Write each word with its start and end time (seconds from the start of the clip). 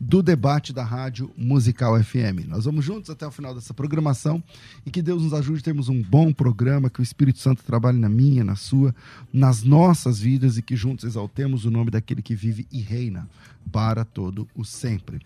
do 0.00 0.22
debate 0.22 0.72
da 0.72 0.82
Rádio 0.82 1.30
Musical 1.36 2.02
FM. 2.02 2.48
Nós 2.48 2.64
vamos 2.64 2.82
juntos 2.82 3.10
até 3.10 3.26
o 3.26 3.30
final 3.30 3.54
dessa 3.54 3.74
programação 3.74 4.42
e 4.86 4.90
que 4.90 5.02
Deus 5.02 5.22
nos 5.22 5.34
ajude 5.34 5.60
a 5.60 5.62
termos 5.62 5.90
um 5.90 6.02
bom 6.02 6.32
programa, 6.32 6.88
que 6.88 7.00
o 7.00 7.02
Espírito 7.02 7.38
Santo 7.38 7.62
trabalhe 7.62 7.98
na 7.98 8.08
minha, 8.08 8.42
na 8.42 8.56
sua, 8.56 8.94
nas 9.30 9.62
nossas 9.62 10.18
vidas 10.18 10.56
e 10.56 10.62
que 10.62 10.74
juntos 10.74 11.04
exaltemos 11.04 11.66
o 11.66 11.70
nome 11.70 11.90
daquele 11.90 12.22
que 12.22 12.34
vive 12.34 12.66
e 12.72 12.80
reina 12.80 13.28
para 13.70 14.02
todo 14.02 14.48
o 14.54 14.64
sempre. 14.64 15.20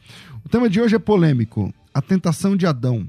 O 0.45 0.49
tema 0.49 0.69
de 0.69 0.81
hoje 0.81 0.97
é 0.97 0.99
polêmico. 0.99 1.73
A 1.93 2.03
tentação 2.03 2.57
de 2.57 2.67
Adão 2.67 3.09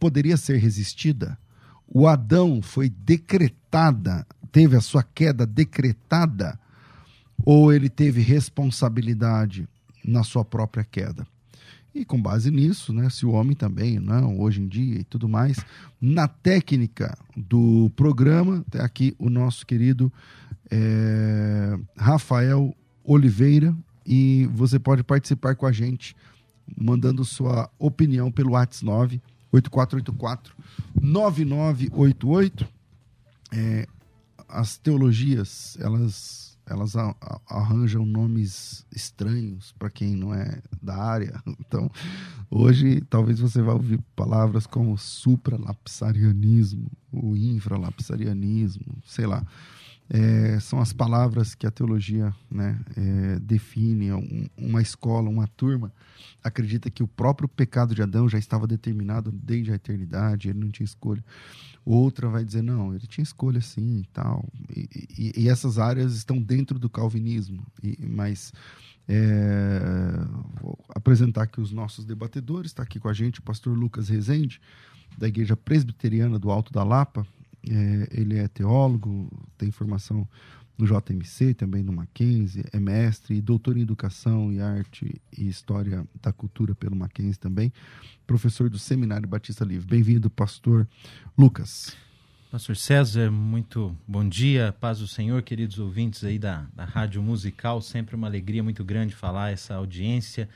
poderia 0.00 0.36
ser 0.36 0.56
resistida? 0.56 1.38
O 1.86 2.08
Adão 2.08 2.60
foi 2.60 2.88
decretada, 2.88 4.26
teve 4.50 4.76
a 4.76 4.80
sua 4.80 5.04
queda 5.04 5.46
decretada, 5.46 6.58
ou 7.44 7.72
ele 7.72 7.88
teve 7.88 8.20
responsabilidade 8.20 9.68
na 10.04 10.22
sua 10.22 10.44
própria 10.44 10.84
queda? 10.84 11.26
E 11.94 12.04
com 12.04 12.20
base 12.20 12.50
nisso, 12.50 12.92
né, 12.92 13.08
se 13.08 13.24
o 13.24 13.30
homem 13.30 13.54
também, 13.54 14.00
não, 14.00 14.40
hoje 14.40 14.60
em 14.60 14.66
dia 14.66 14.98
e 14.98 15.04
tudo 15.04 15.28
mais, 15.28 15.58
na 16.00 16.26
técnica 16.26 17.16
do 17.36 17.90
programa, 17.94 18.64
tem 18.68 18.80
aqui 18.80 19.14
o 19.16 19.30
nosso 19.30 19.64
querido 19.64 20.12
é, 20.70 21.78
Rafael 21.96 22.74
Oliveira, 23.04 23.74
e 24.06 24.48
você 24.52 24.78
pode 24.78 25.02
participar 25.02 25.54
com 25.54 25.66
a 25.66 25.72
gente, 25.72 26.14
mandando 26.76 27.24
sua 27.24 27.70
opinião 27.78 28.30
pelo 28.30 28.52
WhatsApp 28.52 28.84
9 28.84 29.22
8484 29.52 30.54
9988. 31.00 32.68
É, 33.52 33.86
as 34.48 34.76
teologias, 34.76 35.78
elas, 35.80 36.43
elas 36.66 36.94
arranjam 37.48 38.06
nomes 38.06 38.86
estranhos 38.94 39.72
para 39.78 39.90
quem 39.90 40.16
não 40.16 40.34
é 40.34 40.60
da 40.82 40.96
área. 40.96 41.42
Então, 41.66 41.90
hoje, 42.50 43.00
talvez 43.10 43.40
você 43.40 43.60
vá 43.60 43.72
ouvir 43.72 43.98
palavras 44.14 44.66
como 44.66 44.96
supralapsarianismo, 44.96 46.90
o 47.10 47.36
infralapsarianismo, 47.36 48.98
sei 49.04 49.26
lá. 49.26 49.44
É, 50.08 50.60
são 50.60 50.80
as 50.80 50.92
palavras 50.92 51.54
que 51.54 51.66
a 51.66 51.70
teologia 51.70 52.34
né, 52.50 52.78
é, 52.96 53.38
define. 53.40 54.12
Um, 54.12 54.46
uma 54.56 54.82
escola, 54.82 55.28
uma 55.28 55.46
turma 55.46 55.92
acredita 56.42 56.90
que 56.90 57.02
o 57.02 57.08
próprio 57.08 57.48
pecado 57.48 57.94
de 57.94 58.02
Adão 58.02 58.28
já 58.28 58.38
estava 58.38 58.66
determinado 58.66 59.32
desde 59.32 59.72
a 59.72 59.76
eternidade, 59.76 60.50
ele 60.50 60.58
não 60.58 60.70
tinha 60.70 60.84
escolha. 60.84 61.24
Outra 61.84 62.28
vai 62.28 62.44
dizer, 62.44 62.62
não, 62.62 62.94
ele 62.94 63.06
tinha 63.06 63.22
escolha 63.22 63.60
sim 63.60 64.00
e 64.00 64.06
tal. 64.12 64.44
E, 64.74 64.88
e, 65.18 65.42
e 65.42 65.48
essas 65.48 65.78
áreas 65.78 66.14
estão 66.14 66.40
dentro 66.40 66.78
do 66.78 66.88
calvinismo. 66.90 67.66
E, 67.82 67.98
mas 68.06 68.52
é, 69.08 70.10
vou 70.60 70.78
apresentar 70.90 71.42
aqui 71.44 71.60
os 71.60 71.72
nossos 71.72 72.04
debatedores. 72.04 72.70
Está 72.70 72.82
aqui 72.82 72.98
com 72.98 73.08
a 73.08 73.12
gente 73.12 73.40
o 73.40 73.42
pastor 73.42 73.76
Lucas 73.76 74.08
Rezende, 74.08 74.60
da 75.16 75.28
Igreja 75.28 75.56
Presbiteriana 75.56 76.38
do 76.38 76.50
Alto 76.50 76.72
da 76.72 76.82
Lapa. 76.82 77.26
É, 77.70 78.08
ele 78.20 78.38
é 78.38 78.48
teólogo, 78.48 79.30
tem 79.56 79.70
formação 79.70 80.28
no 80.76 80.86
JMC, 80.86 81.54
também 81.54 81.82
no 81.82 81.92
Mackenzie, 81.92 82.64
é 82.72 82.80
mestre 82.80 83.36
e 83.36 83.40
doutor 83.40 83.76
em 83.76 83.82
Educação 83.82 84.52
e 84.52 84.60
Arte 84.60 85.20
e 85.36 85.48
História 85.48 86.04
da 86.20 86.32
Cultura 86.32 86.74
pelo 86.74 86.96
Mackenzie 86.96 87.38
também, 87.38 87.72
professor 88.26 88.68
do 88.68 88.78
Seminário 88.78 89.28
Batista 89.28 89.64
Livre. 89.64 89.86
Bem-vindo, 89.86 90.28
pastor 90.28 90.86
Lucas. 91.38 91.96
Pastor 92.50 92.76
César, 92.76 93.30
muito 93.32 93.96
bom 94.06 94.28
dia, 94.28 94.74
paz 94.80 95.00
do 95.00 95.08
Senhor, 95.08 95.42
queridos 95.42 95.78
ouvintes 95.78 96.22
aí 96.22 96.38
da, 96.38 96.66
da 96.74 96.84
Rádio 96.84 97.20
Musical, 97.20 97.80
sempre 97.80 98.14
uma 98.14 98.28
alegria 98.28 98.62
muito 98.62 98.84
grande 98.84 99.14
falar 99.14 99.50
essa 99.50 99.74
audiência, 99.74 100.48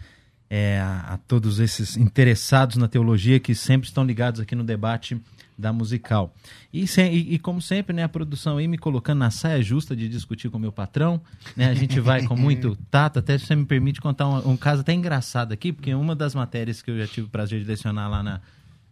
é, 0.49 0.81
a, 0.81 1.15
a 1.15 1.19
todos 1.19 1.59
esses 1.59 1.97
interessados 1.97 2.77
na 2.77 2.87
teologia 2.87 3.41
que 3.41 3.55
sempre 3.55 3.89
estão 3.89 4.05
ligados 4.05 4.41
aqui 4.41 4.55
no 4.55 4.63
debate 4.63 5.21
da 5.59 5.73
musical. 5.73 6.33
E, 6.73 6.85
e, 6.85 7.35
e, 7.35 7.39
como 7.39 7.61
sempre, 7.61 7.95
né, 7.95 8.05
a 8.05 8.09
produção 8.09 8.59
aí 8.59 8.69
me 8.69 8.79
colocando 8.79 9.19
na 9.19 9.31
saia 9.31 9.61
justa 9.61 9.97
de 9.97 10.09
discutir 10.09 10.49
com 10.49 10.59
meu 10.59 10.71
patrão. 10.71 11.21
Né, 11.57 11.67
a 11.67 11.75
gente 11.75 11.99
vai 11.99 12.25
com 12.25 12.37
muito 12.37 12.77
tato, 12.91 13.19
até 13.19 13.37
se 13.37 13.47
você 13.47 13.57
me 13.57 13.65
permite 13.65 14.01
contar 14.01 14.29
um, 14.29 14.53
um, 14.53 14.57
caso 14.57 14.83
até 14.83 14.93
engraçado 14.93 15.53
aqui, 15.53 15.73
porque 15.73 15.93
uma 15.93 16.15
das 16.15 16.35
matérias 16.35 16.81
que 16.81 16.91
eu 16.91 16.99
já 16.99 17.07
tive 17.07 17.27
o 17.27 17.31
prazer 17.31 17.61
de 17.61 17.67
lecionar 17.67 18.09
lá 18.09 18.23
na, 18.23 18.41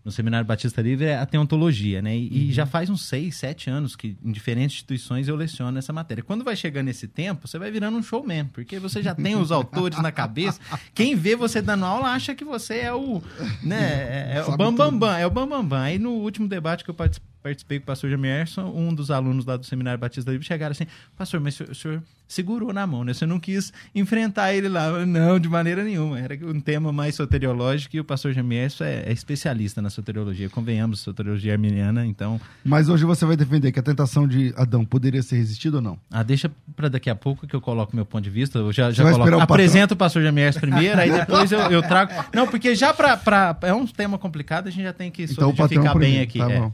no 0.07 0.13
Seminário 0.13 0.47
Batista 0.47 0.81
Livre 0.81 1.07
é 1.07 1.19
a 1.19 1.27
teontologia, 1.27 2.01
né? 2.01 2.17
E, 2.17 2.29
uhum. 2.29 2.29
e, 2.31 2.53
já 2.53 2.65
faz 2.65 2.89
uns 2.89 3.09
seis, 3.09 3.35
sete 3.35 3.69
anos 3.69 3.97
que 3.97 4.17
em 4.25 4.31
diferentes 4.31 4.77
instituições 4.77 5.27
eu 5.27 5.35
leciono 5.35 5.77
essa 5.77 5.93
matéria. 5.93 6.23
Quando 6.23 6.45
vai 6.45 6.55
chegando 6.55 6.87
esse 6.87 7.09
tempo, 7.09 7.49
você 7.49 7.59
vai 7.59 7.73
virando 7.73 7.99
um 7.99 8.03
showman, 8.05 8.45
porque 8.45 8.79
você 8.79 9.03
já 9.03 9.17
tem 9.17 9.35
os 9.35 9.51
autores 9.51 10.01
na 10.01 10.13
cabeça. 10.13 10.61
Quem 10.95 11.17
vê 11.17 11.35
você 11.35 11.61
dando 11.61 11.85
aula 11.85 12.11
acha 12.11 12.37
que 12.37 12.45
você 12.45 12.79
é 12.79 12.95
o, 12.95 13.21
né, 13.65 14.31
é, 14.33 14.37
é 14.37 14.43
o 14.45 14.57
bambambam, 14.57 14.91
bam, 14.91 14.99
bam, 14.99 15.19
é 15.19 15.27
o 15.27 15.31
bambambam. 15.31 15.63
Bam, 15.65 15.69
bam. 15.71 15.83
Aí 15.83 15.99
no 15.99 16.11
último 16.13 16.47
debate 16.47 16.85
que 16.85 16.91
eu 16.91 16.95
participei 16.95 17.36
participei 17.47 17.79
com 17.79 17.85
o 17.85 17.87
pastor 17.87 18.11
Jamerson, 18.11 18.65
um 18.75 18.93
dos 18.93 19.11
alunos 19.11 19.47
lá 19.47 19.57
do 19.57 19.65
Seminário 19.65 20.01
Batista 20.01 20.31
Livre 20.33 20.45
chegaram 20.45 20.73
assim, 20.73 20.87
pastor, 21.17 21.41
mas 21.41 21.59
o 21.61 21.75
senhor, 21.75 22.03
segurou 22.27 22.73
na 22.73 22.85
mão, 22.87 23.05
né? 23.05 23.15
Você 23.15 23.25
não 23.25 23.39
quis 23.39 23.73
enfrentar 23.95 24.53
ele 24.53 24.69
lá. 24.69 25.07
Não, 25.07 25.39
de 25.39 25.49
maneira 25.49 25.85
nenhuma. 25.85 26.19
Era 26.19 26.35
um 26.45 26.61
tema 26.61 26.93
mais 26.93 27.15
soteriológico 27.15 27.95
e 27.95 28.01
o 28.01 28.05
pastor 28.05 28.33
Jamerson 28.33 28.83
é, 28.83 29.05
é 29.07 29.13
especialista 29.13 29.81
na 29.81 29.91
soteriologia. 29.91 30.49
Convenhamos, 30.51 31.01
soteriologia 31.01 31.53
arminiana, 31.53 32.05
então... 32.05 32.41
Mas 32.65 32.89
hoje 32.89 33.05
você 33.05 33.25
vai 33.25 33.37
defender 33.37 33.71
que 33.71 33.79
a 33.79 33.83
tentação 33.83 34.27
de 34.27 34.53
Adão 34.57 34.85
poderia 34.85 35.23
ser 35.23 35.37
resistida 35.37 35.77
ou 35.77 35.83
não? 35.83 35.97
Ah, 36.11 36.25
deixa 36.25 36.51
para 36.75 36.89
daqui 36.89 37.09
a 37.09 37.15
pouco 37.15 37.47
que 37.47 37.55
eu 37.55 37.61
coloco 37.61 37.95
meu 37.95 38.05
ponto 38.05 38.25
de 38.25 38.31
vista. 38.31 38.59
Eu 38.59 38.73
já, 38.73 38.91
já 38.91 39.09
coloco, 39.09 39.31
o 39.31 39.41
apresento 39.41 39.95
o 39.95 39.97
pastor 39.97 40.23
Jamerson 40.23 40.59
primeiro, 40.59 41.01
aí 41.01 41.13
depois 41.15 41.53
eu, 41.53 41.61
eu, 41.61 41.83
trago... 41.83 42.13
Não, 42.35 42.49
porque 42.49 42.75
já 42.75 42.93
para... 42.93 43.57
É 43.63 43.73
um 43.73 43.87
tema 43.87 44.19
complicado, 44.19 44.67
a 44.67 44.71
gente 44.71 44.83
já 44.83 44.93
tem 44.93 45.13
que 45.13 45.23
então, 45.23 45.55
solidificar 45.55 45.97
bem 45.97 46.21
aqui. 46.21 46.41
Tá 46.41 46.51
é. 46.51 46.59
bom. 46.59 46.73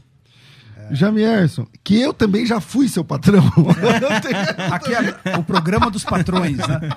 É. 0.75 0.95
Jamierson, 0.95 1.67
que 1.83 1.99
eu 1.99 2.13
também 2.13 2.45
já 2.45 2.59
fui 2.59 2.87
seu 2.87 3.03
patrão. 3.03 3.43
Aqui 4.71 4.93
é 4.93 5.37
o 5.37 5.43
programa 5.43 5.89
dos 5.89 6.03
patrões, 6.03 6.57
né? 6.57 6.89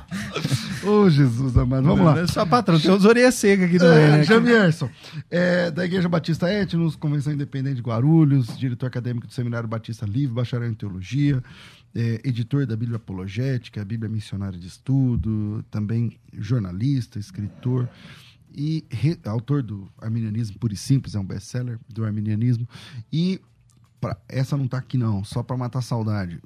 Ô, 0.82 1.03
oh, 1.03 1.10
Jesus 1.10 1.56
amado, 1.56 1.84
vamos 1.84 2.04
lá. 2.04 2.14
Não 2.14 2.22
é 2.22 2.26
só 2.26 2.44
patrão, 2.47 2.78
tem 2.78 2.91
os 2.91 3.04
orelhas 3.04 3.34
secas 3.34 3.66
aqui 3.66 3.78
também, 3.78 4.04
é, 4.04 4.10
né? 4.10 4.25
Jamierson, 4.25 4.88
é, 5.31 5.70
da 5.70 5.84
Igreja 5.84 6.09
Batista 6.09 6.53
Etnos, 6.53 6.97
Convenção 6.97 7.32
Independente 7.32 7.76
de 7.76 7.82
Guarulhos, 7.82 8.56
diretor 8.56 8.87
acadêmico 8.87 9.26
do 9.26 9.32
Seminário 9.32 9.69
Batista 9.69 10.06
Livre, 10.06 10.34
bacharel 10.34 10.69
em 10.69 10.75
Teologia, 10.75 11.43
é, 11.94 12.20
editor 12.25 12.67
da 12.67 12.76
Bíblia 12.76 12.96
Apologética, 12.96 13.84
Bíblia 13.84 14.08
Missionária 14.08 14.58
de 14.58 14.67
Estudo, 14.67 15.64
também 15.70 16.19
jornalista, 16.32 17.19
escritor 17.19 17.88
e 18.55 18.84
re, 18.90 19.19
autor 19.26 19.62
do 19.62 19.88
Arminianismo 20.00 20.58
Puro 20.58 20.73
e 20.73 20.76
Simples, 20.76 21.14
é 21.14 21.19
um 21.19 21.25
best-seller 21.25 21.78
do 21.88 22.05
Arminianismo, 22.05 22.67
e 23.12 23.40
pra, 24.00 24.16
essa 24.28 24.56
não 24.56 24.69
tá 24.69 24.78
aqui 24.78 24.96
não, 24.96 25.25
só 25.25 25.43
para 25.43 25.56
matar 25.56 25.82
saudade. 25.82 26.40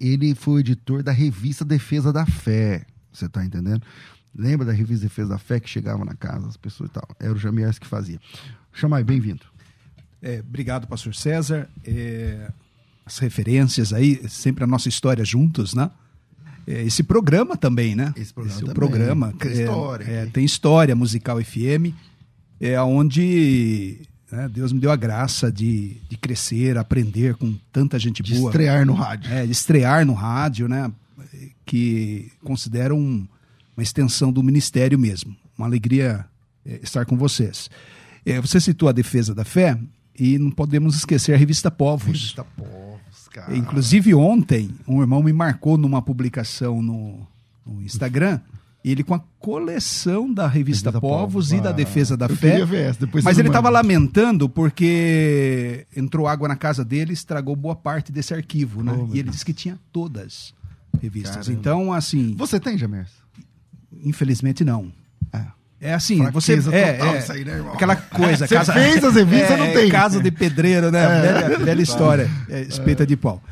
Ele 0.00 0.34
foi 0.34 0.54
o 0.54 0.58
editor 0.60 1.02
da 1.02 1.12
revista 1.12 1.64
Defesa 1.64 2.12
da 2.12 2.26
Fé. 2.26 2.84
Você 3.12 3.28
tá 3.28 3.44
entendendo? 3.44 3.82
Lembra 4.34 4.66
da 4.66 4.72
revista 4.72 5.06
Defesa 5.06 5.30
da 5.30 5.38
Fé 5.38 5.60
que 5.60 5.68
chegava 5.68 6.04
na 6.04 6.14
casa 6.14 6.46
das 6.46 6.56
pessoas 6.56 6.90
e 6.90 6.92
tal? 6.92 7.08
Era 7.20 7.32
o 7.32 7.38
Jamiers 7.38 7.78
que 7.78 7.86
fazia. 7.86 8.18
Chamai, 8.72 9.04
bem-vindo. 9.04 9.44
É, 10.20 10.40
obrigado, 10.40 10.86
pastor 10.86 11.14
César. 11.14 11.68
É, 11.84 12.50
as 13.04 13.18
referências 13.18 13.92
aí, 13.92 14.28
sempre 14.28 14.64
a 14.64 14.66
nossa 14.66 14.88
história 14.88 15.24
juntos, 15.24 15.74
né? 15.74 15.90
É, 16.66 16.82
esse 16.82 17.02
programa 17.02 17.56
também, 17.56 17.94
né? 17.94 18.14
Esse 18.16 18.32
programa 18.32 18.56
esse 18.56 18.60
também. 18.60 18.74
programa 18.74 19.34
tem 19.38 19.50
é, 19.50 19.54
história. 19.54 20.04
É, 20.04 20.26
tem 20.26 20.44
história 20.44 20.94
musical 20.96 21.42
FM, 21.42 21.92
é 22.60 22.80
onde 22.80 24.00
né? 24.32 24.48
Deus 24.48 24.72
me 24.72 24.80
deu 24.80 24.90
a 24.90 24.96
graça 24.96 25.52
de, 25.52 25.96
de 26.08 26.16
crescer, 26.16 26.76
aprender 26.78 27.34
com 27.36 27.54
tanta 27.70 27.98
gente 27.98 28.22
De 28.22 28.34
boa. 28.34 28.50
estrear 28.50 28.84
no 28.86 28.94
rádio. 28.94 29.30
É, 29.32 29.44
de 29.46 29.52
estrear 29.52 30.04
no 30.06 30.14
rádio, 30.14 30.66
né? 30.68 30.90
Que 31.64 32.30
considero 32.42 32.96
um- 32.96 33.26
uma 33.76 33.82
extensão 33.82 34.32
do 34.32 34.42
ministério 34.42 34.98
mesmo. 34.98 35.34
Uma 35.56 35.66
alegria 35.66 36.24
é, 36.66 36.80
estar 36.82 37.04
com 37.06 37.16
vocês. 37.16 37.70
É, 38.24 38.40
você 38.40 38.60
citou 38.60 38.88
a 38.88 38.92
defesa 38.92 39.34
da 39.34 39.44
fé 39.44 39.78
e 40.18 40.38
não 40.38 40.50
podemos 40.50 40.94
esquecer 40.96 41.34
a 41.34 41.36
revista 41.38 41.70
Povos. 41.70 42.06
Revista 42.06 42.44
Povos, 42.44 43.28
cara. 43.32 43.56
Inclusive 43.56 44.14
ontem, 44.14 44.70
um 44.86 45.00
irmão 45.00 45.22
me 45.22 45.32
marcou 45.32 45.76
numa 45.78 46.02
publicação 46.02 46.82
no, 46.82 47.26
no 47.66 47.82
Instagram, 47.82 48.40
ele 48.84 49.04
com 49.04 49.14
a 49.14 49.20
coleção 49.38 50.32
da 50.32 50.46
revista, 50.48 50.90
Revista 50.90 51.00
Povos, 51.00 51.52
e 51.52 51.60
da 51.60 51.70
Ah, 51.70 51.72
Defesa 51.72 52.16
da 52.16 52.28
Fé. 52.28 52.60
essa, 52.60 53.08
Mas 53.12 53.22
você 53.36 53.40
ele 53.40 53.48
estava 53.48 53.68
lamentando 53.68 54.48
porque 54.48 55.86
entrou 55.96 56.26
água 56.26 56.48
na 56.48 56.56
casa 56.56 56.84
dele, 56.84 57.12
estragou 57.12 57.54
boa 57.54 57.76
parte 57.76 58.10
desse 58.10 58.34
arquivo, 58.34 58.82
né? 58.82 58.92
Oh, 58.92 59.08
e 59.14 59.18
ele 59.18 59.30
disse 59.30 59.44
que 59.44 59.52
tinha 59.52 59.78
todas 59.92 60.52
revistas. 61.00 61.46
Caramba. 61.46 61.52
Então, 61.52 61.92
assim, 61.92 62.34
Você 62.36 62.58
tem, 62.58 62.76
Jamers? 62.76 63.10
infelizmente 64.04 64.64
não. 64.64 64.92
É. 65.32 65.42
É 65.80 65.94
assim, 65.94 66.18
você 66.30 66.52
Fraqueza 66.62 66.74
é, 66.76 66.92
total 66.92 67.14
é 67.14 67.18
isso 67.18 67.32
aí, 67.32 67.44
né, 67.44 67.52
irmão? 67.56 67.72
aquela 67.74 67.96
coisa. 67.96 68.46
Você 68.46 68.64
fez 68.72 69.02
as 69.04 69.14
revistas, 69.16 69.58
não 69.58 69.72
tem. 69.72 69.90
Casa 69.90 70.22
de 70.22 70.30
pedreiro, 70.30 70.92
né? 70.92 71.02
É. 71.02 71.20
Velha, 71.42 71.58
velha 71.58 71.82
história, 71.82 72.30
é, 72.48 72.60
espeta 72.62 73.04
de 73.04 73.16
pau. 73.16 73.42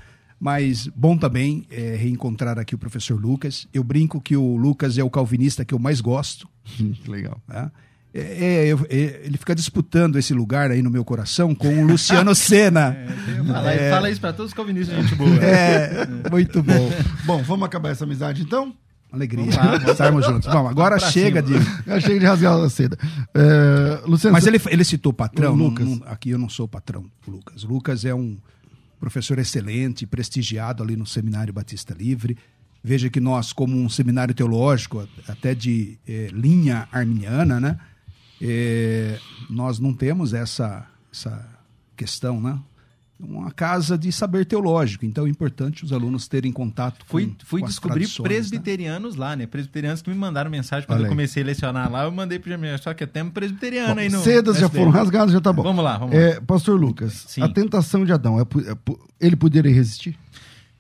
Mas 0.43 0.87
bom 0.97 1.19
também 1.19 1.67
é, 1.71 1.97
reencontrar 1.97 2.59
aqui 2.59 2.75
o 2.75 2.79
professor 2.79 3.21
Lucas. 3.21 3.69
Eu 3.75 3.85
brinco 3.85 4.21
que 4.21 4.37
o 4.37 4.57
Lucas 4.57 4.97
é 4.97 5.05
o 5.05 5.11
calvinista 5.11 5.65
que 5.67 5.75
eu 5.75 5.79
mais 5.79 6.01
gosto. 6.01 6.49
Que 6.65 7.11
legal. 7.11 7.39
né? 7.47 7.71
É, 8.13 8.71
é, 8.71 8.71
é, 8.89 9.21
ele 9.25 9.37
fica 9.37 9.55
disputando 9.55 10.17
esse 10.17 10.33
lugar 10.35 10.71
aí 10.71 10.83
no 10.83 10.91
meu 10.91 11.05
coração 11.05 11.55
com 11.55 11.69
o 11.69 11.87
Luciano 11.87 12.35
Senna. 12.35 12.97
Fala, 13.47 13.73
É. 13.73 13.91
fala 13.91 14.11
isso 14.11 14.21
pra 14.21 14.33
todos 14.33 14.51
os 14.51 14.55
calvinistas, 14.57 14.97
gente 14.97 15.15
boa. 15.15 15.31
É, 15.37 16.07
muito 16.31 16.63
bom. 16.63 16.91
Bom, 17.25 17.43
vamos 17.43 17.67
acabar 17.67 17.91
essa 17.91 18.05
amizade 18.05 18.43
então? 18.43 18.75
Alegria 19.13 19.45
Vamos 19.45 19.57
lá, 19.57 19.63
vamos- 19.77 19.91
estarmos 19.91 20.25
juntos. 20.27 20.49
Bom, 20.53 20.67
agora 20.69 20.99
chega 20.99 21.45
cima. 21.45 21.59
de. 21.61 21.67
Eu 21.91 21.97
achei 21.97 22.19
de 22.19 22.25
rasgar 22.25 22.55
a 22.55 22.71
seda. 22.71 22.97
É, 23.35 24.01
Luciano, 24.07 24.33
Mas 24.33 24.47
ele, 24.47 24.61
ele 24.69 24.85
citou 24.85 25.13
patrão. 25.13 25.55
Não- 25.57 25.67
Lucas. 25.67 25.87
não- 25.87 26.01
aqui 26.07 26.31
eu 26.31 26.39
não 26.39 26.49
sou 26.49 26.67
patrão, 26.67 27.05
Lucas. 27.29 27.63
Lucas 27.65 28.05
é 28.05 28.15
um 28.15 28.39
professor 29.01 29.39
excelente, 29.39 30.07
prestigiado 30.07 30.83
ali 30.83 30.95
no 30.95 31.07
Seminário 31.07 31.53
Batista 31.53 31.95
Livre. 31.95 32.37
Veja 32.85 33.11
que 33.11 33.21
nós, 33.21 33.53
como 33.53 33.77
um 33.77 33.89
seminário 33.89 34.35
teológico, 34.35 35.07
até 35.27 35.55
de 35.55 35.99
eh, 36.07 36.29
linha 36.33 36.89
arminiana, 36.93 37.59
né? 37.59 37.79
eh, 38.41 39.19
nós 39.49 39.79
não 39.79 39.93
temos 39.93 40.33
essa, 40.33 40.87
essa 41.13 41.47
questão, 41.97 42.41
né? 42.41 42.59
Uma 43.23 43.51
casa 43.51 43.99
de 43.99 44.11
saber 44.11 44.47
teológico, 44.47 45.05
então 45.05 45.27
é 45.27 45.29
importante 45.29 45.85
os 45.85 45.93
alunos 45.93 46.27
terem 46.27 46.51
contato 46.51 47.01
com 47.01 47.07
Fui, 47.07 47.37
fui 47.45 47.61
com 47.61 47.67
descobrir 47.67 48.07
né? 48.07 48.11
presbiterianos 48.23 49.15
lá, 49.15 49.37
né? 49.37 49.47
Presbiterianos 49.47 50.01
que 50.01 50.09
me 50.09 50.17
mandaram 50.17 50.51
mensagem 50.51 50.87
quando 50.87 51.01
Olha 51.01 51.03
eu 51.03 51.07
aí. 51.07 51.11
comecei 51.11 51.43
a 51.43 51.47
lecionar 51.47 51.91
lá. 51.93 52.05
Eu 52.05 52.13
mandei 52.13 52.39
pro 52.39 52.51
Jamir, 52.51 52.79
só 52.83 52.95
que 52.95 53.05
é 53.05 53.07
tema 53.07 53.31
presbiteriano 53.31 53.95
Bom, 53.97 54.01
aí 54.01 54.09
no. 54.09 54.23
sedas 54.23 54.59
já 54.59 54.69
foram 54.71 54.91
rasgadas, 54.91 55.33
já 55.33 55.41
tá 55.41 55.53
bom. 55.53 55.63
Vamos 55.63 55.85
lá, 55.85 55.99
vamos 55.99 56.15
lá. 56.15 56.21
É, 56.21 56.41
Pastor 56.41 56.81
Lucas, 56.81 57.25
Sim. 57.29 57.43
a 57.43 57.49
tentação 57.49 58.05
de 58.07 58.13
Adão, 58.13 58.39
é 58.39 58.43
é 58.43 58.77
ele 59.21 59.37
poderia 59.37 59.73
resistir? 59.73 60.17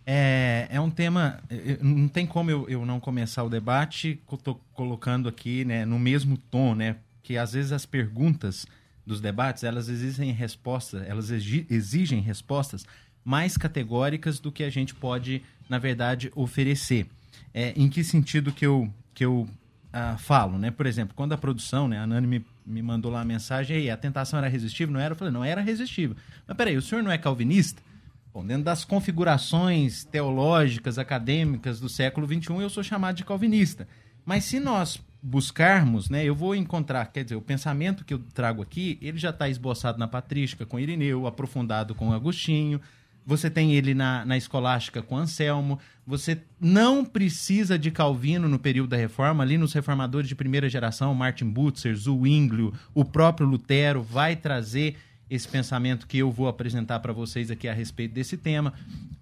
É, 0.07 0.67
é 0.71 0.81
um 0.81 0.91
tema. 0.91 1.39
eh, 1.51 1.79
Não 1.83 2.09
tem 2.09 2.27
como 2.27 2.51
eu, 2.51 2.67
eu 2.69 2.87
não 2.87 2.99
começar 2.99 3.45
o 3.45 3.51
debate 3.51 4.19
tô 4.43 4.55
colocando 4.73 5.29
aqui 5.29 5.65
né, 5.65 5.85
no 5.85 5.99
mesmo 5.99 6.37
tom, 6.51 6.75
né? 6.75 6.97
Que 7.23 7.37
às 7.37 7.53
vezes 7.53 7.71
as 7.71 7.85
perguntas 7.87 8.67
dos 9.07 9.21
debates 9.21 9.65
elas 9.65 9.89
exigem 9.89 10.33
respostas, 10.33 11.03
elas 11.07 11.31
exi- 11.31 11.67
exigem 11.71 12.21
respostas 12.21 12.87
mais 13.25 13.57
categóricas 13.57 14.41
do 14.41 14.51
que 14.51 14.65
a 14.65 14.71
gente 14.71 14.95
pode, 14.95 15.43
na 15.69 15.79
verdade, 15.79 16.31
oferecer. 16.35 17.07
É, 17.53 17.73
em 17.77 17.89
que 17.89 18.05
sentido 18.05 18.53
que 18.53 18.65
eu, 18.65 18.93
que 19.13 19.25
eu 19.25 19.49
ah, 19.93 20.17
falo, 20.19 20.59
né? 20.59 20.71
Por 20.71 20.87
exemplo, 20.87 21.15
quando 21.15 21.33
a 21.33 21.39
produção, 21.39 21.89
né, 21.89 21.99
a 21.99 22.07
Nani 22.07 22.27
me, 22.27 22.47
me 22.65 22.83
mandou 22.83 23.11
lá 23.11 23.21
a 23.21 23.25
mensagem, 23.25 23.77
aí 23.77 23.91
a 23.91 23.97
tentação 23.97 24.39
era 24.39 24.49
resistível? 24.49 24.93
Não 24.93 25.01
era? 25.01 25.13
Eu 25.13 25.17
falei, 25.17 25.33
não 25.33 25.45
era 25.45 25.61
resistível. 25.61 26.17
Mas 26.47 26.57
peraí, 26.57 26.77
o 26.77 26.83
senhor 26.83 27.03
não 27.03 27.11
é 27.11 27.19
calvinista? 27.19 27.83
Bom, 28.33 28.47
dentro 28.47 28.63
das 28.63 28.85
configurações 28.85 30.05
teológicas, 30.05 30.99
acadêmicas 30.99 31.81
do 31.81 31.89
século 31.89 32.27
XXI, 32.27 32.55
eu 32.61 32.71
sou 32.71 32.83
chamado 32.85 33.17
de 33.17 33.25
calvinista. 33.25 33.89
Mas 34.25 34.45
se 34.45 34.61
nós 34.61 35.01
buscarmos, 35.23 36.09
né, 36.09 36.25
eu 36.25 36.35
vou 36.35 36.55
encontrar, 36.55 37.05
quer 37.07 37.25
dizer, 37.25 37.37
o 37.37 37.43
pensamento 37.43 38.05
que 38.05 38.15
eu 38.15 38.19
trago 38.33 38.63
aqui, 38.63 38.99
ele 39.03 39.19
já 39.19 39.31
está 39.31 39.49
esboçado 39.49 39.99
na 39.99 40.09
patrística 40.09 40.65
com 40.65 40.79
Irineu, 40.79 41.27
aprofundado 41.27 41.95
com 41.95 42.13
Agostinho, 42.13 42.81
você 43.25 43.51
tem 43.51 43.75
ele 43.75 43.95
na, 43.95 44.25
na 44.25 44.37
escolástica 44.37 45.03
com 45.03 45.17
Anselmo, 45.17 45.79
você 46.07 46.41
não 46.59 47.05
precisa 47.05 47.79
de 47.79 47.91
Calvino 47.91 48.49
no 48.49 48.59
período 48.59 48.91
da 48.91 48.97
reforma, 48.97 49.45
ali 49.45 49.59
nos 49.59 49.73
reformadores 49.73 50.29
de 50.29 50.35
primeira 50.35 50.69
geração, 50.69 51.15
Martin 51.15 51.49
Butzer, 51.49 51.95
Zwinglio, 51.95 52.73
o 52.95 53.05
próprio 53.05 53.47
Lutero 53.47 54.03
vai 54.03 54.35
trazer 54.35 54.97
esse 55.29 55.47
pensamento 55.47 56.07
que 56.09 56.19
eu 56.19 56.31
vou 56.31 56.49
apresentar 56.49 56.99
para 56.99 57.13
vocês 57.13 57.51
aqui 57.51 57.69
a 57.69 57.73
respeito 57.73 58.13
desse 58.13 58.37
tema. 58.37 58.73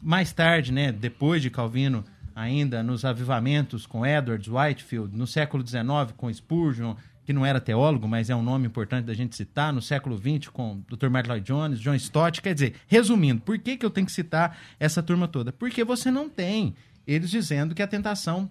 Mais 0.01 0.33
tarde, 0.33 0.73
né, 0.73 0.91
depois 0.91 1.43
de 1.43 1.51
Calvino, 1.51 2.03
ainda 2.39 2.83
nos 2.83 3.05
avivamentos 3.05 3.85
com 3.87 4.07
Edwards, 4.07 4.49
Whitefield, 4.49 5.17
no 5.17 5.27
século 5.27 5.67
XIX 5.67 6.13
com 6.17 6.33
Spurgeon, 6.33 6.95
que 7.25 7.33
não 7.33 7.45
era 7.45 7.61
teólogo, 7.61 8.07
mas 8.09 8.31
é 8.31 8.37
um 8.37 8.43
nome 8.43 8.67
importante 8.67 9.05
da 9.05 9.13
gente 9.13 9.37
citar, 9.37 9.73
no 9.73 9.83
século 9.83 10.17
XX 10.17 10.49
com 10.49 10.81
Dr. 10.89 11.09
Martin 11.11 11.31
Lloyd 11.31 11.47
Jones, 11.47 11.81
John 11.81 11.95
Stott, 11.97 12.41
quer 12.41 12.55
dizer, 12.55 12.75
resumindo, 12.87 13.43
por 13.43 13.59
que, 13.59 13.77
que 13.77 13.85
eu 13.85 13.91
tenho 13.91 14.07
que 14.07 14.13
citar 14.13 14.57
essa 14.81 15.03
turma 15.03 15.27
toda? 15.29 15.53
Porque 15.53 15.85
você 15.85 16.11
não 16.11 16.29
tem 16.29 16.75
eles 17.07 17.29
dizendo 17.31 17.75
que 17.75 17.83
a 17.83 17.87
tentação 17.87 18.49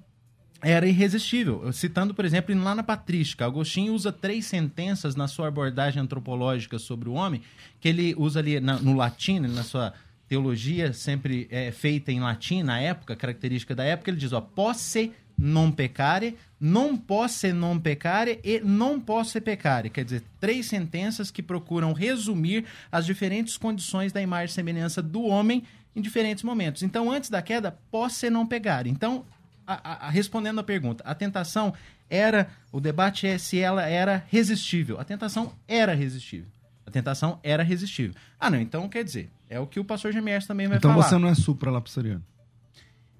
era 0.61 0.87
irresistível. 0.87 1.71
Citando, 1.71 2.13
por 2.13 2.25
exemplo, 2.25 2.55
lá 2.63 2.73
na 2.75 2.81
Patrística, 2.83 3.45
Agostinho 3.45 3.93
usa 3.93 4.11
três 4.11 4.45
sentenças 4.47 5.15
na 5.15 5.27
sua 5.27 5.47
abordagem 5.47 6.01
antropológica 6.01 6.77
sobre 6.79 7.07
o 7.09 7.13
homem, 7.13 7.41
que 7.79 7.87
ele 7.87 8.15
usa 8.17 8.39
ali 8.39 8.59
na- 8.59 8.79
no 8.79 8.95
latim, 8.95 9.39
né, 9.39 9.47
na 9.47 9.63
sua 9.63 9.93
teologia 10.27 10.91
sempre 10.93 11.47
é, 11.49 11.71
feita 11.71 12.11
em 12.11 12.19
latim 12.19 12.63
na 12.63 12.79
época, 12.79 13.15
característica 13.15 13.73
da 13.75 13.83
época, 13.83 14.09
ele 14.11 14.17
diz, 14.17 14.33
ó, 14.33 14.41
posse 14.41 15.11
non 15.39 15.71
peccare, 15.71 16.35
non 16.59 16.97
posse 16.97 17.53
non 17.53 17.79
peccare 17.79 18.39
e 18.43 18.59
non 18.63 18.99
posse 18.99 19.39
peccare. 19.39 19.89
Quer 19.89 20.03
dizer, 20.03 20.23
três 20.39 20.65
sentenças 20.65 21.29
que 21.29 21.43
procuram 21.43 21.93
resumir 21.93 22.65
as 22.91 23.05
diferentes 23.05 23.55
condições 23.55 24.11
da 24.11 24.21
imagem 24.21 24.47
e 24.47 24.55
semelhança 24.55 25.01
do 25.01 25.21
homem 25.23 25.63
em 25.95 26.01
diferentes 26.01 26.43
momentos. 26.43 26.81
Então, 26.83 27.11
antes 27.11 27.29
da 27.29 27.41
queda, 27.41 27.77
posse 27.91 28.29
não 28.29 28.47
pegar. 28.47 28.87
Então, 28.87 29.23
a- 29.65 29.73
a- 29.83 30.07
a- 30.07 30.09
respondendo 30.09 30.59
a 30.59 30.63
pergunta, 30.63 31.03
a 31.05 31.13
tentação 31.13 31.73
era, 32.09 32.49
o 32.71 32.79
debate 32.79 33.27
é 33.27 33.37
se 33.37 33.59
ela 33.59 33.85
era 33.87 34.25
resistível. 34.29 34.99
A 34.99 35.03
tentação 35.03 35.53
era 35.67 35.93
resistível. 35.93 36.47
A 36.87 36.91
tentação 36.91 37.37
era 37.43 37.61
resistível. 37.63 38.15
Ah, 38.39 38.49
não, 38.49 38.59
então 38.59 38.87
quer 38.87 39.03
dizer, 39.03 39.29
é 39.49 39.59
o 39.59 39.67
que 39.67 39.77
o 39.79 39.83
pastor 39.83 40.13
Gemiers 40.13 40.47
também 40.47 40.67
vai 40.67 40.77
Então 40.77 40.91
falar. 40.93 41.03
você 41.03 41.17
não 41.17 41.27
é 41.27 41.35
supralapsariano. 41.35 42.23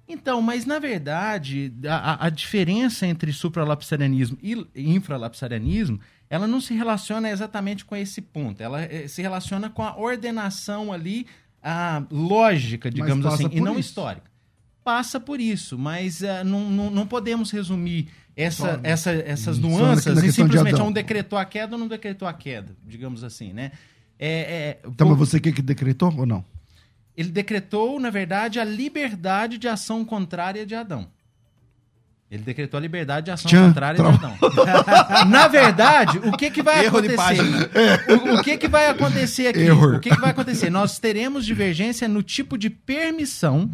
Então, 0.08 0.40
mas 0.40 0.64
na 0.64 0.78
verdade, 0.78 1.70
a, 1.86 2.24
a- 2.26 2.30
diferença 2.30 3.06
entre 3.06 3.30
supralapsarianismo 3.30 4.38
e 4.42 4.66
infralapsarianismo, 4.76 6.00
ela 6.30 6.46
não 6.46 6.62
se 6.62 6.72
relaciona 6.74 7.28
exatamente 7.28 7.84
com 7.84 7.94
esse 7.94 8.22
ponto. 8.22 8.62
Ela 8.62 8.82
eh, 8.84 9.06
se 9.06 9.20
relaciona 9.20 9.68
com 9.68 9.82
a 9.82 9.96
ordenação 9.98 10.90
ali, 10.92 11.26
a 11.62 12.02
lógica, 12.10 12.90
digamos 12.90 13.26
assim, 13.26 13.48
e 13.52 13.60
não 13.60 13.72
isso. 13.72 13.90
histórica. 13.90 14.28
Passa 14.82 15.20
por 15.20 15.38
isso, 15.40 15.76
mas 15.78 16.22
eh, 16.22 16.42
não, 16.42 16.70
não, 16.70 16.90
não 16.90 17.06
podemos 17.06 17.50
resumir 17.50 18.08
essa, 18.44 18.74
Só- 18.74 18.80
essa, 18.84 19.10
essas 19.10 19.58
nuances 19.58 20.14
na 20.14 20.24
e 20.24 20.30
simplesmente 20.32 20.74
Adão. 20.76 20.86
um 20.88 20.92
decretou 20.92 21.38
a 21.38 21.44
queda 21.44 21.74
ou 21.74 21.78
não 21.80 21.88
decretou 21.88 22.28
a 22.28 22.32
queda, 22.32 22.74
digamos 22.86 23.24
assim, 23.24 23.52
né? 23.52 23.72
É, 24.18 24.28
é, 24.28 24.78
Então, 24.88 25.08
vou- 25.08 25.16
mas 25.16 25.28
você 25.28 25.40
que 25.40 25.52
que 25.52 25.60
decretou 25.62 26.14
ou 26.16 26.24
não? 26.24 26.44
ele 27.16 27.30
decretou, 27.30 27.98
na 27.98 28.10
verdade, 28.10 28.60
a 28.60 28.64
liberdade 28.64 29.58
de 29.58 29.66
ação 29.66 30.04
contrária 30.04 30.64
de 30.64 30.76
Adão. 30.76 31.08
Ele 32.30 32.42
decretou 32.44 32.78
a 32.78 32.80
liberdade 32.80 33.24
de 33.24 33.30
ação 33.32 33.48
Tchan, 33.50 33.68
contrária 33.68 34.00
de 34.00 34.06
Adão. 34.08 34.36
na 35.28 35.48
verdade, 35.48 36.18
o 36.18 36.36
que, 36.36 36.48
que 36.50 36.62
vai 36.62 36.84
Erro 36.84 37.00
de 37.00 37.08
acontecer? 37.14 37.42
O, 38.12 38.34
o 38.38 38.42
que, 38.44 38.56
que 38.58 38.68
vai 38.68 38.86
acontecer 38.88 39.48
aqui? 39.48 39.60
Error. 39.60 39.96
O 39.96 40.00
que, 40.00 40.10
que 40.10 40.20
vai 40.20 40.30
acontecer? 40.30 40.70
Nós 40.70 40.98
teremos 41.00 41.44
divergência 41.44 42.06
no 42.06 42.22
tipo 42.22 42.56
de 42.58 42.70
permissão 42.70 43.68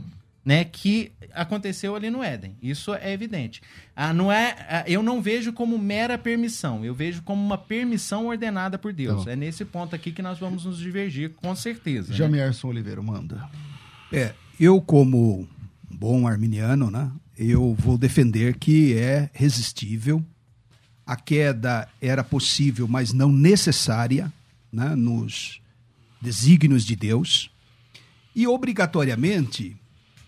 né, 0.44 0.64
que 0.64 1.10
aconteceu 1.32 1.96
ali 1.96 2.10
no 2.10 2.22
Éden. 2.22 2.56
Isso 2.62 2.94
é 2.94 3.12
evidente. 3.12 3.62
Ah, 3.96 4.12
não 4.12 4.30
é, 4.30 4.54
ah, 4.68 4.84
eu 4.86 5.02
não 5.02 5.22
vejo 5.22 5.52
como 5.52 5.78
mera 5.78 6.18
permissão, 6.18 6.84
eu 6.84 6.94
vejo 6.94 7.22
como 7.22 7.42
uma 7.42 7.56
permissão 7.56 8.26
ordenada 8.26 8.76
por 8.78 8.92
Deus. 8.92 9.24
Bom. 9.24 9.30
é 9.30 9.36
nesse 9.36 9.64
ponto 9.64 9.96
aqui 9.96 10.12
que 10.12 10.20
nós 10.22 10.38
vamos 10.38 10.64
nos 10.64 10.78
divergir, 10.78 11.30
com 11.30 11.54
certeza. 11.56 12.10
né? 12.10 12.16
Jamierson 12.16 12.68
Oliveira, 12.68 13.02
manda. 13.02 13.48
É, 14.12 14.34
eu 14.60 14.80
como 14.80 15.48
bom 15.90 16.28
arminiano, 16.28 16.90
né, 16.90 17.10
eu 17.38 17.74
vou 17.78 17.96
defender 17.96 18.56
que 18.58 18.94
é 18.94 19.30
resistível. 19.32 20.22
A 21.06 21.16
queda 21.16 21.88
era 22.00 22.22
possível, 22.24 22.86
mas 22.88 23.12
não 23.12 23.30
necessária. 23.30 24.32
né, 24.72 24.94
nos 24.96 25.60
desígnios 26.20 26.84
de 26.84 26.96
Deus. 26.96 27.50
E, 28.34 28.46
obrigatoriamente, 28.46 29.76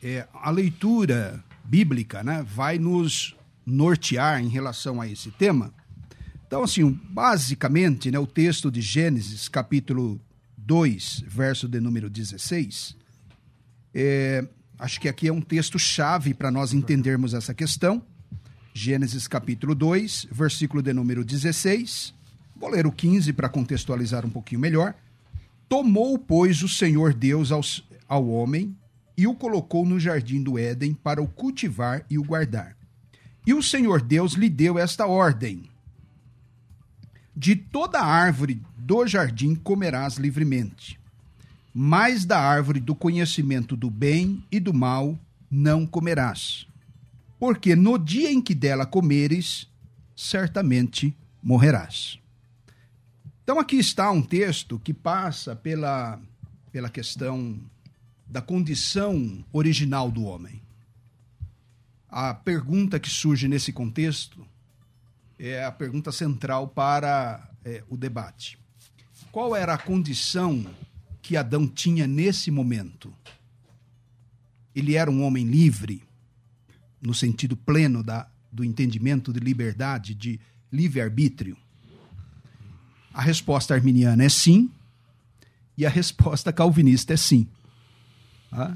é, 0.06 0.28
a 0.32 0.50
leitura 0.52 1.42
bíblica 1.64 2.22
né, 2.22 2.46
vai 2.48 2.78
nos 2.78 3.34
nortear 3.66 4.40
em 4.40 4.46
relação 4.46 5.00
a 5.00 5.08
esse 5.08 5.32
tema. 5.32 5.74
Então, 6.46 6.62
assim, 6.62 6.88
basicamente, 7.10 8.08
né, 8.08 8.18
o 8.18 8.26
texto 8.26 8.70
de 8.70 8.80
Gênesis, 8.80 9.48
capítulo 9.48 10.20
2, 10.58 11.24
verso 11.26 11.66
de 11.66 11.80
número 11.80 12.08
16, 12.08 12.96
é, 13.92 14.46
acho 14.78 15.00
que 15.00 15.08
aqui 15.08 15.26
é 15.26 15.32
um 15.32 15.40
texto 15.40 15.76
chave 15.76 16.32
para 16.32 16.52
nós 16.52 16.72
entendermos 16.72 17.34
essa 17.34 17.52
questão. 17.52 18.00
Gênesis 18.72 19.26
capítulo 19.26 19.74
2, 19.74 20.28
versículo 20.30 20.82
de 20.82 20.92
número 20.92 21.24
16. 21.24 22.14
Vou 22.54 22.70
ler 22.70 22.86
o 22.86 22.92
15 22.92 23.32
para 23.32 23.48
contextualizar 23.48 24.24
um 24.24 24.30
pouquinho 24.30 24.60
melhor. 24.60 24.94
Tomou, 25.68 26.16
pois, 26.16 26.62
o 26.62 26.68
Senhor 26.68 27.12
Deus 27.12 27.50
aos, 27.50 27.84
ao 28.08 28.28
homem 28.28 28.76
e 29.16 29.26
o 29.26 29.34
colocou 29.34 29.86
no 29.86 29.98
jardim 29.98 30.42
do 30.42 30.58
Éden 30.58 30.92
para 30.92 31.22
o 31.22 31.26
cultivar 31.26 32.04
e 32.10 32.18
o 32.18 32.24
guardar. 32.24 32.76
E 33.46 33.54
o 33.54 33.62
Senhor 33.62 34.02
Deus 34.02 34.32
lhe 34.32 34.50
deu 34.50 34.78
esta 34.78 35.06
ordem: 35.06 35.70
De 37.34 37.56
toda 37.56 38.00
árvore 38.00 38.60
do 38.76 39.06
jardim 39.06 39.54
comerás 39.54 40.16
livremente, 40.16 41.00
mas 41.72 42.24
da 42.24 42.38
árvore 42.38 42.80
do 42.80 42.94
conhecimento 42.94 43.76
do 43.76 43.90
bem 43.90 44.44
e 44.50 44.60
do 44.60 44.74
mal 44.74 45.18
não 45.50 45.86
comerás. 45.86 46.66
Porque 47.38 47.76
no 47.76 47.98
dia 47.98 48.30
em 48.30 48.40
que 48.40 48.54
dela 48.54 48.86
comeres, 48.86 49.68
certamente 50.14 51.14
morrerás. 51.42 52.18
Então 53.44 53.60
aqui 53.60 53.76
está 53.76 54.10
um 54.10 54.22
texto 54.22 54.80
que 54.80 54.92
passa 54.92 55.54
pela, 55.54 56.18
pela 56.72 56.90
questão 56.90 57.60
da 58.26 58.42
condição 58.42 59.44
original 59.52 60.10
do 60.10 60.24
homem. 60.24 60.60
A 62.08 62.34
pergunta 62.34 62.98
que 62.98 63.08
surge 63.08 63.46
nesse 63.46 63.72
contexto 63.72 64.46
é 65.38 65.64
a 65.64 65.70
pergunta 65.70 66.10
central 66.10 66.68
para 66.68 67.50
é, 67.64 67.84
o 67.88 67.96
debate. 67.96 68.58
Qual 69.30 69.54
era 69.54 69.74
a 69.74 69.78
condição 69.78 70.64
que 71.20 71.36
Adão 71.36 71.66
tinha 71.66 72.06
nesse 72.06 72.50
momento? 72.50 73.12
Ele 74.74 74.94
era 74.94 75.10
um 75.10 75.22
homem 75.22 75.44
livre, 75.44 76.02
no 77.00 77.14
sentido 77.14 77.56
pleno 77.56 78.02
da, 78.02 78.28
do 78.50 78.64
entendimento 78.64 79.32
de 79.32 79.40
liberdade, 79.40 80.14
de 80.14 80.40
livre-arbítrio? 80.72 81.56
A 83.12 83.20
resposta 83.20 83.74
arminiana 83.74 84.24
é 84.24 84.28
sim, 84.28 84.70
e 85.76 85.84
a 85.84 85.90
resposta 85.90 86.52
calvinista 86.52 87.12
é 87.12 87.16
sim. 87.16 87.46
Ah, 88.50 88.74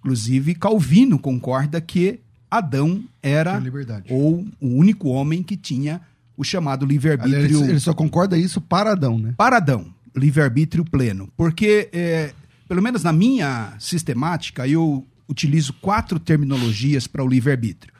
inclusive, 0.00 0.54
Calvino 0.54 1.18
concorda 1.18 1.80
que 1.80 2.20
Adão 2.50 3.02
era 3.22 3.62
ou 4.10 4.46
o 4.60 4.68
único 4.68 5.08
homem 5.08 5.42
que 5.42 5.56
tinha 5.56 6.00
o 6.36 6.44
chamado 6.44 6.84
livre-arbítrio. 6.84 7.64
Ele 7.64 7.80
só 7.80 7.94
concorda 7.94 8.36
isso 8.36 8.60
para 8.60 8.92
Adão, 8.92 9.18
né? 9.18 9.34
Para 9.36 9.56
Adão, 9.56 9.86
livre-arbítrio 10.14 10.84
pleno. 10.84 11.30
Porque, 11.36 11.88
é, 11.92 12.32
pelo 12.68 12.82
menos 12.82 13.02
na 13.02 13.12
minha 13.12 13.74
sistemática, 13.78 14.66
eu 14.66 15.06
utilizo 15.28 15.72
quatro 15.74 16.18
terminologias 16.18 17.06
para 17.06 17.24
o 17.24 17.28
livre-arbítrio: 17.28 17.92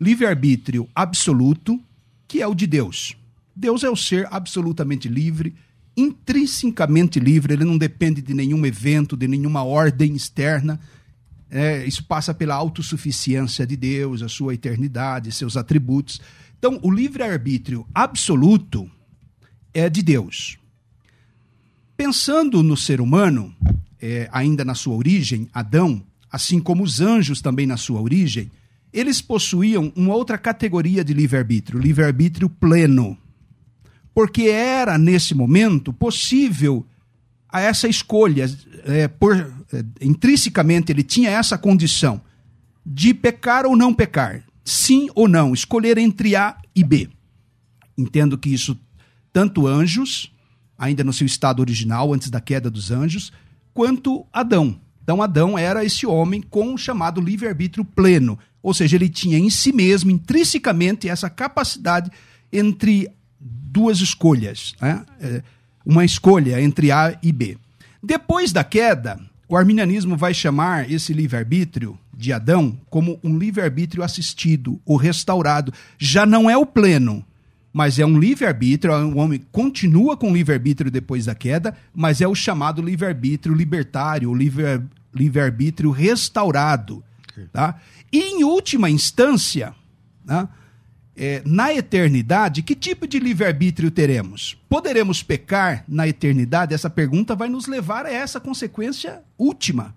livre-arbítrio 0.00 0.88
absoluto, 0.94 1.80
que 2.28 2.40
é 2.40 2.46
o 2.46 2.54
de 2.54 2.66
Deus. 2.66 3.16
Deus 3.54 3.82
é 3.82 3.90
o 3.90 3.96
ser 3.96 4.28
absolutamente 4.30 5.08
livre, 5.08 5.54
intrinsecamente 5.96 7.18
livre, 7.18 7.54
ele 7.54 7.64
não 7.64 7.78
depende 7.78 8.20
de 8.20 8.34
nenhum 8.34 8.66
evento, 8.66 9.16
de 9.16 9.26
nenhuma 9.26 9.64
ordem 9.64 10.14
externa. 10.14 10.78
É, 11.50 11.86
isso 11.86 12.04
passa 12.04 12.34
pela 12.34 12.54
autossuficiência 12.54 13.66
de 13.66 13.76
Deus, 13.76 14.20
a 14.20 14.28
sua 14.28 14.54
eternidade, 14.54 15.32
seus 15.32 15.56
atributos. 15.56 16.20
Então, 16.58 16.78
o 16.82 16.90
livre-arbítrio 16.90 17.86
absoluto 17.94 18.90
é 19.72 19.88
de 19.88 20.02
Deus. 20.02 20.58
Pensando 21.96 22.62
no 22.62 22.76
ser 22.76 23.00
humano, 23.00 23.54
é, 24.00 24.28
ainda 24.32 24.64
na 24.64 24.74
sua 24.74 24.94
origem, 24.94 25.48
Adão, 25.52 26.02
assim 26.30 26.60
como 26.60 26.82
os 26.82 27.00
anjos 27.00 27.40
também 27.40 27.66
na 27.66 27.76
sua 27.76 28.00
origem, 28.00 28.50
eles 28.92 29.22
possuíam 29.22 29.92
uma 29.96 30.14
outra 30.14 30.36
categoria 30.36 31.04
de 31.04 31.14
livre-arbítrio, 31.14 31.78
livre-arbítrio 31.78 32.48
pleno 32.50 33.16
porque 34.16 34.44
era, 34.44 34.96
nesse 34.96 35.34
momento, 35.34 35.92
possível 35.92 36.86
a 37.50 37.60
essa 37.60 37.86
escolha. 37.86 38.50
É, 38.86 39.06
por, 39.08 39.36
é, 39.70 39.84
intrinsecamente, 40.00 40.90
ele 40.90 41.02
tinha 41.02 41.28
essa 41.28 41.58
condição 41.58 42.22
de 42.84 43.12
pecar 43.12 43.66
ou 43.66 43.76
não 43.76 43.92
pecar, 43.92 44.42
sim 44.64 45.10
ou 45.14 45.28
não, 45.28 45.52
escolher 45.52 45.98
entre 45.98 46.34
A 46.34 46.56
e 46.74 46.82
B. 46.82 47.10
Entendo 47.98 48.38
que 48.38 48.48
isso, 48.48 48.74
tanto 49.34 49.66
anjos, 49.66 50.32
ainda 50.78 51.04
no 51.04 51.12
seu 51.12 51.26
estado 51.26 51.60
original, 51.60 52.14
antes 52.14 52.30
da 52.30 52.40
queda 52.40 52.70
dos 52.70 52.90
anjos, 52.90 53.30
quanto 53.74 54.26
Adão. 54.32 54.80
Então, 55.02 55.20
Adão 55.20 55.58
era 55.58 55.84
esse 55.84 56.06
homem 56.06 56.40
com 56.40 56.72
o 56.72 56.78
chamado 56.78 57.20
livre-arbítrio 57.20 57.84
pleno, 57.84 58.38
ou 58.62 58.72
seja, 58.72 58.96
ele 58.96 59.10
tinha 59.10 59.38
em 59.38 59.50
si 59.50 59.74
mesmo, 59.74 60.10
intrinsecamente, 60.10 61.06
essa 61.06 61.28
capacidade 61.28 62.10
entre 62.50 63.10
duas 63.76 64.00
escolhas, 64.00 64.74
né? 64.80 65.04
É, 65.20 65.42
uma 65.84 66.02
escolha 66.02 66.58
entre 66.62 66.90
A 66.90 67.18
e 67.22 67.30
B. 67.30 67.58
Depois 68.02 68.50
da 68.50 68.64
queda, 68.64 69.20
o 69.46 69.54
arminianismo 69.54 70.16
vai 70.16 70.32
chamar 70.32 70.90
esse 70.90 71.12
livre-arbítrio 71.12 71.98
de 72.16 72.32
Adão 72.32 72.80
como 72.88 73.20
um 73.22 73.38
livre-arbítrio 73.38 74.02
assistido 74.02 74.80
ou 74.86 74.96
restaurado. 74.96 75.74
Já 75.98 76.24
não 76.24 76.48
é 76.48 76.56
o 76.56 76.64
pleno, 76.64 77.22
mas 77.70 77.98
é 77.98 78.06
um 78.06 78.18
livre-arbítrio. 78.18 78.94
O 78.94 79.18
homem 79.18 79.42
continua 79.52 80.16
com 80.16 80.32
livre-arbítrio 80.32 80.90
depois 80.90 81.26
da 81.26 81.34
queda, 81.34 81.76
mas 81.94 82.22
é 82.22 82.26
o 82.26 82.34
chamado 82.34 82.80
livre-arbítrio 82.80 83.54
libertário, 83.54 84.30
o 84.30 84.34
livre-arbítrio 85.14 85.90
restaurado. 85.90 87.04
Tá? 87.52 87.78
E, 88.10 88.20
em 88.20 88.42
última 88.42 88.88
instância, 88.88 89.74
né, 90.24 90.48
é, 91.16 91.42
na 91.46 91.72
eternidade, 91.72 92.62
que 92.62 92.74
tipo 92.74 93.08
de 93.08 93.18
livre-arbítrio 93.18 93.90
teremos? 93.90 94.56
Poderemos 94.68 95.22
pecar 95.22 95.82
na 95.88 96.06
eternidade? 96.06 96.74
Essa 96.74 96.90
pergunta 96.90 97.34
vai 97.34 97.48
nos 97.48 97.66
levar 97.66 98.04
a 98.04 98.12
essa 98.12 98.38
consequência 98.38 99.22
última. 99.38 99.94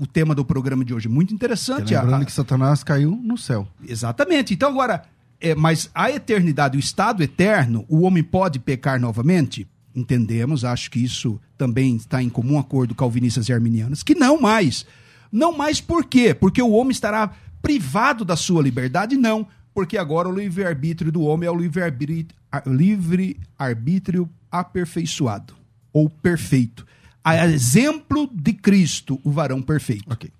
o 0.00 0.06
tema 0.06 0.34
do 0.34 0.44
programa 0.44 0.84
de 0.84 0.92
hoje. 0.92 1.08
Muito 1.08 1.32
interessante. 1.32 1.94
Lembrando 1.94 2.22
a, 2.22 2.24
que 2.24 2.32
Satanás 2.32 2.82
caiu 2.82 3.12
no 3.22 3.38
céu. 3.38 3.68
Exatamente. 3.86 4.52
Então, 4.54 4.70
agora, 4.70 5.04
é, 5.40 5.54
mas 5.54 5.88
a 5.94 6.10
eternidade, 6.10 6.76
o 6.76 6.80
estado 6.80 7.22
eterno, 7.22 7.84
o 7.88 8.00
homem 8.00 8.24
pode 8.24 8.58
pecar 8.58 9.00
novamente? 9.00 9.68
Entendemos, 9.94 10.64
acho 10.64 10.90
que 10.90 10.98
isso 10.98 11.40
também 11.56 11.94
está 11.94 12.20
em 12.20 12.28
comum 12.28 12.58
acordo 12.58 12.94
calvinistas 12.96 13.48
e 13.48 13.52
arminianos, 13.52 14.02
que 14.02 14.16
não 14.16 14.40
mais. 14.40 14.84
Não 15.30 15.56
mais 15.56 15.80
por 15.80 16.04
quê? 16.04 16.34
Porque 16.34 16.60
o 16.60 16.72
homem 16.72 16.90
estará 16.90 17.30
privado 17.62 18.24
da 18.24 18.34
sua 18.34 18.60
liberdade? 18.60 19.16
Não 19.16 19.46
porque 19.74 19.98
agora 19.98 20.28
o 20.28 20.34
livre-arbítrio 20.34 21.10
do 21.10 21.22
homem 21.22 21.48
é 21.48 21.50
o 21.50 21.56
livre-arbítrio 21.56 22.28
livre 22.66 23.36
-arbítrio 23.58 24.28
aperfeiçoado, 24.50 25.54
ou 25.92 26.08
perfeito. 26.08 26.86
A 27.24 27.46
exemplo 27.48 28.30
de 28.32 28.52
Cristo, 28.52 29.20
o 29.24 29.30
varão 29.30 29.60
perfeito. 29.60 30.04
Ok. 30.12 30.30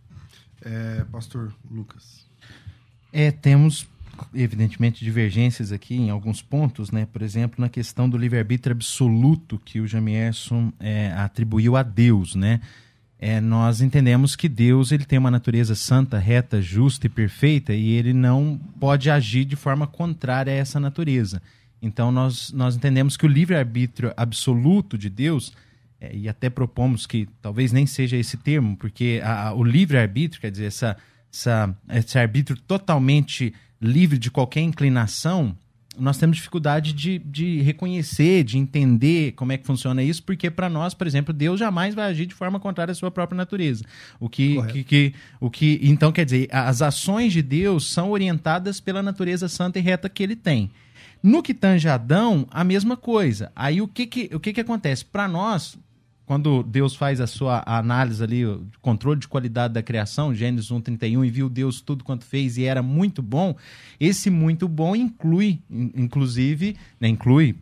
É, 0.62 1.05
Pastor 1.11 1.53
Lucas. 1.69 2.25
É, 3.12 3.31
temos, 3.31 3.87
evidentemente, 4.35 5.05
divergências 5.05 5.73
aqui 5.73 5.97
em 5.97 6.11
alguns 6.11 6.41
pontos, 6.43 6.91
né? 6.91 7.07
Por 7.11 7.23
exemplo, 7.23 7.61
na 7.61 7.69
questão 7.69 8.09
do 8.09 8.17
livre-arbítrio 8.17 8.75
absoluto 8.75 9.59
que 9.64 9.81
o 9.81 9.87
Jamierson 9.87 10.73
é, 10.79 11.12
atribuiu 11.12 11.76
a 11.76 11.83
Deus, 11.83 12.35
né? 12.35 12.61
É, 13.26 13.40
nós 13.40 13.81
entendemos 13.81 14.37
que 14.37 14.50
Deus 14.50 14.93
ele 14.93 15.07
tem 15.07 15.19
uma 15.19 15.31
natureza 15.31 15.75
santa, 15.75 16.19
reta, 16.19 16.61
justa 16.61 17.07
e 17.07 17.09
perfeita 17.09 17.73
e 17.73 17.93
ele 17.93 18.12
não 18.12 18.61
pode 18.78 19.09
agir 19.09 19.47
de 19.47 19.57
forma 19.57 19.87
contrária 19.87 20.52
a 20.52 20.57
essa 20.57 20.78
natureza. 20.78 21.40
Então 21.81 22.12
nós, 22.12 22.52
nós 22.52 22.76
entendemos 22.76 23.16
que 23.16 23.25
o 23.25 23.28
livre-arbítrio 23.28 24.12
absoluto 24.14 24.99
de 24.99 25.09
Deus, 25.09 25.54
é, 25.99 26.14
e 26.14 26.28
até 26.28 26.50
propomos 26.50 27.07
que 27.07 27.26
talvez 27.40 27.73
nem 27.73 27.87
seja 27.87 28.14
esse 28.14 28.37
termo, 28.37 28.76
porque 28.76 29.23
a, 29.25 29.49
a, 29.49 29.54
o 29.54 29.64
livre-arbítrio, 29.64 30.43
quer 30.43 30.50
dizer, 30.50 30.66
essa, 30.66 30.95
essa, 31.33 31.75
esse 31.95 32.19
arbítrio 32.19 32.59
totalmente 32.61 33.54
livre 33.81 34.19
de 34.19 34.31
qualquer 34.31 34.61
inclinação, 34.61 35.57
nós 35.98 36.18
temos 36.18 36.36
dificuldade 36.36 36.92
de, 36.92 37.18
de 37.18 37.60
reconhecer, 37.62 38.44
de 38.44 38.58
entender 38.58 39.32
como 39.32 39.52
é 39.52 39.58
que 39.58 39.66
funciona 39.66 40.02
isso, 40.02 40.22
porque 40.22 40.50
para 40.50 40.68
nós, 40.68 40.94
por 40.94 41.06
exemplo, 41.06 41.32
Deus 41.32 41.58
jamais 41.58 41.94
vai 41.94 42.10
agir 42.10 42.26
de 42.26 42.34
forma 42.34 42.58
contrária 42.60 42.92
à 42.92 42.94
sua 42.94 43.10
própria 43.10 43.36
natureza. 43.36 43.84
O 44.18 44.28
que, 44.28 44.62
que, 44.66 44.84
que, 44.84 45.14
o 45.40 45.50
que 45.50 45.80
então 45.82 46.12
quer 46.12 46.24
dizer, 46.24 46.48
as 46.50 46.82
ações 46.82 47.32
de 47.32 47.42
Deus 47.42 47.90
são 47.90 48.10
orientadas 48.10 48.80
pela 48.80 49.02
natureza 49.02 49.48
santa 49.48 49.78
e 49.78 49.82
reta 49.82 50.08
que 50.08 50.22
ele 50.22 50.36
tem. 50.36 50.70
No 51.22 51.42
que 51.42 51.54
tange 51.54 51.88
Adão, 51.88 52.46
a 52.50 52.62
mesma 52.62 52.98
coisa. 52.98 53.50
Aí 53.56 53.80
o 53.80 53.88
que 53.88 54.06
que, 54.06 54.30
o 54.34 54.38
que, 54.38 54.52
que 54.52 54.60
acontece? 54.60 55.04
Para 55.04 55.26
nós, 55.26 55.78
quando 56.26 56.62
Deus 56.62 56.97
faz 56.97 57.21
a 57.21 57.26
sua 57.26 57.62
análise 57.66 58.23
ali, 58.23 58.47
o 58.47 58.66
controle 58.81 59.21
de 59.21 59.28
qualidade 59.28 59.75
da 59.75 59.83
criação, 59.83 60.35
Gênesis 60.35 60.71
1:31 60.71 61.25
e 61.25 61.31
viu 61.31 61.50
Deus 61.50 61.81
tudo 61.81 62.02
quanto 62.02 62.25
fez 62.25 62.57
e 62.57 62.64
era 62.64 62.83
muito 62.83 63.21
bom, 63.21 63.54
esse 64.00 64.31
muito 64.31 64.66
bom 64.66 64.97
inclui 64.97 65.61
inclusive, 65.71 66.76
né, 66.99 67.09
inclui, 67.09 67.54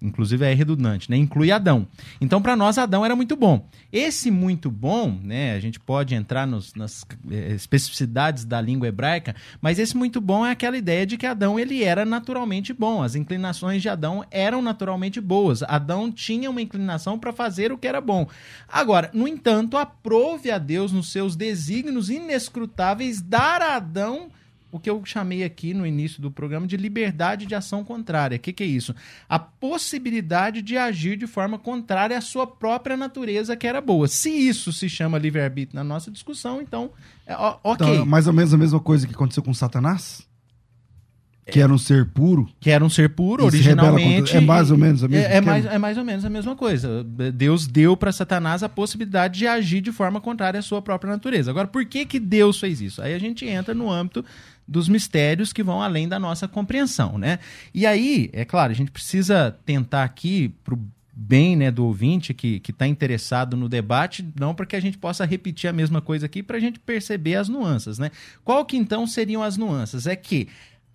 inclusive 0.00 0.44
é 0.44 0.54
redundante, 0.54 1.10
né, 1.10 1.16
inclui 1.16 1.50
Adão. 1.50 1.86
Então 2.20 2.40
para 2.40 2.56
nós 2.56 2.78
Adão 2.78 3.04
era 3.04 3.14
muito 3.14 3.36
bom. 3.36 3.68
Esse 3.92 4.30
muito 4.30 4.70
bom, 4.70 5.18
né, 5.22 5.54
a 5.54 5.60
gente 5.60 5.78
pode 5.78 6.14
entrar 6.14 6.46
nos, 6.46 6.74
nas 6.74 7.04
eh, 7.30 7.54
especificidades 7.54 8.44
da 8.44 8.60
língua 8.60 8.88
hebraica, 8.88 9.34
mas 9.60 9.78
esse 9.78 9.96
muito 9.96 10.20
bom 10.20 10.44
é 10.46 10.52
aquela 10.52 10.78
ideia 10.78 11.06
de 11.06 11.18
que 11.18 11.26
Adão 11.26 11.58
ele 11.58 11.84
era 11.84 12.04
naturalmente 12.04 12.72
bom, 12.72 13.02
as 13.02 13.14
inclinações 13.14 13.82
de 13.82 13.88
Adão 13.88 14.24
eram 14.30 14.62
naturalmente 14.62 15.20
boas. 15.20 15.62
Adão 15.62 16.10
tinha 16.10 16.48
uma 16.50 16.62
inclinação 16.62 17.18
para 17.18 17.32
fazer 17.32 17.72
o 17.72 17.78
que 17.78 17.86
era 17.86 18.00
bom. 18.06 18.28
Agora, 18.68 19.10
no 19.12 19.28
entanto, 19.28 19.76
aprove 19.76 20.50
a 20.50 20.58
Deus 20.58 20.92
nos 20.92 21.12
seus 21.12 21.36
desígnios 21.36 22.08
inescrutáveis 22.08 23.20
dar 23.20 23.60
a 23.60 23.76
Adão 23.76 24.30
o 24.76 24.80
que 24.80 24.90
eu 24.90 25.02
chamei 25.04 25.42
aqui 25.42 25.72
no 25.72 25.86
início 25.86 26.20
do 26.20 26.30
programa 26.30 26.66
de 26.66 26.76
liberdade 26.76 27.46
de 27.46 27.54
ação 27.54 27.84
contrária. 27.84 28.36
O 28.36 28.40
que, 28.40 28.52
que, 28.52 28.62
é 28.62 28.66
isso? 28.66 28.94
A 29.28 29.38
possibilidade 29.38 30.60
de 30.60 30.76
agir 30.76 31.16
de 31.16 31.26
forma 31.26 31.58
contrária 31.58 32.16
à 32.16 32.20
sua 32.20 32.46
própria 32.46 32.96
natureza, 32.96 33.56
que 33.56 33.66
era 33.66 33.80
boa. 33.80 34.06
Se 34.06 34.30
isso 34.30 34.72
se 34.72 34.88
chama 34.88 35.18
livre-arbítrio 35.18 35.76
na 35.76 35.84
nossa 35.84 36.10
discussão, 36.10 36.60
então, 36.60 36.90
é, 37.26 37.34
ok. 37.62 37.86
Então, 37.86 38.06
mais 38.06 38.26
ou 38.26 38.32
menos 38.32 38.52
a 38.52 38.58
mesma 38.58 38.80
coisa 38.80 39.06
que 39.06 39.14
aconteceu 39.14 39.42
com 39.42 39.54
Satanás? 39.54 40.26
Que 41.48 41.60
era 41.60 41.72
um 41.72 41.78
ser 41.78 42.06
puro. 42.06 42.48
Que 42.58 42.70
era 42.70 42.84
um 42.84 42.88
ser 42.88 43.10
puro, 43.10 43.44
originalmente. 43.44 44.36
É 44.36 44.40
mais 44.40 44.70
ou 44.70 44.76
menos 44.76 45.04
a 45.04 45.08
mesma 45.08 45.28
é, 45.28 45.36
é, 45.36 45.40
mais, 45.40 45.64
é 45.64 45.78
mais 45.78 45.96
ou 45.96 46.04
menos 46.04 46.24
a 46.24 46.30
mesma 46.30 46.56
coisa. 46.56 47.04
Deus 47.04 47.68
deu 47.68 47.96
para 47.96 48.10
Satanás 48.10 48.64
a 48.64 48.68
possibilidade 48.68 49.38
de 49.38 49.46
agir 49.46 49.80
de 49.80 49.92
forma 49.92 50.20
contrária 50.20 50.58
à 50.58 50.62
sua 50.62 50.82
própria 50.82 51.12
natureza. 51.12 51.50
Agora, 51.50 51.68
por 51.68 51.84
que, 51.84 52.04
que 52.04 52.18
Deus 52.18 52.58
fez 52.58 52.80
isso? 52.80 53.00
Aí 53.00 53.14
a 53.14 53.18
gente 53.18 53.46
entra 53.46 53.74
no 53.74 53.90
âmbito 53.90 54.24
dos 54.66 54.88
mistérios 54.88 55.52
que 55.52 55.62
vão 55.62 55.80
além 55.80 56.08
da 56.08 56.18
nossa 56.18 56.48
compreensão, 56.48 57.16
né? 57.16 57.38
E 57.72 57.86
aí, 57.86 58.28
é 58.32 58.44
claro, 58.44 58.72
a 58.72 58.74
gente 58.74 58.90
precisa 58.90 59.56
tentar 59.64 60.02
aqui, 60.02 60.52
pro 60.64 60.76
bem 61.18 61.56
né, 61.56 61.70
do 61.70 61.86
ouvinte 61.86 62.34
que 62.34 62.60
está 62.68 62.86
interessado 62.86 63.56
no 63.56 63.70
debate, 63.70 64.28
não 64.38 64.54
para 64.54 64.66
que 64.66 64.76
a 64.76 64.80
gente 64.80 64.98
possa 64.98 65.24
repetir 65.24 65.70
a 65.70 65.72
mesma 65.72 66.02
coisa 66.02 66.26
aqui, 66.26 66.42
para 66.42 66.58
a 66.58 66.60
gente 66.60 66.78
perceber 66.78 67.36
as 67.36 67.48
nuances, 67.48 67.98
né? 67.98 68.10
Qual 68.44 68.62
que 68.66 68.76
então 68.76 69.06
seriam 69.06 69.42
as 69.42 69.56
nuances? 69.56 70.06
É 70.06 70.14
que 70.14 70.46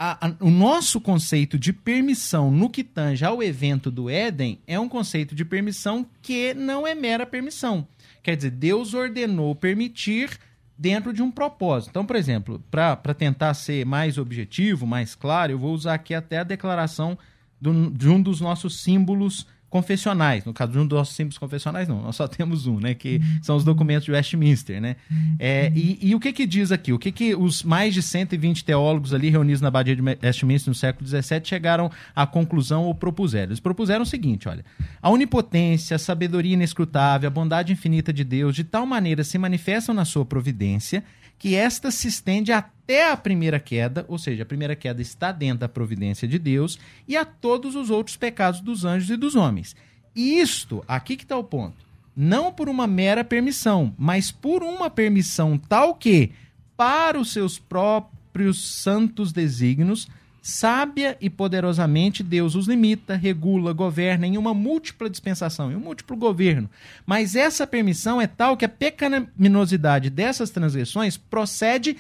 a, 0.04 0.30
a, 0.30 0.34
o 0.40 0.50
nosso 0.50 1.00
conceito 1.00 1.60
de 1.60 1.72
permissão 1.72 2.50
no 2.50 2.72
que 2.72 2.84
tange 2.84 3.24
ao 3.24 3.44
evento 3.44 3.92
do 3.92 4.10
Éden 4.10 4.60
é 4.66 4.80
um 4.80 4.90
conceito 4.90 5.36
de 5.36 5.46
permissão 5.46 6.04
que 6.24 6.56
não 6.56 6.88
é 6.88 6.96
mera 6.96 7.24
permissão. 7.24 7.88
Quer 8.24 8.36
dizer, 8.36 8.50
Deus 8.50 8.96
ordenou 8.96 9.54
permitir 9.54 10.40
dentro 10.76 11.14
de 11.14 11.22
um 11.22 11.30
propósito. 11.30 11.92
Então, 11.92 12.04
por 12.04 12.16
exemplo, 12.16 12.64
para 12.72 13.14
tentar 13.14 13.54
ser 13.54 13.86
mais 13.86 14.18
objetivo, 14.18 14.88
mais 14.88 15.14
claro, 15.14 15.52
eu 15.52 15.60
vou 15.60 15.72
usar 15.72 15.94
aqui 15.94 16.16
até 16.16 16.40
a 16.40 16.44
declaração 16.44 17.16
do, 17.62 17.92
de 17.92 18.10
um 18.10 18.20
dos 18.20 18.42
nossos 18.42 18.82
símbolos 18.82 19.46
confessionais. 19.72 20.44
No 20.44 20.54
caso 20.54 20.74
de 20.74 20.78
um 20.78 20.86
dos 20.86 21.10
símbolos 21.10 21.38
confessionais, 21.38 21.88
não, 21.88 22.04
nós 22.04 22.18
só 22.18 22.28
temos 22.28 22.68
um, 22.68 22.80
né? 22.80 22.94
Que 22.94 23.20
são 23.42 23.56
os 23.56 23.64
documentos 23.64 24.04
de 24.04 24.12
Westminster, 24.12 24.80
né? 24.80 24.98
É, 25.40 25.72
e, 25.74 25.98
e, 26.02 26.14
o 26.14 26.20
que 26.20 26.32
que 26.34 26.46
diz 26.46 26.72
aqui? 26.72 26.92
O 26.92 27.00
que 27.00 27.12
que 27.12 27.34
os 27.34 27.64
mais 27.64 27.94
de 27.94 28.02
120 28.02 28.66
teólogos 28.66 29.14
ali 29.14 29.30
reunidos 29.30 29.62
na 29.62 29.70
Abadia 29.70 29.96
de 29.96 30.04
Westminster 30.22 30.70
no 30.70 30.76
século 30.76 31.08
XVII 31.08 31.42
chegaram 31.46 31.90
à 32.14 32.28
conclusão 32.28 32.84
ou 32.84 32.94
propuseram? 32.94 33.48
Eles 33.48 33.62
propuseram 33.62 34.04
o 34.04 34.06
seguinte, 34.06 34.50
olha, 34.50 34.64
a 35.02 35.10
onipotência, 35.10 35.96
a 35.96 36.00
sabedoria 36.00 36.54
inescrutável, 36.54 37.28
a 37.28 37.32
bondade 37.32 37.72
infinita 37.72 38.12
de 38.12 38.26
Deus, 38.26 38.54
de 38.54 38.66
tal 38.66 38.86
maneira 38.86 39.24
se 39.24 39.38
manifestam 39.38 39.96
na 39.96 40.04
sua 40.04 40.26
providência 40.26 41.02
que 41.42 41.56
esta 41.56 41.90
se 41.90 42.08
estende 42.08 42.52
até 42.52 43.12
a 43.12 43.18
primeira 43.18 43.60
queda, 43.60 44.06
ou 44.08 44.20
seja, 44.20 44.44
a 44.44 44.46
primeira 44.46 44.76
queda 44.76 45.02
está 45.02 45.32
dentro 45.32 45.62
da 45.62 45.68
providência 45.68 46.28
de 46.28 46.38
Deus, 46.38 46.78
e 47.08 47.18
a 47.18 47.26
todos 47.26 47.76
os 47.76 47.90
outros 47.90 48.16
pecados 48.16 48.62
dos 48.62 48.86
anjos 48.86 49.10
e 49.10 49.18
dos 49.18 49.34
homens. 49.36 49.76
E 50.16 50.40
isto, 50.40 50.84
aqui 50.88 51.18
que 51.18 51.24
está 51.24 51.36
o 51.36 51.44
ponto, 51.44 51.84
não 52.16 52.54
por 52.54 52.70
uma 52.70 52.86
mera 52.86 53.24
permissão, 53.24 53.92
mas 53.98 54.30
por 54.30 54.62
uma 54.62 54.88
permissão 54.88 55.58
tal 55.58 55.96
que, 55.96 56.30
para 56.78 57.20
os 57.20 57.34
seus 57.34 57.58
próprios 57.58 58.64
santos 58.64 59.32
desígnios, 59.32 60.08
Sábia 60.42 61.16
e 61.22 61.30
poderosamente 61.30 62.24
Deus 62.24 62.56
os 62.56 62.68
limita, 62.68 63.16
regula, 63.16 63.74
governa 63.74 64.26
em 64.26 64.38
uma 64.38 64.56
múltipla 64.56 65.08
dispensação, 65.08 65.72
em 65.72 65.76
um 65.76 65.80
múltiplo 65.80 66.18
governo. 66.18 66.68
Mas 67.06 67.36
essa 67.36 67.68
permissão 67.68 68.20
é 68.20 68.26
tal 68.26 68.58
que 68.58 68.66
a 68.66 68.70
pecaminosidade 68.70 70.10
dessas 70.10 70.50
transgressões 70.50 71.16
procede 71.16 71.96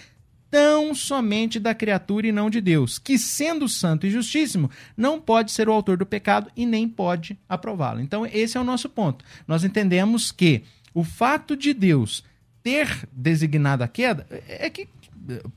tão 0.49 0.93
somente 0.93 1.60
da 1.60 1.73
criatura 1.73 2.27
e 2.27 2.32
não 2.32 2.49
de 2.49 2.60
Deus, 2.60 2.99
que 2.99 3.17
sendo 3.17 3.69
santo 3.69 4.06
e 4.06 4.12
justíssimo, 4.12 4.69
não 4.97 5.21
pode 5.21 5.51
ser 5.51 5.69
o 5.69 5.71
autor 5.71 5.95
do 5.95 6.06
pecado 6.06 6.51
e 6.56 6.65
nem 6.65 6.89
pode 6.89 7.39
aprová-lo. 7.47 8.01
Então, 8.01 8.25
esse 8.25 8.58
é 8.58 8.60
o 8.60 8.65
nosso 8.65 8.89
ponto. 8.89 9.23
Nós 9.47 9.63
entendemos 9.63 10.32
que 10.32 10.63
o 10.93 11.06
fato 11.06 11.56
de 11.56 11.73
Deus 11.73 12.23
ter 12.62 13.08
designado 13.12 13.84
a 13.84 13.88
queda 13.88 14.27
é 14.47 14.69
que 14.69 14.88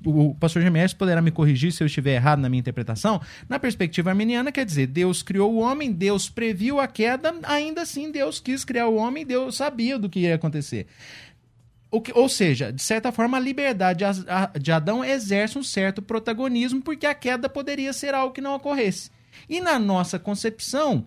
o 0.05 0.35
pastor 0.35 0.62
Gemes 0.62 0.92
poderá 0.92 1.22
me 1.22 1.31
corrigir 1.31 1.72
se 1.72 1.83
eu 1.83 1.87
estiver 1.87 2.14
errado 2.14 2.40
na 2.40 2.48
minha 2.48 2.61
interpretação. 2.61 3.20
Na 3.48 3.59
perspectiva 3.59 4.11
arminiana, 4.11 4.53
quer 4.53 4.64
dizer, 4.64 4.87
Deus 4.87 5.22
criou 5.22 5.53
o 5.55 5.59
homem, 5.59 5.92
Deus 5.92 6.29
previu 6.29 6.81
a 6.81 6.87
queda, 6.87 7.35
ainda 7.42 7.83
assim 7.83 8.11
Deus 8.11 8.40
quis 8.40 8.64
criar 8.64 8.88
o 8.88 8.96
homem, 8.96 9.24
Deus 9.24 9.57
sabia 9.57 9.98
do 9.98 10.09
que 10.09 10.20
ia 10.20 10.35
acontecer. 10.35 10.87
Que, 12.03 12.12
ou 12.12 12.29
seja, 12.29 12.72
de 12.72 12.83
certa 12.83 13.12
forma, 13.12 13.37
a 13.37 13.40
liberdade 13.40 14.05
de 14.61 14.72
Adão 14.72 15.05
exerce 15.05 15.57
um 15.57 15.62
certo 15.62 16.03
protagonismo, 16.03 16.83
porque 16.83 17.07
a 17.07 17.14
queda 17.14 17.48
poderia 17.48 17.92
ser 17.92 18.14
algo 18.14 18.35
que 18.35 18.40
não 18.40 18.55
ocorresse. 18.55 19.11
E 19.48 19.61
na 19.61 19.79
nossa 19.79 20.18
concepção, 20.18 21.05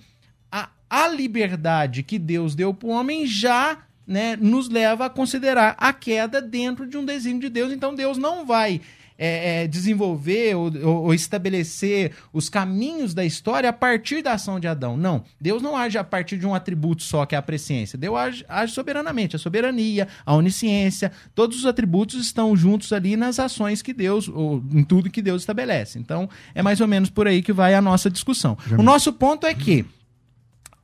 a, 0.50 0.70
a 0.90 1.08
liberdade 1.10 2.04
que 2.04 2.18
Deus 2.18 2.56
deu 2.56 2.74
para 2.74 2.88
o 2.88 2.92
homem 2.92 3.26
já 3.28 3.80
né, 4.08 4.38
nos 4.38 4.70
leva 4.70 5.06
a 5.06 5.10
considerar 5.10 5.76
a 5.78 5.92
queda 5.92 6.42
dentro 6.42 6.88
de 6.88 6.98
um 6.98 7.04
desígnio 7.04 7.42
de 7.42 7.50
Deus. 7.50 7.74
Então 7.74 7.94
Deus 7.94 8.18
não 8.18 8.46
vai 8.46 8.82
é, 9.18 9.64
é, 9.64 9.68
desenvolver 9.68 10.56
ou, 10.56 10.72
ou, 10.88 11.14
estabelecer 11.14 12.12
os 12.32 12.50
caminhos 12.50 13.14
da 13.14 13.26
história 13.26 13.70
a 13.70 13.74
partir 13.74 14.22
da 14.22 14.34
ação 14.34 14.60
de 14.60 14.68
Adão. 14.68 14.96
Não. 14.96 15.24
Deus 15.42 15.62
não 15.62 15.76
age 15.76 15.98
a 15.98 16.04
partir 16.04 16.38
de 16.38 16.46
um 16.46 16.54
atributo 16.54 17.02
só, 17.02 17.26
que 17.26 17.34
é 17.34 17.38
a 17.38 17.42
presciência. 17.42 17.98
Deus 17.98 18.16
age, 18.16 18.46
age 18.48 18.74
soberanamente. 18.74 19.36
A 19.36 19.40
soberania, 19.40 20.08
a 20.26 20.36
onisciência, 20.36 21.12
todos 21.34 21.58
os 21.58 21.66
atributos 21.66 22.22
estão 22.22 22.56
juntos 22.56 22.94
ali 22.94 23.18
nas 23.18 23.40
ações 23.40 23.82
que 23.82 23.92
Deus, 23.94 24.30
ou 24.30 24.64
em 24.72 24.84
tudo 24.84 25.10
que 25.10 25.22
Deus 25.22 25.42
estabelece. 25.42 25.98
Então, 25.98 26.30
é 26.54 26.62
mais 26.62 26.80
ou 26.80 26.88
menos 26.88 27.10
por 27.10 27.28
aí 27.28 27.42
que 27.42 27.52
vai 27.52 27.74
a 27.74 27.82
nossa 27.82 28.10
discussão. 28.10 28.58
O 28.78 28.84
nosso 28.84 29.12
ponto 29.12 29.48
é 29.48 29.54
que 29.54 29.84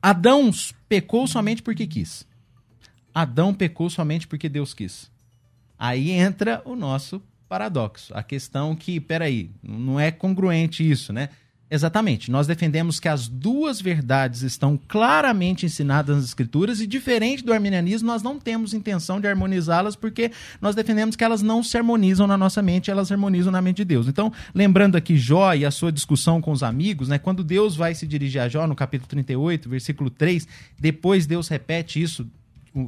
Adão 0.02 0.50
pecou 0.88 1.26
somente 1.26 1.62
porque 1.62 1.86
quis. 1.86 2.26
Adão 3.14 3.54
pecou 3.54 3.88
somente 3.88 4.26
porque 4.26 4.48
Deus 4.48 4.74
quis. 4.74 5.10
Aí 5.78 6.10
entra 6.10 6.60
o 6.64 6.74
nosso 6.74 7.22
paradoxo. 7.48 8.12
A 8.16 8.22
questão 8.22 8.74
que, 8.74 8.98
peraí, 8.98 9.50
não 9.62 10.00
é 10.00 10.10
congruente 10.10 10.88
isso, 10.88 11.12
né? 11.12 11.28
Exatamente. 11.70 12.30
Nós 12.30 12.46
defendemos 12.46 13.00
que 13.00 13.08
as 13.08 13.26
duas 13.26 13.80
verdades 13.80 14.42
estão 14.42 14.78
claramente 14.88 15.64
ensinadas 15.66 16.16
nas 16.16 16.24
Escrituras 16.24 16.80
e, 16.80 16.86
diferente 16.86 17.42
do 17.42 17.52
arminianismo, 17.52 18.06
nós 18.06 18.22
não 18.22 18.38
temos 18.38 18.74
intenção 18.74 19.20
de 19.20 19.26
harmonizá-las 19.26 19.96
porque 19.96 20.30
nós 20.60 20.74
defendemos 20.74 21.16
que 21.16 21.24
elas 21.24 21.42
não 21.42 21.62
se 21.62 21.76
harmonizam 21.76 22.26
na 22.26 22.36
nossa 22.36 22.62
mente, 22.62 22.90
elas 22.90 23.10
harmonizam 23.10 23.50
na 23.50 23.62
mente 23.62 23.78
de 23.78 23.86
Deus. 23.86 24.06
Então, 24.06 24.32
lembrando 24.54 24.96
aqui 24.96 25.16
Jó 25.16 25.54
e 25.54 25.64
a 25.64 25.70
sua 25.70 25.90
discussão 25.90 26.40
com 26.40 26.52
os 26.52 26.62
amigos, 26.62 27.08
né? 27.08 27.18
Quando 27.18 27.42
Deus 27.42 27.74
vai 27.74 27.94
se 27.94 28.06
dirigir 28.06 28.42
a 28.42 28.48
Jó, 28.48 28.66
no 28.66 28.76
capítulo 28.76 29.08
38, 29.08 29.68
versículo 29.68 30.10
3, 30.10 30.46
depois 30.78 31.26
Deus 31.26 31.48
repete 31.48 32.00
isso 32.00 32.26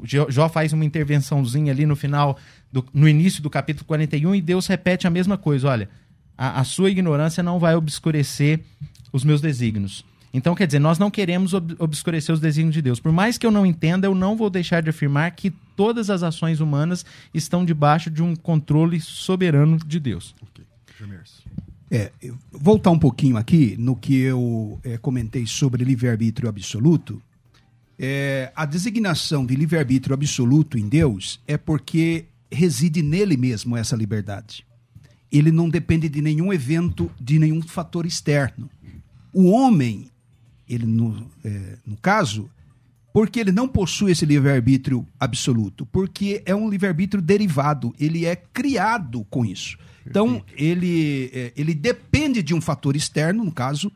Jó 0.05 0.49
faz 0.49 0.73
uma 0.73 0.85
intervençãozinha 0.85 1.73
ali 1.73 1.87
no 1.87 1.95
final, 1.95 2.37
do, 2.73 2.85
no 2.93 3.09
início 3.09 3.43
do 3.43 3.49
capítulo 3.49 3.87
41, 3.87 4.35
e 4.35 4.41
Deus 4.41 4.67
repete 4.67 5.07
a 5.07 5.11
mesma 5.11 5.39
coisa: 5.39 5.69
olha, 5.69 5.89
a, 6.37 6.61
a 6.61 6.65
sua 6.65 6.91
ignorância 6.91 7.43
não 7.43 7.59
vai 7.59 7.75
obscurecer 7.77 8.61
os 9.13 9.25
meus 9.25 9.41
desígnios. 9.41 10.05
Então, 10.35 10.55
quer 10.55 10.67
dizer, 10.67 10.81
nós 10.81 10.99
não 10.99 11.11
queremos 11.11 11.55
ob 11.55 11.75
obscurecer 11.79 12.35
os 12.35 12.41
desígnios 12.41 12.75
de 12.75 12.83
Deus. 12.83 13.01
Por 13.01 13.13
mais 13.13 13.39
que 13.39 13.47
eu 13.47 13.51
não 13.51 13.65
entenda, 13.65 14.07
eu 14.07 14.15
não 14.15 14.37
vou 14.37 14.51
deixar 14.51 14.83
de 14.83 14.91
afirmar 14.91 15.31
que 15.31 15.51
todas 15.75 16.11
as 16.11 16.23
ações 16.23 16.61
humanas 16.61 17.07
estão 17.33 17.65
debaixo 17.65 18.11
de 18.11 18.23
um 18.23 18.37
controle 18.37 19.01
soberano 19.01 19.79
de 19.79 19.99
Deus. 19.99 20.35
É, 21.91 22.11
voltar 22.51 22.91
um 22.91 22.99
pouquinho 22.99 23.37
aqui 23.37 23.77
no 23.79 23.95
que 23.95 24.19
eu 24.19 24.79
é, 24.85 24.99
comentei 24.99 25.47
sobre 25.47 25.85
livre-arbítrio 25.85 26.49
absoluto 26.49 27.23
é, 27.99 28.53
a 28.55 28.67
designação 28.67 29.45
de 29.47 29.55
livre-arbítrio 29.55 30.15
absoluto 30.15 30.79
em 30.79 30.89
Deus 30.89 31.41
é 31.47 31.57
porque 31.57 32.27
reside 32.51 33.03
nele 33.03 33.37
mesmo 33.37 33.77
essa 33.77 33.97
liberdade. 33.97 34.67
Ele 35.31 35.51
não 35.51 35.69
depende 35.69 36.09
de 36.09 36.23
nenhum 36.23 36.53
evento, 36.53 37.11
de 37.21 37.39
nenhum 37.39 37.63
fator 37.63 38.07
externo. 38.07 38.71
O 39.33 39.47
homem, 39.51 40.11
ele 40.69 40.87
no, 40.87 41.31
é, 41.45 41.79
no 41.85 41.97
caso, 41.97 42.49
porque 43.13 43.41
ele 43.41 43.51
não 43.51 43.67
possui 43.67 44.13
esse 44.13 44.27
livre-arbítrio 44.27 45.07
absoluto, 45.19 45.87
porque 45.87 46.43
é 46.45 46.55
um 46.55 46.69
livre-arbítrio 46.69 47.23
derivado, 47.23 47.95
ele 47.99 48.27
é 48.27 48.37
criado 48.37 49.25
com 49.31 49.45
isso. 49.45 49.79
Então, 50.07 50.45
ele, 50.57 51.31
é, 51.33 51.53
ele 51.57 51.75
depende 51.75 52.43
de 52.43 52.55
um 52.55 52.61
fator 52.61 52.95
externo, 52.95 53.45
no 53.45 53.51
caso, 53.51 53.91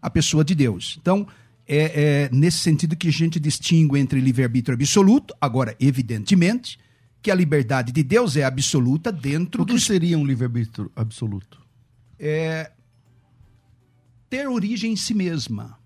a 0.00 0.08
pessoa 0.08 0.44
de 0.44 0.54
Deus. 0.54 0.96
Então, 1.00 1.26
é, 1.68 2.26
é 2.26 2.30
nesse 2.32 2.58
sentido 2.58 2.96
que 2.96 3.08
a 3.08 3.12
gente 3.12 3.40
distingue 3.40 3.98
entre 3.98 4.20
livre-arbítrio 4.20 4.74
absoluto, 4.74 5.34
agora, 5.40 5.76
evidentemente, 5.80 6.78
que 7.22 7.30
a 7.30 7.34
liberdade 7.34 7.92
de 7.92 8.02
Deus 8.02 8.36
é 8.36 8.44
absoluta 8.44 9.10
dentro 9.10 9.64
do. 9.64 9.72
O 9.72 9.76
que 9.76 9.82
seria 9.82 10.16
um 10.16 10.24
livre-arbítrio 10.24 10.90
absoluto? 10.94 11.60
É 12.18 12.70
ter 14.28 14.48
origem 14.48 14.92
em 14.92 14.96
si 14.96 15.14
mesma. 15.14 15.78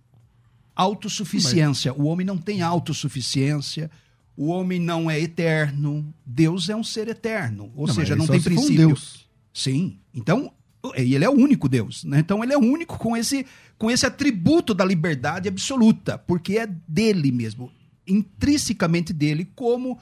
Autossuficiência. 0.74 1.92
Mas... 1.92 2.00
O 2.00 2.04
homem 2.06 2.26
não 2.26 2.38
tem 2.38 2.62
autossuficiência. 2.62 3.90
O 4.36 4.46
homem 4.48 4.80
não 4.80 5.10
é 5.10 5.20
eterno. 5.20 6.12
Deus 6.24 6.68
é 6.68 6.76
um 6.76 6.84
ser 6.84 7.08
eterno. 7.08 7.72
Ou 7.74 7.86
não, 7.86 7.94
seja, 7.94 8.16
não 8.16 8.26
tem 8.26 8.40
princípio. 8.40 8.84
Um 8.84 8.88
Deus. 8.88 9.28
Sim. 9.52 9.98
Então, 10.14 10.52
ele 10.94 11.24
é 11.24 11.28
o 11.28 11.32
único 11.32 11.68
Deus. 11.68 12.04
Né? 12.04 12.18
Então, 12.20 12.42
ele 12.42 12.52
é 12.52 12.58
único 12.58 12.98
com 12.98 13.16
esse, 13.16 13.46
com 13.78 13.90
esse 13.90 14.06
atributo 14.06 14.74
da 14.74 14.84
liberdade 14.84 15.48
absoluta, 15.48 16.18
porque 16.18 16.58
é 16.58 16.66
dele 16.88 17.30
mesmo, 17.30 17.70
intrinsecamente 18.06 19.12
dele, 19.12 19.50
como 19.54 19.98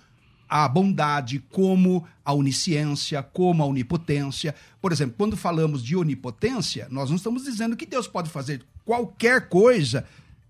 a 0.49 0.67
bondade, 0.67 1.41
como 1.51 2.07
a 2.25 2.33
onisciência, 2.33 3.23
como 3.23 3.63
a 3.63 3.67
onipotência. 3.67 4.55
Por 4.81 4.93
exemplo, 4.93 5.15
quando 5.19 5.37
falamos 5.37 5.85
de 5.85 5.95
onipotência, 5.95 6.89
nós 6.91 7.11
não 7.11 7.17
estamos 7.17 7.45
dizendo 7.45 7.77
que 7.77 7.85
Deus 7.85 8.09
pode 8.09 8.31
fazer 8.31 8.63
qualquer 8.85 9.49
coisa 9.49 10.07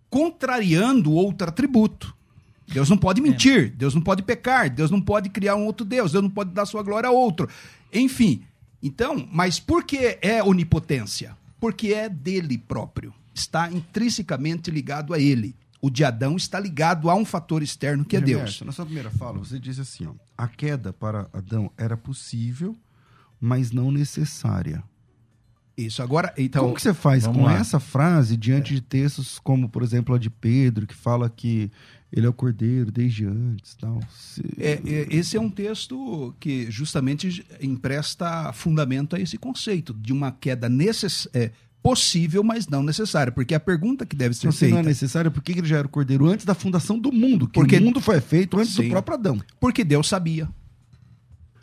contrariando 0.08 1.12
outro 1.12 1.48
atributo. 1.48 2.16
Deus 2.66 2.88
não 2.88 2.98
pode 2.98 3.20
mentir, 3.20 3.64
é. 3.64 3.68
Deus 3.68 3.94
não 3.94 4.02
pode 4.02 4.22
pecar, 4.22 4.70
Deus 4.70 4.90
não 4.90 5.00
pode 5.00 5.30
criar 5.30 5.56
um 5.56 5.64
outro 5.64 5.86
Deus, 5.86 6.12
Deus 6.12 6.22
não 6.22 6.30
pode 6.30 6.50
dar 6.50 6.66
sua 6.66 6.82
glória 6.82 7.08
a 7.08 7.12
outro. 7.12 7.48
Enfim, 7.92 8.42
então, 8.82 9.28
mas 9.30 9.58
por 9.58 9.84
que 9.84 10.18
é 10.22 10.42
onipotência? 10.42 11.36
Porque 11.60 11.88
é 11.88 12.08
dele 12.08 12.56
próprio, 12.56 13.12
está 13.34 13.70
intrinsecamente 13.70 14.70
ligado 14.70 15.12
a 15.12 15.18
ele. 15.18 15.54
O 15.80 15.90
de 15.90 16.04
Adão 16.04 16.36
está 16.36 16.58
ligado 16.58 17.08
a 17.08 17.14
um 17.14 17.24
fator 17.24 17.62
externo 17.62 18.04
que 18.04 18.16
é 18.16 18.20
Deus. 18.20 18.60
Na 18.62 18.72
sua 18.72 18.84
primeira 18.84 19.10
fala, 19.10 19.38
você 19.38 19.58
disse 19.58 19.80
assim: 19.80 20.06
ó, 20.06 20.12
a 20.36 20.48
queda 20.48 20.92
para 20.92 21.28
Adão 21.32 21.70
era 21.76 21.96
possível, 21.96 22.76
mas 23.40 23.70
não 23.70 23.92
necessária. 23.92 24.82
Isso, 25.76 26.02
agora. 26.02 26.34
Então, 26.36 26.64
como 26.64 26.74
que 26.74 26.82
você 26.82 26.92
faz 26.92 27.24
com 27.24 27.44
lá. 27.44 27.54
essa 27.54 27.78
frase 27.78 28.36
diante 28.36 28.72
é. 28.72 28.76
de 28.76 28.82
textos 28.82 29.38
como, 29.38 29.68
por 29.68 29.84
exemplo, 29.84 30.12
a 30.12 30.18
de 30.18 30.28
Pedro, 30.28 30.88
que 30.88 30.94
fala 30.94 31.30
que 31.30 31.70
ele 32.12 32.26
é 32.26 32.28
o 32.28 32.32
cordeiro 32.32 32.90
desde 32.90 33.26
antes 33.26 33.74
tal. 33.74 34.00
É, 34.58 34.80
é, 34.84 35.06
esse 35.10 35.36
é 35.36 35.40
um 35.40 35.50
texto 35.50 36.34
que 36.40 36.70
justamente 36.70 37.44
empresta 37.60 38.52
fundamento 38.52 39.14
a 39.14 39.20
esse 39.20 39.36
conceito 39.38 39.94
de 39.94 40.12
uma 40.12 40.32
queda 40.32 40.68
necess... 40.68 41.28
É, 41.32 41.50
possível, 41.80 42.42
mas 42.42 42.66
não 42.66 42.82
necessária. 42.82 43.32
Porque 43.32 43.54
a 43.54 43.60
pergunta 43.60 44.04
que 44.04 44.16
deve 44.16 44.34
ser 44.34 44.52
Se 44.52 44.58
feita. 44.58 44.74
não 44.74 44.80
é 44.80 44.84
necessária, 44.84 45.30
por 45.30 45.42
que 45.42 45.52
ele 45.52 45.66
já 45.66 45.78
era 45.78 45.86
o 45.86 45.90
cordeiro 45.90 46.26
antes 46.26 46.44
da 46.44 46.54
fundação 46.54 46.98
do 46.98 47.12
mundo? 47.12 47.46
Que 47.46 47.54
porque 47.54 47.76
o 47.76 47.82
mundo 47.82 48.00
foi 48.00 48.20
feito 48.20 48.58
antes 48.58 48.74
Sim. 48.74 48.84
do 48.84 48.90
próprio 48.90 49.14
Adão. 49.14 49.40
Porque 49.60 49.84
Deus 49.84 50.08
sabia. 50.08 50.48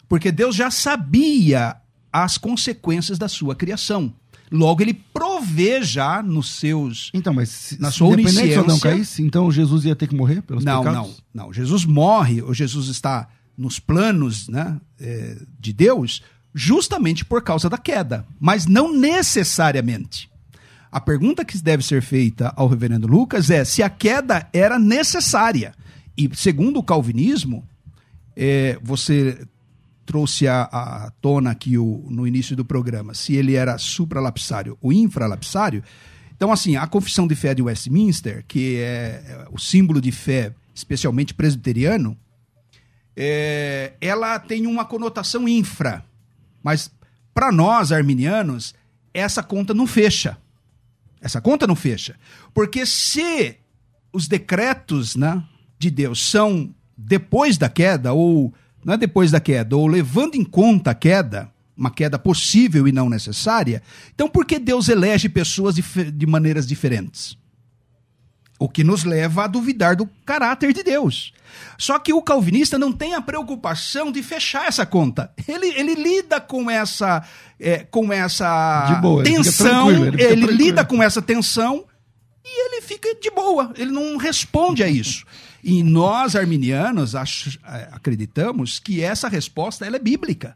Porque 0.08 0.32
Deus 0.32 0.56
já 0.56 0.72
sabia 0.72 1.76
as 2.12 2.38
consequências 2.38 3.18
da 3.18 3.28
sua 3.28 3.56
criação. 3.56 4.14
Logo, 4.52 4.82
ele 4.82 4.94
provê 4.94 5.84
já 5.84 6.22
nos 6.22 6.52
seus. 6.52 7.10
Então, 7.14 7.34
mas 7.34 7.50
se, 7.50 7.82
na 7.82 7.92
sua 7.92 8.10
onisciência. 8.10 8.60
Adão 8.60 8.80
caísse, 8.80 9.24
então 9.24 9.52
Jesus 9.52 9.86
ia 9.86 9.96
ter 9.96 10.08
que 10.08 10.16
morrer 10.16 10.42
pelos 10.42 10.64
não, 10.64 10.84
pecados? 10.84 11.24
Não, 11.34 11.46
não. 11.46 11.54
Jesus 11.54 11.86
morre, 11.86 12.42
ou 12.42 12.54
Jesus 12.54 12.88
está 12.88 13.28
nos 13.58 13.80
planos 13.80 14.48
né, 14.48 14.80
é, 15.00 15.38
de 15.60 15.74
Deus, 15.74 16.22
justamente 16.54 17.26
por 17.26 17.42
causa 17.42 17.70
da 17.70 17.78
queda, 17.78 18.26
mas 18.40 18.66
não 18.66 18.94
necessariamente. 18.94 20.30
A 20.92 21.02
pergunta 21.02 21.44
que 21.44 21.58
deve 21.58 21.84
ser 21.84 22.02
feita 22.02 22.54
ao 22.56 22.68
reverendo 22.68 23.08
Lucas 23.08 23.50
é 23.50 23.66
se 23.66 23.84
a 23.84 23.90
queda 23.90 24.48
era 24.54 24.80
necessária. 24.80 25.74
E 26.18 26.30
segundo 26.34 26.80
o 26.80 26.84
calvinismo, 26.84 27.68
é, 28.36 28.80
você 28.82 29.46
trouxe 30.06 30.48
a 30.48 31.12
tona 31.20 31.52
aqui 31.52 31.78
o, 31.78 32.06
no 32.10 32.28
início 32.28 32.56
do 32.56 32.64
programa, 32.64 33.14
se 33.14 33.34
ele 33.36 33.56
era 33.56 33.78
supralapsário 33.78 34.78
ou 34.82 34.94
infralapsário. 34.94 35.84
Então, 36.36 36.52
assim, 36.52 36.76
a 36.76 36.86
confissão 36.86 37.28
de 37.28 37.36
fé 37.36 37.54
de 37.54 37.62
Westminster, 37.62 38.44
que 38.48 38.78
é, 38.78 39.24
é 39.28 39.48
o 39.52 39.58
símbolo 39.58 40.02
de 40.02 40.12
fé, 40.12 40.54
especialmente 40.74 41.34
presbiteriano, 41.34 42.18
é, 43.16 43.94
ela 44.02 44.38
tem 44.38 44.68
uma 44.68 44.86
conotação 44.86 45.48
infra. 45.48 46.06
Mas 46.62 46.92
para 47.34 47.52
nós, 47.52 47.92
arminianos, 47.92 48.76
essa 49.14 49.42
conta 49.42 49.74
não 49.74 49.88
fecha. 49.88 50.38
Essa 51.22 51.40
conta 51.40 51.66
não 51.66 51.76
fecha. 51.76 52.16
Porque 52.54 52.86
se 52.86 53.58
os 54.12 54.28
decretos 54.28 55.16
né, 55.16 55.42
de 55.80 55.90
Deus 55.90 56.30
são 56.30 56.74
depois 56.98 57.58
da 57.58 57.70
queda, 57.70 58.14
ou 58.14 58.54
não 58.86 58.94
é 58.94 58.98
depois 58.98 59.32
da 59.32 59.40
queda, 59.40 59.76
ou 59.76 59.88
levando 59.88 60.36
em 60.36 60.44
conta 60.44 60.92
a 60.92 60.96
queda, 60.96 61.52
uma 61.76 61.90
queda 61.90 62.20
possível 62.20 62.88
e 62.88 62.92
não 62.92 63.10
necessária, 63.10 63.82
então 64.14 64.30
por 64.30 64.46
que 64.46 64.60
Deus 64.60 64.88
elege 64.88 65.28
pessoas 65.28 65.74
de, 65.74 65.82
de 66.12 66.26
maneiras 66.28 66.68
diferentes? 66.68 67.36
O 68.60 68.70
que 68.70 68.84
nos 68.84 69.04
leva 69.04 69.44
a 69.44 69.48
duvidar 69.48 69.98
do 69.98 70.08
caráter 70.24 70.72
de 70.72 70.84
Deus. 70.84 71.34
Só 71.78 72.00
que 72.00 72.14
o 72.14 72.22
calvinista 72.22 72.80
não 72.80 72.92
tem 72.92 73.14
a 73.14 73.22
preocupação 73.22 74.12
de 74.12 74.24
fechar 74.24 74.68
essa 74.68 74.86
conta. 74.86 75.34
Ele, 75.46 75.68
ele 75.68 75.96
lida 75.96 76.40
com 76.40 76.70
essa, 76.70 77.22
é, 77.60 77.80
com 77.80 78.14
essa 78.14 79.00
boa, 79.02 79.24
tensão, 79.24 79.92
ele, 79.92 80.24
ele, 80.24 80.44
ele 80.44 80.46
lida 80.54 80.86
com 80.86 81.04
essa 81.04 81.22
tensão 81.22 81.84
e 82.46 82.68
ele 82.68 82.82
fica 82.82 83.14
de 83.16 83.32
boa, 83.32 83.74
ele 83.76 83.92
não 83.92 84.16
responde 84.16 84.84
a 84.84 84.88
isso. 84.88 85.26
E 85.68 85.82
nós, 85.82 86.36
arminianos, 86.36 87.16
é, 87.16 87.90
acreditamos 87.92 88.78
que 88.78 89.02
essa 89.02 89.28
resposta 89.28 89.84
ela 89.84 89.96
é 89.96 90.00
bíblica. 90.00 90.56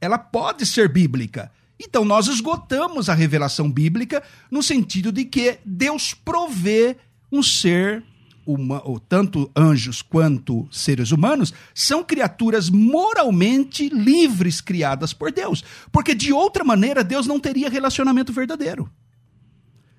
Ela 0.00 0.18
pode 0.18 0.66
ser 0.66 0.92
bíblica. 0.92 1.52
Então 1.78 2.04
nós 2.04 2.26
esgotamos 2.26 3.08
a 3.08 3.14
revelação 3.14 3.70
bíblica 3.70 4.20
no 4.50 4.60
sentido 4.60 5.12
de 5.12 5.24
que 5.24 5.60
Deus 5.64 6.12
provê 6.12 6.96
um 7.30 7.40
ser 7.40 8.02
uma, 8.44 8.82
ou 8.84 8.98
tanto 8.98 9.48
anjos 9.54 10.02
quanto 10.02 10.66
seres 10.72 11.12
humanos, 11.12 11.54
são 11.72 12.02
criaturas 12.02 12.68
moralmente 12.68 13.88
livres 13.88 14.60
criadas 14.60 15.12
por 15.12 15.30
Deus. 15.30 15.62
Porque 15.92 16.16
de 16.16 16.32
outra 16.32 16.64
maneira, 16.64 17.04
Deus 17.04 17.28
não 17.28 17.38
teria 17.38 17.70
relacionamento 17.70 18.32
verdadeiro. 18.32 18.90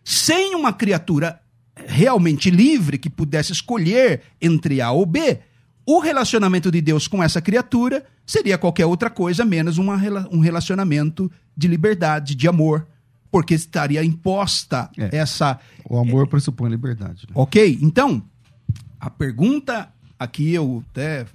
Sem 0.03 0.53
uma 0.53 0.73
criatura 0.73 1.41
realmente 1.89 2.51
livre 2.51 2.97
que 2.97 3.09
pudesse 3.09 3.51
escolher 3.51 4.21
entre 4.39 4.79
A 4.79 4.91
ou 4.91 5.05
B, 5.05 5.39
o 5.85 5.99
relacionamento 5.99 6.71
de 6.71 6.81
Deus 6.81 7.07
com 7.07 7.21
essa 7.21 7.41
criatura 7.41 8.05
seria 8.25 8.59
qualquer 8.59 8.85
outra 8.85 9.09
coisa 9.09 9.43
menos 9.43 9.79
uma, 9.79 9.95
um 10.31 10.39
relacionamento 10.39 11.31
de 11.57 11.67
liberdade, 11.67 12.35
de 12.35 12.47
amor, 12.47 12.87
porque 13.31 13.55
estaria 13.55 14.03
imposta 14.03 14.89
é, 14.95 15.17
essa. 15.17 15.59
O 15.89 15.97
amor 15.97 16.27
pressupõe 16.27 16.69
liberdade. 16.69 17.25
Né? 17.27 17.33
Ok? 17.33 17.79
Então, 17.81 18.21
a 18.99 19.09
pergunta 19.09 19.89
aqui 20.19 20.53
eu 20.53 20.83
até 20.91 21.25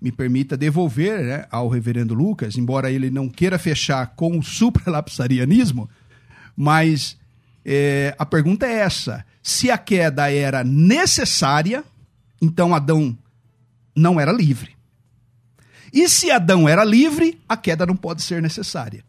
me 0.00 0.10
permita 0.10 0.56
devolver 0.56 1.24
né, 1.24 1.44
ao 1.50 1.68
reverendo 1.68 2.14
Lucas, 2.14 2.56
embora 2.56 2.90
ele 2.90 3.10
não 3.10 3.28
queira 3.28 3.58
fechar 3.58 4.14
com 4.16 4.38
o 4.38 4.42
supralapsarianismo, 4.44 5.90
mas 6.56 7.18
é, 7.64 8.14
a 8.18 8.24
pergunta 8.24 8.66
é 8.66 8.78
essa: 8.78 9.26
se 9.48 9.70
a 9.70 9.78
queda 9.78 10.30
era 10.30 10.62
necessária, 10.62 11.82
então 12.40 12.74
Adão 12.74 13.16
não 13.96 14.20
era 14.20 14.30
livre. 14.30 14.76
E 15.90 16.06
se 16.06 16.30
Adão 16.30 16.68
era 16.68 16.84
livre, 16.84 17.40
a 17.48 17.56
queda 17.56 17.86
não 17.86 17.96
pode 17.96 18.22
ser 18.22 18.42
necessária. 18.42 19.02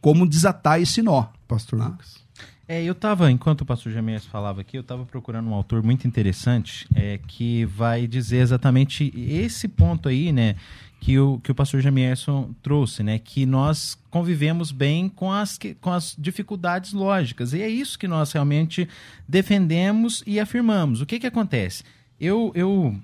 Como 0.00 0.26
desatar 0.26 0.80
esse 0.80 1.02
nó? 1.02 1.26
Pastor 1.46 1.82
ah. 1.82 1.88
Lucas. 1.88 2.24
É, 2.66 2.82
eu 2.82 2.92
estava, 2.92 3.30
enquanto 3.30 3.60
o 3.60 3.66
pastor 3.66 3.92
Jamés 3.92 4.24
falava 4.24 4.62
aqui, 4.62 4.78
eu 4.78 4.80
estava 4.80 5.04
procurando 5.04 5.50
um 5.50 5.54
autor 5.54 5.82
muito 5.82 6.06
interessante 6.08 6.88
é, 6.94 7.18
que 7.18 7.66
vai 7.66 8.06
dizer 8.06 8.38
exatamente 8.38 9.12
esse 9.14 9.68
ponto 9.68 10.08
aí, 10.08 10.32
né? 10.32 10.56
Que 11.04 11.18
o, 11.18 11.38
que 11.38 11.52
o 11.52 11.54
pastor 11.54 11.82
Jamierson 11.82 12.54
trouxe, 12.62 13.02
né? 13.02 13.18
Que 13.18 13.44
nós 13.44 13.94
convivemos 14.08 14.72
bem 14.72 15.06
com 15.06 15.30
as, 15.30 15.58
com 15.78 15.92
as 15.92 16.16
dificuldades 16.18 16.94
lógicas. 16.94 17.52
E 17.52 17.60
é 17.60 17.68
isso 17.68 17.98
que 17.98 18.08
nós 18.08 18.32
realmente 18.32 18.88
defendemos 19.28 20.22
e 20.26 20.40
afirmamos. 20.40 21.02
O 21.02 21.06
que, 21.06 21.20
que 21.20 21.26
acontece? 21.26 21.84
Eu, 22.18 22.50
eu, 22.54 22.96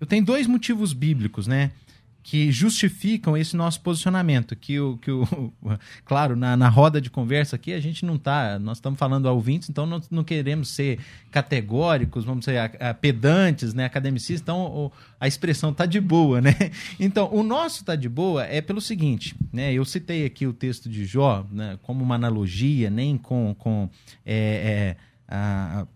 eu 0.00 0.06
tenho 0.06 0.24
dois 0.24 0.46
motivos 0.46 0.92
bíblicos, 0.92 1.48
né? 1.48 1.72
Que 2.22 2.52
justificam 2.52 3.36
esse 3.36 3.56
nosso 3.56 3.80
posicionamento. 3.80 4.54
Que 4.54 4.78
o, 4.78 4.96
que 4.98 5.10
o 5.10 5.26
claro, 6.04 6.36
na, 6.36 6.56
na 6.56 6.68
roda 6.68 7.00
de 7.00 7.10
conversa 7.10 7.56
aqui 7.56 7.72
a 7.72 7.80
gente 7.80 8.04
não 8.04 8.16
está, 8.16 8.58
nós 8.58 8.78
estamos 8.78 8.98
falando 8.98 9.28
a 9.28 9.32
ouvintes, 9.32 9.68
então 9.68 9.86
não, 9.86 10.00
não 10.10 10.24
queremos 10.24 10.68
ser 10.68 10.98
categóricos, 11.30 12.24
vamos 12.24 12.44
ser 12.44 12.58
a, 12.58 12.90
a 12.90 12.94
pedantes, 12.94 13.74
né, 13.74 13.84
academicistas. 13.84 14.42
Então 14.42 14.60
o, 14.60 14.92
a 15.18 15.26
expressão 15.26 15.72
tá 15.72 15.86
de 15.86 16.00
boa, 16.00 16.40
né? 16.40 16.54
Então 16.98 17.30
o 17.32 17.42
nosso 17.42 17.84
tá 17.84 17.96
de 17.96 18.08
boa 18.08 18.44
é 18.44 18.60
pelo 18.60 18.80
seguinte, 18.80 19.34
né? 19.52 19.72
Eu 19.72 19.84
citei 19.84 20.24
aqui 20.24 20.46
o 20.46 20.52
texto 20.52 20.88
de 20.88 21.04
Jó, 21.04 21.46
né, 21.50 21.78
como 21.82 22.04
uma 22.04 22.14
analogia, 22.14 22.90
nem 22.90 23.16
com 23.16 23.54
com 23.58 23.88
é, 24.24 24.96
é, 24.96 24.96
a, 25.28 25.86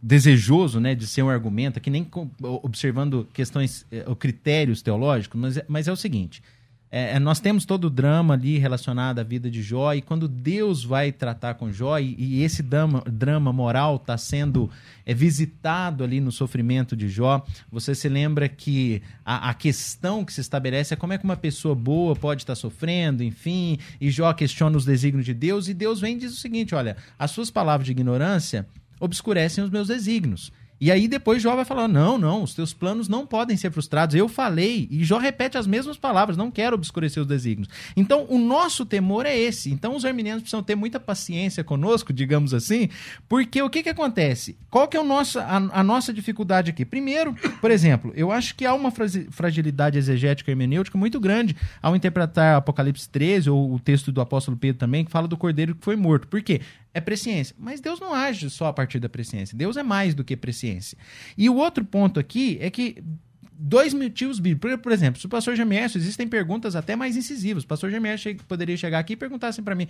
desejoso 0.00 0.80
né, 0.80 0.94
de 0.94 1.06
ser 1.06 1.22
um 1.22 1.30
argumento, 1.30 1.80
que 1.80 1.90
nem 1.90 2.06
observando 2.40 3.28
questões 3.32 3.86
eh, 3.90 4.04
ou 4.06 4.16
critérios 4.16 4.82
teológicos, 4.82 5.40
mas, 5.40 5.56
é, 5.56 5.64
mas 5.68 5.88
é 5.88 5.92
o 5.92 5.96
seguinte: 5.96 6.42
é, 6.90 7.16
é, 7.16 7.18
nós 7.18 7.40
temos 7.40 7.64
todo 7.64 7.86
o 7.86 7.90
drama 7.90 8.34
ali 8.34 8.58
relacionado 8.58 9.18
à 9.18 9.22
vida 9.22 9.50
de 9.50 9.60
Jó, 9.60 9.92
e 9.92 10.00
quando 10.00 10.28
Deus 10.28 10.84
vai 10.84 11.10
tratar 11.10 11.54
com 11.54 11.72
Jó, 11.72 11.98
e, 11.98 12.14
e 12.16 12.42
esse 12.42 12.62
drama, 12.62 13.02
drama 13.10 13.52
moral 13.52 13.96
está 13.96 14.16
sendo 14.16 14.70
é, 15.04 15.12
visitado 15.12 16.04
ali 16.04 16.20
no 16.20 16.30
sofrimento 16.30 16.96
de 16.96 17.08
Jó, 17.08 17.44
você 17.70 17.94
se 17.94 18.08
lembra 18.08 18.48
que 18.48 19.02
a, 19.24 19.50
a, 19.50 19.54
questão 19.54 20.24
que 20.24 20.32
se 20.32 20.40
estabelece 20.40 20.94
é 20.94 20.96
como 20.96 21.12
é 21.12 21.18
que 21.18 21.24
uma 21.24 21.36
pessoa 21.36 21.74
boa 21.74 22.14
pode 22.14 22.42
estar 22.42 22.52
tá 22.52 22.60
sofrendo, 22.60 23.22
enfim, 23.22 23.78
e 24.00 24.08
Jó 24.08 24.32
questiona 24.32 24.76
os 24.76 24.84
desígnios 24.84 25.26
de 25.26 25.34
Deus, 25.34 25.68
e 25.68 25.74
Deus 25.74 26.00
vem 26.00 26.16
e 26.16 26.20
diz 26.20 26.32
o 26.32 26.40
seguinte: 26.40 26.74
olha, 26.74 26.96
as 27.18 27.32
suas 27.32 27.50
palavras 27.50 27.84
de 27.84 27.92
ignorância 27.92 28.66
obscurecem 29.00 29.62
os 29.62 29.70
meus 29.70 29.88
desígnios. 29.88 30.52
E 30.80 30.90
aí 30.90 31.08
depois 31.08 31.42
Jó 31.42 31.56
vai 31.56 31.64
falar: 31.64 31.88
não, 31.88 32.18
não, 32.18 32.42
os 32.42 32.54
teus 32.54 32.72
planos 32.72 33.08
não 33.08 33.26
podem 33.26 33.56
ser 33.56 33.70
frustrados. 33.70 34.14
Eu 34.14 34.28
falei, 34.28 34.86
e 34.90 35.04
Jó 35.04 35.18
repete 35.18 35.56
as 35.56 35.66
mesmas 35.66 35.96
palavras: 35.96 36.36
não 36.36 36.50
quero 36.50 36.74
obscurecer 36.74 37.22
os 37.22 37.26
desígnios. 37.26 37.68
Então, 37.96 38.26
o 38.28 38.38
nosso 38.38 38.84
temor 38.84 39.26
é 39.26 39.36
esse. 39.36 39.70
Então, 39.70 39.96
os 39.96 40.04
arminianos 40.04 40.42
precisam 40.42 40.62
ter 40.62 40.74
muita 40.74 41.00
paciência 41.00 41.64
conosco, 41.64 42.12
digamos 42.12 42.52
assim, 42.52 42.88
porque 43.28 43.60
o 43.62 43.70
que, 43.70 43.82
que 43.82 43.88
acontece? 43.88 44.56
Qual 44.70 44.86
que 44.86 44.96
é 44.96 45.00
o 45.00 45.04
nosso, 45.04 45.38
a, 45.38 45.56
a 45.56 45.82
nossa 45.82 46.12
dificuldade 46.12 46.70
aqui? 46.70 46.84
Primeiro, 46.84 47.34
por 47.60 47.70
exemplo, 47.70 48.12
eu 48.14 48.30
acho 48.30 48.54
que 48.54 48.66
há 48.66 48.74
uma 48.74 48.92
fragilidade 49.30 49.96
exegética 49.98 50.50
hermenêutica 50.50 50.98
muito 50.98 51.18
grande 51.18 51.56
ao 51.80 51.96
interpretar 51.96 52.56
Apocalipse 52.56 53.08
13, 53.08 53.48
ou 53.48 53.74
o 53.74 53.80
texto 53.80 54.12
do 54.12 54.20
apóstolo 54.20 54.56
Pedro 54.56 54.78
também, 54.78 55.04
que 55.04 55.10
fala 55.10 55.26
do 55.26 55.36
cordeiro 55.36 55.74
que 55.74 55.84
foi 55.84 55.96
morto. 55.96 56.28
Por 56.28 56.42
quê? 56.42 56.60
É 56.96 57.00
presciência. 57.00 57.54
Mas 57.58 57.78
Deus 57.78 58.00
não 58.00 58.14
age 58.14 58.48
só 58.48 58.68
a 58.68 58.72
partir 58.72 58.98
da 58.98 59.08
presciência. 59.08 59.56
Deus 59.56 59.76
é 59.76 59.82
mais 59.82 60.14
do 60.14 60.24
que 60.24 60.34
presciência. 60.34 60.96
E 61.36 61.46
o 61.50 61.56
outro 61.56 61.84
ponto 61.84 62.18
aqui 62.18 62.56
é 62.58 62.70
que 62.70 63.04
dois 63.52 63.92
motivos 63.92 64.40
bíblicos. 64.40 64.80
Por, 64.80 64.92
exemplo, 64.92 65.20
se 65.20 65.26
o 65.26 65.28
pastor 65.28 65.54
Germércio, 65.54 65.98
existem 65.98 66.26
perguntas 66.26 66.74
até 66.74 66.96
mais 66.96 67.14
incisivas. 67.14 67.64
O 67.64 67.66
pastor 67.66 67.90
Germércio 67.90 68.34
poderia 68.48 68.78
chegar 68.78 68.98
aqui 68.98 69.12
e 69.12 69.16
perguntar 69.16 69.48
assim 69.48 69.62
para 69.62 69.74
mim: 69.74 69.86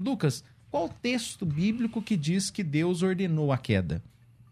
Lucas, 0.00 0.42
qual 0.70 0.88
texto 0.88 1.44
bíblico 1.44 2.00
que 2.00 2.16
diz 2.16 2.50
que 2.50 2.62
Deus 2.62 3.02
ordenou 3.02 3.52
a 3.52 3.58
queda? 3.58 4.02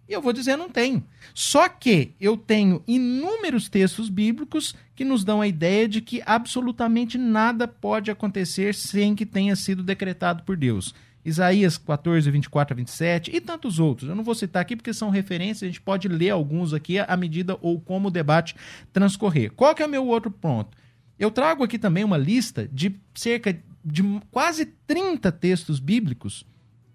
E 0.07 0.13
eu 0.13 0.21
vou 0.21 0.35
dizer, 0.35 0.55
não 0.57 0.69
tem. 0.69 1.03
Só 1.35 1.67
que 1.67 2.13
eu 2.21 2.37
tenho 2.37 2.83
inúmeros 2.87 3.69
textos 3.71 4.11
bíblicos 4.11 4.75
que 4.95 5.05
nos 5.05 5.25
dão 5.25 5.41
a 5.41 5.49
ideia 5.49 5.89
de 5.89 6.01
que 6.01 6.23
absolutamente 6.25 7.17
nada 7.17 7.67
pode 7.67 8.11
acontecer 8.11 8.75
sem 8.75 9.17
que 9.17 9.27
tenha 9.27 9.57
sido 9.57 9.83
decretado 9.83 10.45
por 10.45 10.57
Deus. 10.57 10.95
Isaías 11.27 11.77
14, 11.77 12.31
24 12.31 12.73
a 12.73 12.77
27 12.77 13.35
e 13.35 13.41
tantos 13.41 13.81
outros. 13.81 14.09
Eu 14.09 14.15
não 14.15 14.23
vou 14.23 14.35
citar 14.35 14.63
aqui 14.63 14.77
porque 14.77 14.95
são 14.95 15.11
referências, 15.11 15.65
a 15.65 15.67
gente 15.67 15.81
pode 15.81 16.07
ler 16.07 16.31
alguns 16.31 16.73
aqui 16.73 17.01
à 17.01 17.17
medida 17.17 17.59
ou 17.61 17.81
como 17.81 18.07
o 18.07 18.11
debate 18.13 18.55
transcorrer. 18.93 19.51
Qual 19.51 19.75
que 19.75 19.83
é 19.83 19.87
o 19.87 19.89
meu 19.89 20.07
outro 20.07 20.31
ponto? 20.31 20.79
Eu 21.19 21.33
trago 21.33 21.65
aqui 21.65 21.81
também 21.81 22.05
uma 22.05 22.17
lista 22.17 22.69
de 22.73 22.95
cerca 23.13 23.59
de 23.85 24.03
quase 24.31 24.67
30 24.87 25.33
textos 25.33 25.81
bíblicos 25.81 26.47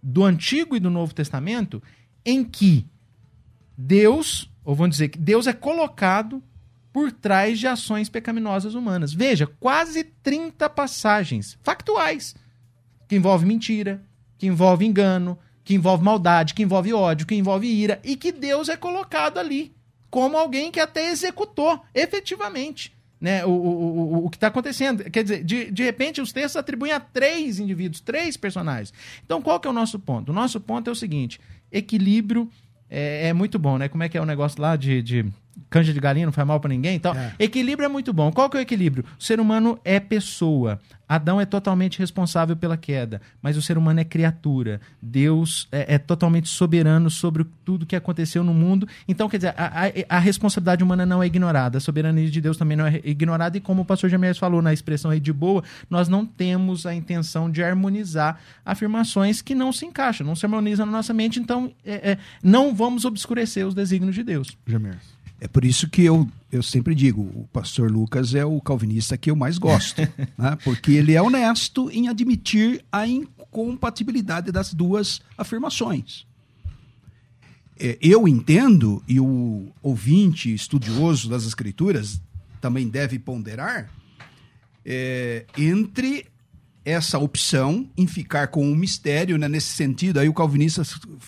do 0.01 0.23
Antigo 0.23 0.77
e 0.77 0.79
do 0.79 0.89
Novo 0.89 1.13
Testamento 1.13 1.83
em 2.25 2.41
que 2.43 2.87
Deus, 3.77 4.49
ou 4.63 4.73
vamos 4.73 4.95
dizer 4.95 5.09
que 5.09 5.19
Deus 5.19 5.45
é 5.45 5.53
colocado 5.53 6.41
por 6.93 7.11
trás 7.11 7.59
de 7.59 7.67
ações 7.67 8.07
pecaminosas 8.07 8.75
humanas. 8.75 9.13
Veja, 9.13 9.45
quase 9.45 10.05
30 10.05 10.69
passagens 10.69 11.57
factuais 11.61 12.33
que 13.09 13.15
envolvem 13.17 13.47
mentira, 13.47 14.01
que 14.41 14.47
envolve 14.47 14.83
engano, 14.83 15.37
que 15.63 15.75
envolve 15.75 16.03
maldade, 16.03 16.55
que 16.55 16.63
envolve 16.63 16.91
ódio, 16.91 17.27
que 17.27 17.35
envolve 17.35 17.67
ira, 17.67 17.99
e 18.03 18.15
que 18.15 18.31
Deus 18.31 18.69
é 18.69 18.75
colocado 18.75 19.37
ali 19.37 19.71
como 20.09 20.35
alguém 20.35 20.71
que 20.71 20.79
até 20.79 21.11
executou 21.11 21.79
efetivamente 21.93 22.91
né, 23.21 23.45
o, 23.45 23.51
o, 23.51 24.15
o, 24.15 24.25
o 24.25 24.29
que 24.31 24.37
está 24.37 24.47
acontecendo. 24.47 25.03
Quer 25.11 25.21
dizer, 25.21 25.43
de, 25.43 25.69
de 25.69 25.83
repente 25.83 26.19
os 26.19 26.33
textos 26.33 26.55
atribuem 26.55 26.91
a 26.91 26.99
três 26.99 27.59
indivíduos, 27.59 28.01
três 28.01 28.35
personagens. 28.35 28.91
Então 29.23 29.43
qual 29.43 29.59
que 29.59 29.67
é 29.67 29.69
o 29.69 29.73
nosso 29.73 29.99
ponto? 29.99 30.29
O 30.29 30.33
nosso 30.33 30.59
ponto 30.59 30.89
é 30.89 30.91
o 30.91 30.95
seguinte: 30.95 31.39
equilíbrio 31.71 32.49
é, 32.89 33.27
é 33.27 33.33
muito 33.33 33.59
bom, 33.59 33.77
né? 33.77 33.87
Como 33.87 34.01
é 34.01 34.09
que 34.09 34.17
é 34.17 34.21
o 34.21 34.25
negócio 34.25 34.59
lá 34.59 34.75
de, 34.75 35.03
de 35.03 35.23
canja 35.69 35.93
de 35.93 35.99
galinha 35.99 36.25
não 36.25 36.33
faz 36.33 36.47
mal 36.47 36.59
para 36.59 36.69
ninguém 36.69 36.95
então 36.95 37.13
é. 37.13 37.33
equilíbrio 37.39 37.85
é 37.85 37.89
muito 37.89 38.11
bom. 38.13 38.31
Qual 38.31 38.49
que 38.49 38.57
é 38.57 38.59
o 38.59 38.61
equilíbrio? 38.61 39.05
O 39.19 39.23
ser 39.23 39.39
humano 39.39 39.79
é 39.83 39.99
pessoa. 39.99 40.79
Adão 41.07 41.41
é 41.41 41.45
totalmente 41.45 41.99
responsável 41.99 42.55
pela 42.55 42.77
queda 42.77 43.21
mas 43.41 43.57
o 43.57 43.61
ser 43.61 43.77
humano 43.77 43.99
é 43.99 44.03
criatura. 44.03 44.79
Deus 45.01 45.67
é, 45.71 45.95
é 45.95 45.97
totalmente 45.97 46.47
soberano 46.49 47.09
sobre 47.09 47.45
tudo 47.65 47.85
que 47.85 47.95
aconteceu 47.95 48.43
no 48.43 48.53
mundo. 48.53 48.87
Então 49.07 49.27
quer 49.29 49.37
dizer 49.37 49.53
a, 49.57 49.87
a, 49.87 50.17
a, 50.17 50.19
responsabilidade 50.19 50.83
humana 50.83 51.05
não 51.05 51.21
é 51.21 51.25
ignorada. 51.25 51.77
A 51.77 51.81
soberania 51.81 52.29
de 52.29 52.41
Deus 52.41 52.57
também 52.57 52.77
não 52.77 52.85
é 52.85 53.01
ignorada. 53.03 53.57
E 53.57 53.61
como 53.61 53.81
o 53.81 53.85
pastor 53.85 54.09
James 54.09 54.37
falou 54.37 54.61
na 54.61 54.73
expressão 54.73 55.11
aí 55.11 55.19
de 55.19 55.33
boa 55.33 55.63
nós 55.89 56.07
não 56.07 56.25
temos 56.25 56.85
a 56.85 56.93
intenção 56.93 57.49
de 57.49 57.63
harmonizar 57.63 58.39
afirmações 58.65 59.41
que 59.41 59.55
não 59.55 59.71
se 59.71 59.85
encaixam 59.85 60.25
não 60.25 60.35
se 60.35 60.45
harmonizam 60.45 60.85
na 60.85 60.91
nossa 60.91 61.13
mente. 61.13 61.39
Então 61.39 61.71
é, 61.85 62.11
é, 62.11 62.17
não 62.43 62.73
vamos 62.73 63.05
obscurecer 63.05 63.65
os 63.65 63.73
desígnios 63.73 64.15
de 64.15 64.23
Deus. 64.23 64.57
James 64.67 65.20
é 65.41 65.47
por 65.47 65.65
isso 65.65 65.89
que 65.89 66.03
eu, 66.03 66.29
eu 66.51 66.61
sempre 66.61 66.93
digo, 66.93 67.23
o 67.23 67.49
pastor 67.51 67.89
Lucas 67.91 68.35
é 68.35 68.45
o 68.45 68.61
calvinista 68.61 69.17
que 69.17 69.31
eu 69.31 69.35
mais 69.35 69.57
gosto, 69.57 69.99
né? 70.37 70.55
porque 70.63 70.91
ele 70.91 71.13
é 71.13 71.21
honesto 71.21 71.89
em 71.89 72.07
admitir 72.07 72.85
a 72.91 73.07
incompatibilidade 73.07 74.51
das 74.51 74.71
duas 74.71 75.19
afirmações. 75.35 76.27
É, 77.79 77.97
eu 77.99 78.27
entendo, 78.27 79.03
e 79.07 79.19
o 79.19 79.71
ouvinte 79.81 80.53
estudioso 80.53 81.27
das 81.27 81.43
escrituras 81.47 82.21
também 82.61 82.87
deve 82.87 83.17
ponderar, 83.17 83.89
é, 84.85 85.47
entre 85.57 86.27
essa 86.83 87.19
opção 87.19 87.87
em 87.95 88.07
ficar 88.07 88.47
com 88.47 88.71
o 88.71 88.75
mistério, 88.75 89.37
né? 89.37 89.47
nesse 89.47 89.67
sentido, 89.67 90.19
aí 90.19 90.27
o 90.27 90.33
calvinista 90.33 90.83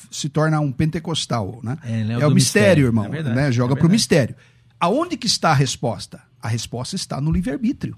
se 0.09 0.29
torna 0.29 0.59
um 0.59 0.71
pentecostal. 0.71 1.59
Né? 1.63 1.77
É, 1.83 2.01
é, 2.01 2.17
o, 2.17 2.21
é 2.21 2.27
o 2.27 2.31
mistério, 2.31 2.33
mistério, 2.33 2.85
irmão. 2.85 3.05
É 3.05 3.09
verdade, 3.09 3.35
né? 3.35 3.51
Joga 3.51 3.73
é 3.73 3.77
para 3.77 3.87
o 3.87 3.89
mistério. 3.89 4.35
Aonde 4.79 5.15
que 5.15 5.27
está 5.27 5.51
a 5.51 5.53
resposta? 5.53 6.21
A 6.41 6.47
resposta 6.47 6.95
está 6.95 7.21
no 7.21 7.31
livre-arbítrio. 7.31 7.97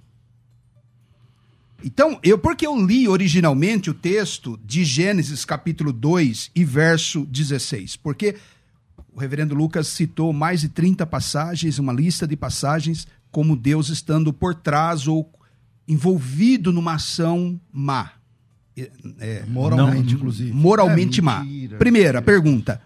Então, 1.83 2.19
eu 2.23 2.37
porque 2.37 2.65
eu 2.65 2.75
li 2.75 3.07
originalmente 3.07 3.89
o 3.89 3.93
texto 3.93 4.59
de 4.63 4.83
Gênesis 4.83 5.45
capítulo 5.45 5.93
2 5.93 6.51
e 6.55 6.65
verso 6.65 7.25
16, 7.25 7.95
porque 7.97 8.35
o 9.13 9.19
reverendo 9.19 9.53
Lucas 9.53 9.87
citou 9.87 10.33
mais 10.33 10.61
de 10.61 10.69
30 10.69 11.05
passagens, 11.05 11.77
uma 11.77 11.93
lista 11.93 12.27
de 12.27 12.35
passagens 12.35 13.07
como 13.31 13.55
Deus 13.55 13.89
estando 13.89 14.33
por 14.33 14.55
trás 14.55 15.07
ou 15.07 15.31
envolvido 15.87 16.71
numa 16.71 16.95
ação 16.95 17.59
má. 17.71 18.11
É, 19.19 19.43
moralmente, 19.47 20.13
não, 20.13 20.17
inclusive. 20.19 20.51
Moralmente 20.51 21.19
é, 21.19 21.23
má. 21.23 21.45
Primeira 21.77 22.21
pergunta. 22.21 22.81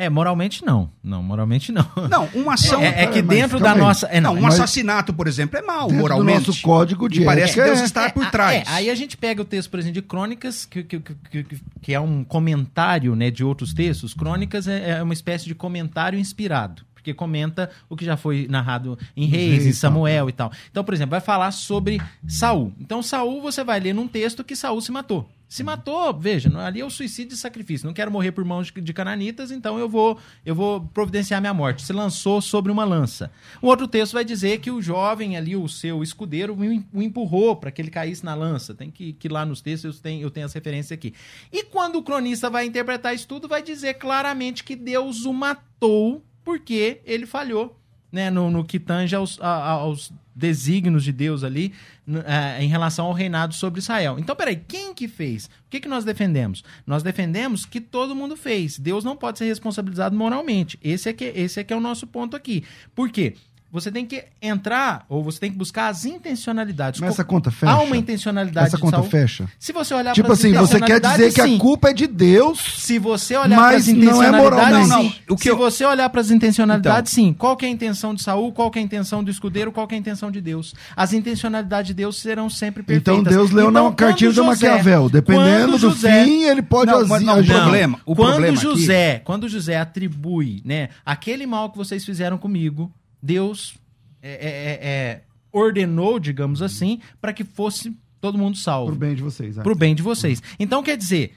É, 0.00 0.08
moralmente 0.08 0.64
não. 0.64 0.88
Não, 1.02 1.20
moralmente 1.20 1.72
não. 1.72 1.84
Não, 2.08 2.26
uma 2.32 2.54
ação. 2.54 2.80
É, 2.80 3.02
é 3.02 3.06
que 3.08 3.20
dentro 3.20 3.58
da 3.58 3.74
nossa. 3.74 4.06
É, 4.06 4.20
não, 4.20 4.32
não, 4.32 4.40
um 4.40 4.44
mas, 4.44 4.54
assassinato, 4.54 5.12
por 5.12 5.26
exemplo, 5.26 5.58
é 5.58 5.62
mal, 5.62 5.90
moralmente. 5.90 6.46
nosso 6.46 6.62
código 6.62 7.08
de. 7.08 7.22
E 7.22 7.24
parece 7.24 7.54
que 7.54 7.62
Deus 7.62 7.80
está 7.80 8.08
por 8.08 8.30
trás. 8.30 8.62
aí 8.68 8.88
a 8.88 8.94
gente 8.94 9.16
pega 9.16 9.42
o 9.42 9.44
texto, 9.44 9.68
por 9.68 9.80
exemplo, 9.80 10.00
de 10.00 10.02
Crônicas, 10.02 10.64
que, 10.64 10.84
que, 10.84 11.00
que, 11.00 11.46
que 11.82 11.92
é 11.92 11.98
um 11.98 12.22
comentário 12.22 13.16
né, 13.16 13.28
de 13.28 13.42
outros 13.42 13.74
textos. 13.74 14.14
Crônicas 14.14 14.68
é, 14.68 14.98
é 14.98 15.02
uma 15.02 15.12
espécie 15.12 15.46
de 15.46 15.54
comentário 15.54 16.16
inspirado 16.16 16.86
porque 17.08 17.14
comenta 17.14 17.70
o 17.88 17.96
que 17.96 18.04
já 18.04 18.16
foi 18.16 18.46
narrado 18.48 18.98
em 19.16 19.26
Reis, 19.26 19.66
em 19.66 19.72
Samuel 19.72 20.28
e 20.28 20.32
tal. 20.32 20.52
Então, 20.70 20.84
por 20.84 20.92
exemplo, 20.92 21.12
vai 21.12 21.20
falar 21.20 21.50
sobre 21.52 22.00
Saul. 22.26 22.72
Então, 22.78 23.02
Saul 23.02 23.40
você 23.40 23.64
vai 23.64 23.80
ler 23.80 23.94
num 23.94 24.08
texto 24.08 24.44
que 24.44 24.54
Saul 24.54 24.80
se 24.80 24.92
matou. 24.92 25.28
Se 25.48 25.64
matou, 25.64 26.12
veja, 26.12 26.54
ali 26.58 26.80
é 26.80 26.84
o 26.84 26.90
suicídio 26.90 27.32
e 27.32 27.38
sacrifício. 27.38 27.86
Não 27.86 27.94
quero 27.94 28.10
morrer 28.10 28.32
por 28.32 28.44
mãos 28.44 28.70
de 28.70 28.92
cananitas, 28.92 29.50
então 29.50 29.78
eu 29.78 29.88
vou 29.88 30.18
eu 30.44 30.54
vou 30.54 30.82
providenciar 30.92 31.40
minha 31.40 31.54
morte. 31.54 31.82
Se 31.82 31.92
lançou 31.92 32.42
sobre 32.42 32.70
uma 32.70 32.84
lança. 32.84 33.30
Um 33.62 33.68
outro 33.68 33.88
texto 33.88 34.12
vai 34.12 34.26
dizer 34.26 34.60
que 34.60 34.70
o 34.70 34.82
jovem 34.82 35.38
ali, 35.38 35.56
o 35.56 35.66
seu 35.66 36.02
escudeiro, 36.02 36.54
o 36.54 37.02
empurrou 37.02 37.56
para 37.56 37.70
que 37.70 37.80
ele 37.80 37.90
caísse 37.90 38.22
na 38.22 38.34
lança. 38.34 38.74
Tem 38.74 38.90
que, 38.90 39.14
que 39.14 39.26
lá 39.26 39.46
nos 39.46 39.62
textos 39.62 39.96
eu 39.96 40.02
tenho, 40.02 40.22
eu 40.22 40.30
tenho 40.30 40.44
as 40.44 40.52
referências 40.52 40.92
aqui. 40.92 41.14
E 41.50 41.64
quando 41.64 41.96
o 41.96 42.02
cronista 42.02 42.50
vai 42.50 42.66
interpretar 42.66 43.14
isso 43.14 43.26
tudo, 43.26 43.48
vai 43.48 43.62
dizer 43.62 43.94
claramente 43.94 44.62
que 44.62 44.76
Deus 44.76 45.24
o 45.24 45.32
matou 45.32 46.22
porque 46.48 47.02
ele 47.04 47.26
falhou 47.26 47.78
né, 48.10 48.30
no, 48.30 48.50
no 48.50 48.64
que 48.64 48.80
tange 48.80 49.14
aos, 49.14 49.38
aos 49.38 50.10
desígnios 50.34 51.04
de 51.04 51.12
Deus 51.12 51.44
ali 51.44 51.74
eh, 52.08 52.64
em 52.64 52.68
relação 52.68 53.04
ao 53.04 53.12
reinado 53.12 53.52
sobre 53.52 53.80
Israel. 53.80 54.16
Então, 54.18 54.34
peraí, 54.34 54.56
quem 54.56 54.94
que 54.94 55.06
fez? 55.06 55.44
O 55.44 55.50
que, 55.68 55.78
que 55.78 55.88
nós 55.88 56.06
defendemos? 56.06 56.64
Nós 56.86 57.02
defendemos 57.02 57.66
que 57.66 57.82
todo 57.82 58.14
mundo 58.14 58.34
fez. 58.34 58.78
Deus 58.78 59.04
não 59.04 59.14
pode 59.14 59.36
ser 59.36 59.44
responsabilizado 59.44 60.16
moralmente. 60.16 60.78
Esse 60.82 61.10
é 61.10 61.12
que, 61.12 61.24
esse 61.24 61.60
é, 61.60 61.64
que 61.64 61.74
é 61.74 61.76
o 61.76 61.80
nosso 61.80 62.06
ponto 62.06 62.34
aqui. 62.34 62.64
Por 62.94 63.10
quê? 63.10 63.34
Você 63.70 63.92
tem 63.92 64.06
que 64.06 64.24
entrar, 64.40 65.04
ou 65.10 65.22
você 65.22 65.38
tem 65.40 65.50
que 65.50 65.56
buscar 65.58 65.88
as 65.88 66.06
intencionalidades. 66.06 67.00
Mas 67.00 67.10
essa 67.10 67.22
Co- 67.22 67.34
conta 67.34 67.50
fecha? 67.50 67.70
Há 67.70 67.82
uma 67.82 67.96
intencionalidade 67.98 68.68
Essa 68.68 68.76
de 68.76 68.82
conta 68.82 68.96
Saul. 68.96 69.08
fecha? 69.10 69.46
Se 69.58 69.72
você 69.74 69.92
olhar 69.92 70.14
Tipo 70.14 70.26
pras 70.28 70.38
assim, 70.38 70.52
você 70.54 70.80
quer 70.80 70.98
dizer 71.00 71.24
intencionalidades, 71.26 71.34
que 71.34 71.40
a 71.40 71.58
culpa 71.58 71.90
é 71.90 71.92
de 71.92 72.06
Deus. 72.06 72.58
Se 72.78 72.98
você 72.98 73.36
olhar 73.36 73.56
Mas 73.56 73.68
para 73.68 73.76
as 73.76 73.86
não 73.88 74.22
é 74.22 74.30
moral, 74.32 74.58
intencionalidades, 74.60 74.88
não, 74.88 75.02
não. 75.02 75.10
sim. 75.10 75.16
O 75.28 75.36
que 75.36 75.42
Se 75.42 75.48
eu- 75.50 75.56
você 75.58 75.84
olhar 75.84 76.08
para 76.08 76.20
as 76.20 76.30
intencionalidades, 76.30 77.12
sim. 77.12 77.32
Qual 77.34 77.56
que 77.58 77.66
é 77.66 77.68
a 77.68 77.70
intenção 77.70 78.14
de 78.14 78.22
Saul? 78.22 78.52
Qual 78.52 78.70
que 78.70 78.78
é 78.78 78.82
a 78.82 78.84
intenção 78.86 79.22
do 79.22 79.30
escudeiro? 79.30 79.70
Qual 79.70 79.86
que 79.86 79.94
é 79.94 79.98
a 79.98 80.00
intenção 80.00 80.30
de 80.30 80.40
Deus? 80.40 80.74
As 80.96 81.12
intencionalidades 81.12 81.88
de 81.88 81.94
Deus 81.94 82.16
serão 82.20 82.48
sempre 82.48 82.82
perfeitas. 82.82 83.18
Então 83.20 83.22
Deus 83.30 83.50
leu 83.50 83.70
na 83.70 83.80
Então, 83.80 83.92
cartilha 83.94 84.30
quando 84.30 84.46
do 84.46 84.52
José- 84.54 84.68
Maquiavel. 84.68 85.08
Dependendo 85.10 85.72
do 85.72 85.78
José- 85.78 86.24
fim, 86.24 86.42
ele 86.44 86.62
pode 86.62 86.90
Não, 86.90 87.00
agir. 87.00 87.08
mas 87.10 87.22
não, 87.22 87.34
agir. 87.34 87.52
Não. 87.52 87.60
problema- 87.60 88.00
o 88.06 88.14
quando 88.16 88.28
problema 88.30 88.54
aqui- 88.56 88.62
José, 88.62 89.18
quando 89.24 89.46
José 89.48 89.76
atribui, 89.76 90.62
né, 90.64 90.88
aquele 91.04 91.46
mal 91.46 91.70
que 91.70 91.76
vocês 91.76 92.02
fizeram 92.04 92.38
comigo, 92.38 92.90
Deus 93.22 93.76
é, 94.22 94.30
é, 94.30 94.48
é, 94.48 94.88
é, 94.88 95.22
ordenou, 95.52 96.18
digamos 96.18 96.62
assim, 96.62 97.00
para 97.20 97.32
que 97.32 97.44
fosse 97.44 97.96
todo 98.20 98.36
mundo 98.36 98.56
salvo 98.56 98.92
Pro 98.92 98.98
bem 98.98 99.14
de 99.14 99.22
vocês. 99.22 99.56
é. 99.58 99.62
pro 99.62 99.74
bem 99.74 99.94
de 99.94 100.02
vocês. 100.02 100.42
Então 100.58 100.82
quer 100.82 100.96
dizer, 100.96 101.32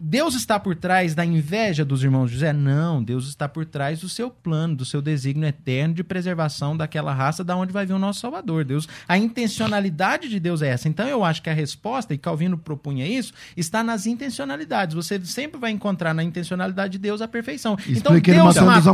Deus 0.00 0.34
está 0.34 0.58
por 0.58 0.74
trás 0.76 1.14
da 1.14 1.24
inveja 1.24 1.84
dos 1.84 2.02
irmãos 2.02 2.30
José? 2.30 2.52
Não, 2.52 3.02
Deus 3.02 3.28
está 3.28 3.48
por 3.48 3.64
trás 3.64 4.00
do 4.00 4.08
seu 4.08 4.30
plano, 4.30 4.76
do 4.76 4.84
seu 4.84 5.00
desígnio 5.02 5.48
eterno 5.48 5.94
de 5.94 6.04
preservação 6.04 6.76
daquela 6.76 7.12
raça 7.12 7.42
da 7.44 7.56
onde 7.56 7.72
vai 7.72 7.86
vir 7.86 7.92
o 7.94 7.98
nosso 7.98 8.20
Salvador. 8.20 8.64
Deus, 8.64 8.88
a 9.08 9.16
intencionalidade 9.18 10.28
de 10.28 10.38
Deus 10.38 10.62
é 10.62 10.68
essa. 10.68 10.88
Então 10.88 11.06
eu 11.06 11.24
acho 11.24 11.42
que 11.42 11.50
a 11.50 11.54
resposta, 11.54 12.14
e 12.14 12.18
Calvino 12.18 12.56
propunha 12.58 13.06
isso, 13.06 13.32
está 13.56 13.82
nas 13.82 14.06
intencionalidades. 14.06 14.94
Você 14.94 15.20
sempre 15.24 15.58
vai 15.60 15.70
encontrar 15.70 16.14
na 16.14 16.22
intencionalidade 16.22 16.92
de 16.92 16.98
Deus 16.98 17.20
a 17.20 17.28
perfeição. 17.28 17.76
então 17.88 18.18
Deus 18.20 18.56
matou, 18.58 18.92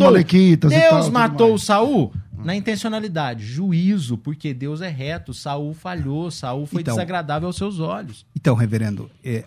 tal, 0.59 0.71
Deus 0.71 1.05
tudo 1.05 1.12
matou. 1.12 1.59
Saul 1.59 2.12
na 2.45 2.55
intencionalidade, 2.55 3.45
juízo, 3.45 4.19
porque 4.19 4.53
Deus 4.53 4.81
é 4.83 4.88
reto. 4.88 5.33
Saul 5.33 5.73
falhou, 5.73 6.31
Saul 6.31 6.67
foi 6.67 6.83
Então- 6.83 6.95
desagradável 6.95 7.47
aos 7.47 7.57
seus 7.57 7.81
olhos. 7.81 8.27
Então, 8.37 8.55
reverendo, 8.55 9.11
é, 9.25 9.45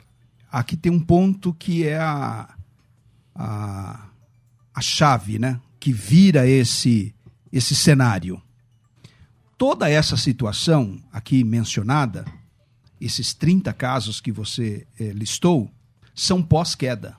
aqui 0.51 0.75
tem 0.75 0.91
um 0.91 0.99
ponto 0.99 1.53
que 1.53 1.85
é 1.85 1.97
a, 1.97 2.49
a, 3.35 4.09
a 4.73 4.81
chave, 4.81 5.39
né? 5.39 5.59
Que 5.79 5.91
vira 5.91 6.47
esse, 6.47 7.13
esse 7.51 7.75
cenário. 7.75 8.41
Toda 9.57 9.89
essa 9.89 10.15
situação 10.15 11.01
aqui 11.11 11.43
mencionada, 11.43 12.25
esses 12.99 13.33
30 13.33 13.73
casos 13.73 14.21
que 14.21 14.31
você 14.31 14.85
eh, 14.99 15.11
listou, 15.11 15.71
são 16.13 16.41
pós-queda. 16.41 17.15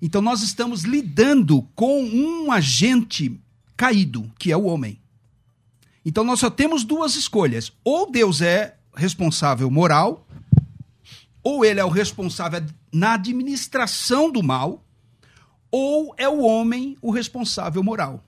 Então, 0.00 0.20
nós 0.20 0.42
estamos 0.42 0.82
lidando 0.82 1.62
com 1.74 2.02
um 2.02 2.52
agente 2.52 3.40
caído, 3.76 4.30
que 4.38 4.52
é 4.52 4.56
o 4.56 4.64
homem. 4.64 5.00
Então, 6.04 6.24
nós 6.24 6.40
só 6.40 6.50
temos 6.50 6.84
duas 6.84 7.16
escolhas. 7.16 7.72
Ou 7.82 8.10
Deus 8.10 8.42
é 8.42 8.76
responsável 8.94 9.70
moral, 9.70 10.23
ou 11.44 11.64
ele 11.64 11.78
é 11.78 11.84
o 11.84 11.90
responsável 11.90 12.64
na 12.90 13.14
administração 13.14 14.32
do 14.32 14.42
mal, 14.42 14.82
ou 15.70 16.14
é 16.16 16.28
o 16.28 16.40
homem 16.40 16.96
o 17.02 17.10
responsável 17.10 17.82
moral. 17.82 18.24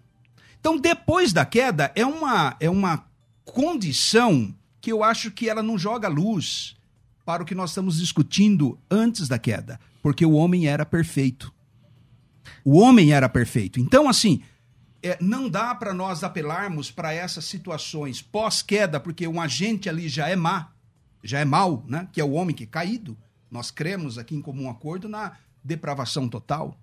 Então, 0.60 0.76
depois 0.76 1.32
da 1.32 1.46
queda, 1.46 1.90
é 1.94 2.04
uma, 2.04 2.56
é 2.60 2.68
uma 2.68 3.06
condição 3.44 4.54
que 4.80 4.92
eu 4.92 5.02
acho 5.02 5.30
que 5.30 5.48
ela 5.48 5.62
não 5.62 5.78
joga 5.78 6.08
luz 6.08 6.76
para 7.24 7.42
o 7.42 7.46
que 7.46 7.54
nós 7.54 7.70
estamos 7.70 7.98
discutindo 7.98 8.78
antes 8.90 9.28
da 9.28 9.38
queda, 9.38 9.80
porque 10.02 10.26
o 10.26 10.32
homem 10.32 10.66
era 10.66 10.84
perfeito. 10.84 11.52
O 12.64 12.78
homem 12.78 13.12
era 13.12 13.28
perfeito. 13.28 13.80
Então, 13.80 14.08
assim, 14.08 14.42
é, 15.02 15.16
não 15.20 15.48
dá 15.48 15.74
para 15.74 15.94
nós 15.94 16.22
apelarmos 16.22 16.90
para 16.90 17.12
essas 17.12 17.44
situações 17.44 18.20
pós-queda, 18.20 19.00
porque 19.00 19.26
um 19.26 19.40
agente 19.40 19.88
ali 19.88 20.08
já 20.08 20.28
é 20.28 20.36
má, 20.36 20.72
já 21.26 21.40
é 21.40 21.44
mal, 21.44 21.84
né? 21.86 22.08
que 22.12 22.20
é 22.20 22.24
o 22.24 22.32
homem 22.32 22.54
que 22.54 22.64
é 22.64 22.66
caído. 22.66 23.16
Nós 23.50 23.70
cremos 23.70 24.18
aqui 24.18 24.34
em 24.34 24.40
comum 24.42 24.68
acordo 24.70 25.08
na 25.08 25.32
depravação 25.62 26.28
total. 26.28 26.78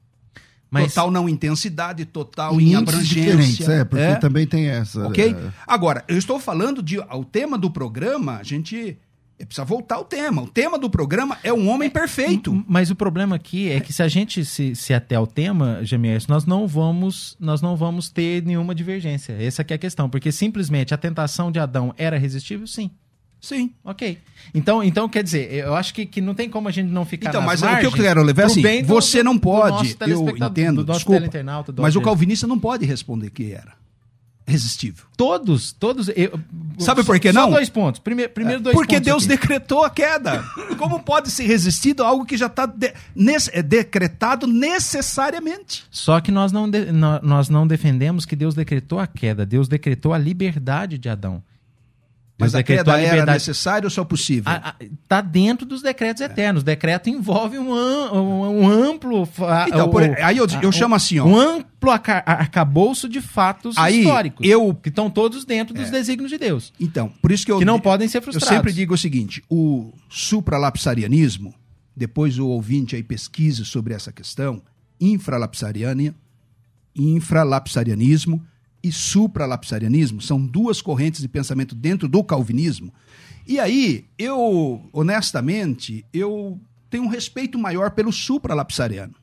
Mas- 0.69 0.93
Total 0.95 1.11
não 1.11 1.29
intensidade, 1.29 2.03
total 2.03 2.59
Em 2.59 2.73
abrangência. 2.73 3.65
é, 3.71 3.85
porque 3.85 4.15
também 4.19 4.47
tem 4.47 4.67
essa. 4.69 5.07
Ok? 5.07 5.31
é, 5.31 5.51
Agora, 5.67 6.03
eu 6.07 6.17
estou 6.17 6.39
falando 6.39 6.81
de. 6.81 6.97
O 6.97 7.23
tema 7.23 7.59
do 7.59 7.69
programa, 7.69 8.37
a 8.37 8.43
gente 8.43 8.97
precisa 9.37 9.63
voltar 9.65 9.95
ao 9.95 10.05
tema. 10.05 10.41
O 10.41 10.47
tema 10.47 10.79
do 10.79 10.89
programa 10.89 11.37
é 11.43 11.53
um 11.53 11.69
homem 11.69 11.91
perfeito. 11.91 12.63
Mas 12.67 12.89
o 12.89 12.95
problema 12.95 13.35
aqui 13.35 13.69
é 13.69 13.79
que 13.79 13.93
se 13.93 14.01
a 14.01 14.07
gente 14.07 14.43
se, 14.45 14.75
se 14.75 14.95
até 14.95 15.13
ao 15.15 15.27
tema, 15.27 15.79
Gemiers, 15.83 16.25
nós 16.25 16.43
não 16.45 16.67
vamos 16.67 17.37
nós 17.39 17.61
não 17.61 17.75
vamos 17.75 18.09
ter 18.09 18.43
nenhuma 18.43 18.73
divergência. 18.73 19.33
Essa 19.33 19.63
é 19.67 19.73
a 19.75 19.77
questão, 19.77 20.09
porque 20.09 20.31
simplesmente 20.31 20.91
a 20.91 20.97
tentação 20.97 21.51
de 21.51 21.59
Adão 21.59 21.93
era 21.97 22.17
resistível? 22.17 22.65
Sim. 22.65 22.89
Sim. 23.43 23.71
Ok. 23.83 24.17
Então, 24.55 24.81
então 24.81 25.09
quer 25.09 25.21
dizer, 25.21 25.51
eu 25.53 25.75
acho 25.75 25.93
que, 25.93 26.05
que 26.05 26.21
não 26.21 26.33
tem 26.33 26.49
como 26.49 26.69
a 26.69 26.71
gente 26.71 26.89
não 26.89 27.03
ficar 27.03 27.27
Então, 27.27 27.41
mas 27.41 27.61
o 27.61 27.67
que 27.77 27.85
eu 27.85 27.91
quero 27.91 28.23
levar 28.23 28.43
é 28.43 28.45
assim, 28.45 28.61
do- 28.61 28.87
você 28.87 29.21
não 29.21 29.37
pode, 29.37 29.97
eu 29.99 30.29
entendo, 30.29 30.85
desculpa, 30.85 31.29
mas 31.77 31.97
o 31.97 32.01
calvinista 32.01 32.47
não 32.47 32.57
pode 32.57 32.85
responder 32.85 33.29
que 33.31 33.51
era 33.51 33.73
resistível. 34.47 35.05
Todos, 35.17 35.73
todos. 35.73 36.07
eu- 36.15 36.39
Sabe 36.79 37.01
só- 37.01 37.05
por 37.05 37.19
que 37.19 37.31
só 37.33 37.41
não? 37.41 37.51
dois 37.51 37.69
pontos. 37.69 37.99
Primeiro, 37.99 38.31
primeiro 38.31 38.61
dois 38.61 38.73
Porque 38.73 38.95
pontos 38.95 39.05
Deus 39.05 39.23
aqui. 39.23 39.29
decretou 39.29 39.83
a 39.85 39.89
queda. 39.89 40.41
Como 40.77 41.01
pode 41.01 41.29
ser 41.29 41.45
resistido 41.45 42.01
a 42.03 42.07
algo 42.07 42.25
que 42.25 42.35
já 42.37 42.47
está 42.47 42.65
decretado 43.65 44.47
necessariamente? 44.47 45.83
Só 45.91 46.19
que 46.21 46.31
nós 46.31 46.51
não, 46.51 46.69
de- 46.69 46.91
nó- 46.91 47.19
nós 47.21 47.49
não 47.49 47.65
defendemos 47.67 48.25
que 48.25 48.35
Deus 48.35 48.55
decretou 48.55 48.99
a 48.99 49.07
queda. 49.07 49.45
Deus 49.45 49.67
decretou 49.67 50.13
a 50.13 50.17
liberdade 50.17 50.97
de 50.97 51.09
Adão. 51.09 51.43
Mas 52.37 52.51
Deus 52.53 52.59
a 52.61 52.63
queda 52.63 52.99
era 52.99 53.25
necessária 53.31 53.85
ou 53.85 53.89
só 53.91 54.03
possível? 54.03 54.51
Está 55.03 55.21
dentro 55.21 55.67
dos 55.67 55.83
decretos 55.83 56.19
eternos. 56.21 56.63
O 56.63 56.65
decreto 56.65 57.07
envolve 57.07 57.59
um, 57.59 57.71
um- 57.71 58.63
um 58.63 58.67
amplo. 58.67 59.27
Então, 59.67 59.85
o- 59.85 59.89
por- 59.91 60.01
aí 60.03 60.37
eu- 60.37 60.47
eu 60.61 60.71
chamo 60.71 60.95
assim, 60.95 61.19
ó. 61.19 61.25
Um 61.25 61.37
amplo 61.37 61.91
aca- 61.91 62.23
arcabouço 62.25 63.07
de 63.07 63.21
fatos 63.21 63.77
Aí, 63.77 63.99
históricos. 63.99 64.45
eu- 64.47 64.73
Que 64.73 64.89
estão 64.89 65.11
todos 65.11 65.45
dentro 65.45 65.75
dos 65.75 65.91
desígnios 65.91 66.31
de 66.31 66.39
Deus. 66.39 66.73
Então, 66.79 67.09
por 67.21 67.31
isso 67.31 67.45
que 67.45 67.51
eu. 67.51 67.59
Que 67.59 67.65
não 67.65 67.79
podem 67.79 68.07
ser 68.07 68.17
Eu 68.17 68.21
frustrados. 68.23 68.49
sempre 68.49 68.73
digo 68.73 68.95
o 68.95 68.97
seguinte: 68.97 69.43
o 69.47 69.93
supralapsarianismo, 70.09 71.53
depois 71.95 72.39
o 72.39 72.47
ouvinte 72.47 72.95
aí 72.95 73.03
pesquise 73.03 73.63
sobre 73.63 73.93
essa 73.93 74.11
questão, 74.11 74.59
infralapsariania, 74.99 76.15
infralapsarianismo 76.95 78.43
e 78.83 78.91
supralapsarianismo 78.91 80.21
são 80.21 80.45
duas 80.45 80.81
correntes 80.81 81.21
de 81.21 81.27
pensamento 81.27 81.73
dentro 81.73 82.07
do 82.07 82.23
calvinismo. 82.23 82.93
E 83.47 83.59
aí, 83.59 84.05
eu, 84.17 84.81
honestamente, 84.91 86.05
eu 86.13 86.59
tenho 86.89 87.03
um 87.03 87.07
respeito 87.07 87.57
maior 87.57 87.91
pelo 87.91 88.11
supralapsariano. 88.11 89.15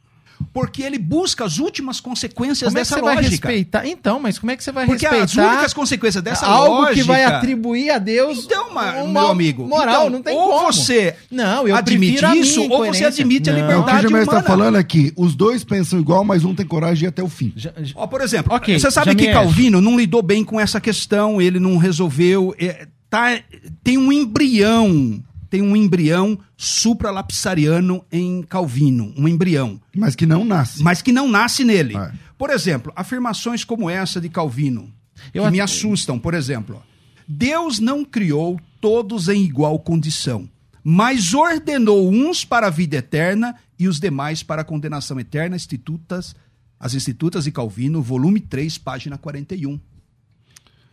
Porque 0.52 0.82
ele 0.82 0.98
busca 0.98 1.44
as 1.44 1.58
últimas 1.58 2.00
consequências 2.00 2.68
Como 2.68 2.78
é 2.78 2.80
que 2.80 2.88
dessa 2.88 2.94
você 2.96 3.00
vai 3.02 3.14
lógica. 3.16 3.48
respeitar? 3.48 3.86
Então, 3.86 4.18
mas 4.20 4.38
como 4.38 4.50
é 4.52 4.56
que 4.56 4.64
você 4.64 4.72
vai 4.72 4.86
Porque 4.86 5.06
as 5.06 5.12
respeitar 5.12 5.52
únicas 5.52 5.74
consequências 5.74 6.22
dessa 6.24 6.46
algo 6.46 6.74
lógica... 6.82 6.94
que 6.94 7.02
vai 7.02 7.24
atribuir 7.24 7.90
a 7.90 7.98
Deus 7.98 8.44
Então, 8.44 8.72
ma- 8.74 8.94
um 9.02 9.08
meu 9.12 9.28
amigo, 9.28 9.66
moral? 9.66 10.06
então, 10.06 10.10
não 10.10 10.22
tem 10.22 10.36
ou 10.36 10.50
como. 10.50 10.72
você 10.72 11.14
não, 11.30 11.68
eu 11.68 11.76
admite 11.76 12.24
isso, 12.38 12.62
ou 12.70 12.86
você 12.86 13.04
admite 13.04 13.48
a 13.50 13.52
Não. 13.52 13.58
É, 13.60 13.76
o 13.76 13.84
que 13.84 13.90
o 13.90 13.94
liberdade 13.96 14.06
está 14.22 14.32
humana. 14.32 14.42
falando 14.42 14.76
aqui. 14.76 15.12
Os 15.16 15.34
dois 15.34 15.62
pensam 15.62 15.98
igual, 16.00 16.24
mas 16.24 16.44
um 16.44 16.54
tem 16.54 16.66
coragem 16.66 16.96
de 16.98 17.04
ir 17.04 17.08
até 17.08 17.22
o 17.22 17.28
fim. 17.28 17.52
Já- 17.54 17.72
já- 17.80 17.94
Ó, 17.96 18.06
por 18.06 18.20
exemplo, 18.20 18.54
Ok, 18.54 18.78
você 18.78 18.90
sabe 18.90 19.14
que 19.14 19.30
Calvino 19.32 19.80
não 19.80 19.98
lidou 19.98 20.22
bem 20.22 20.44
com 20.44 20.58
essa 20.58 20.80
questão, 20.80 21.40
ele 21.40 21.60
não 21.60 21.76
resolveu. 21.76 22.54
é, 22.58 22.86
tá, 23.08 23.38
tem 23.84 23.98
um 23.98 24.10
embrião, 24.12 25.22
tem 25.50 25.60
um 25.60 25.74
embrião 25.76 26.38
supralapsariano 26.56 28.04
em 28.10 28.42
Calvino, 28.42 29.12
um 29.16 29.26
embrião, 29.26 29.80
Mas 29.96 30.14
que 30.14 30.24
não 30.24 30.44
nasce. 30.44 30.82
mas 30.82 31.02
que 31.02 31.10
não 31.12 31.28
nasce 31.28 31.64
nele. 31.64 31.96
É. 31.96 32.12
Por 32.38 32.50
exemplo, 32.50 32.92
afirmações 32.94 33.64
como 33.64 33.90
essa 33.90 34.20
de 34.20 34.28
Calvino, 34.28 34.92
Eu 35.34 35.42
que 35.42 35.48
at- 35.48 35.52
me 35.52 35.60
assustam. 35.60 36.18
Por 36.18 36.34
exemplo, 36.34 36.82
Deus 37.26 37.78
não 37.80 38.04
criou 38.04 38.58
todos 38.80 39.28
em 39.28 39.42
igual 39.44 39.78
condição, 39.80 40.48
mas 40.84 41.34
ordenou 41.34 42.10
uns 42.10 42.44
para 42.44 42.68
a 42.68 42.70
vida 42.70 42.96
eterna 42.96 43.56
e 43.78 43.88
os 43.88 43.98
demais 43.98 44.42
para 44.42 44.62
a 44.62 44.64
condenação 44.64 45.18
eterna, 45.18 45.56
institutas, 45.56 46.34
as 46.78 46.94
Institutas 46.94 47.44
de 47.44 47.50
Calvino, 47.52 48.00
volume 48.00 48.40
3, 48.40 48.78
página 48.78 49.18
41. 49.18 49.78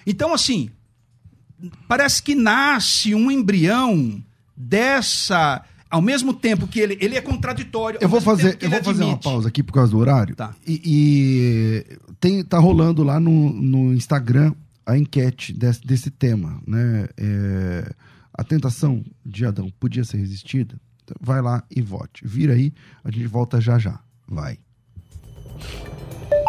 Então, 0.05 0.33
assim, 0.33 0.69
parece 1.87 2.21
que 2.21 2.35
nasce 2.35 3.15
um 3.15 3.31
embrião 3.31 4.21
dessa 4.57 5.63
ao 5.89 6.01
mesmo 6.01 6.33
tempo 6.33 6.67
que 6.67 6.79
ele, 6.79 6.97
ele 6.99 7.15
é 7.15 7.21
contraditório. 7.21 7.99
Eu 8.01 8.09
vou 8.09 8.19
fazer, 8.19 8.57
eu 8.61 8.69
vou 8.69 8.83
fazer 8.83 9.03
uma 9.03 9.17
pausa 9.17 9.47
aqui 9.47 9.63
por 9.63 9.73
causa 9.73 9.91
do 9.91 9.97
horário. 9.97 10.35
Tá. 10.35 10.53
E, 10.65 10.81
e 10.83 11.97
tem, 12.19 12.43
tá 12.43 12.59
rolando 12.59 13.03
lá 13.03 13.19
no, 13.19 13.53
no 13.53 13.93
Instagram 13.93 14.53
a 14.85 14.97
enquete 14.97 15.53
desse, 15.53 15.85
desse 15.85 16.09
tema, 16.09 16.61
né? 16.65 17.07
É, 17.17 17.91
a 18.33 18.43
tentação 18.43 19.03
de 19.25 19.45
Adão 19.45 19.71
podia 19.79 20.03
ser 20.03 20.17
resistida? 20.17 20.79
Então, 21.03 21.15
vai 21.21 21.41
lá 21.41 21.63
e 21.73 21.81
vote. 21.81 22.25
Vira 22.25 22.53
aí, 22.53 22.73
a 23.03 23.11
gente 23.11 23.27
volta 23.27 23.59
já 23.59 23.79
já. 23.79 23.99
Vai. 24.27 24.59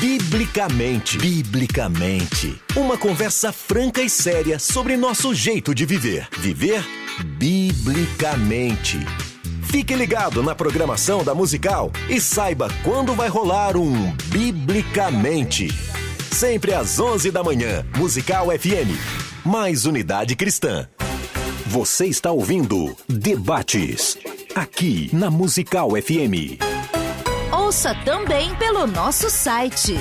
Biblicamente. 0.00 1.16
Biblicamente. 1.16 2.60
Uma 2.76 2.98
conversa 2.98 3.50
franca 3.50 4.02
e 4.02 4.10
séria 4.10 4.58
sobre 4.58 4.94
nosso 4.94 5.34
jeito 5.34 5.74
de 5.74 5.86
viver. 5.86 6.28
Viver 6.38 6.84
biblicamente. 7.38 8.98
Fique 9.62 9.94
ligado 9.94 10.42
na 10.42 10.54
programação 10.54 11.24
da 11.24 11.34
musical 11.34 11.90
e 12.10 12.20
saiba 12.20 12.68
quando 12.84 13.14
vai 13.14 13.28
rolar 13.28 13.74
um 13.76 14.14
Biblicamente. 14.26 15.68
Sempre 16.30 16.74
às 16.74 17.00
11 17.00 17.30
da 17.30 17.42
manhã, 17.42 17.82
Musical 17.96 18.48
FM. 18.48 18.92
Mais 19.46 19.86
unidade 19.86 20.36
cristã. 20.36 20.86
Você 21.66 22.04
está 22.06 22.30
ouvindo 22.30 22.94
Debates. 23.08 24.18
Aqui 24.54 25.08
na 25.12 25.30
Musical 25.30 25.90
FM. 25.92 26.75
Ouça 27.66 27.92
também 28.04 28.54
pelo 28.54 28.86
nosso 28.86 29.28
site 29.28 29.94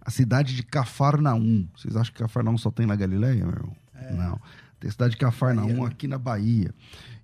a 0.00 0.10
cidade 0.10 0.56
de 0.56 0.64
Cafarnaum. 0.64 1.68
Vocês 1.76 1.94
acham 1.94 2.12
que 2.12 2.18
Cafarnaum 2.18 2.58
só 2.58 2.72
tem 2.72 2.84
na 2.84 2.96
Galileia, 2.96 3.46
meu 3.46 3.54
irmão? 3.54 3.76
É. 3.94 4.12
Não. 4.12 4.40
Tem 4.80 4.88
a 4.88 4.92
cidade 4.92 5.12
de 5.12 5.18
Cafarnaum 5.18 5.84
aqui 5.84 6.08
na 6.08 6.18
Bahia. 6.18 6.74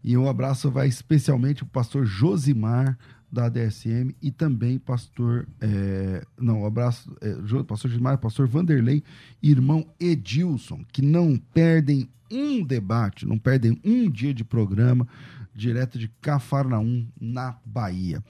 E 0.05 0.17
um 0.17 0.29
abraço 0.29 0.71
vai 0.71 0.87
especialmente 0.87 1.65
para 1.65 1.67
o 1.67 1.71
pastor 1.71 2.05
Josimar, 2.05 2.97
da 3.35 3.47
ADSM 3.47 4.15
e 4.23 4.31
também 4.31 4.79
pastor, 4.79 5.47
é, 5.61 6.25
não, 6.39 6.65
abraço, 6.65 7.15
é, 7.21 7.63
pastor 7.65 7.91
Gismar, 7.91 8.19
pastor 8.19 8.47
Vanderlei 8.47 9.03
irmão 9.43 9.87
Edilson, 10.01 10.85
que 10.93 11.03
não 11.03 11.37
perdem 11.53 12.09
um 12.31 12.65
debate, 12.65 13.27
não 13.27 13.39
perdem 13.39 13.79
um 13.85 14.11
dia 14.11 14.33
de 14.33 14.45
programa 14.45 15.07
direto 15.55 15.99
de 15.99 16.09
Cafarnaum, 16.21 17.07
na 17.21 17.57
Bahia. 17.65 18.23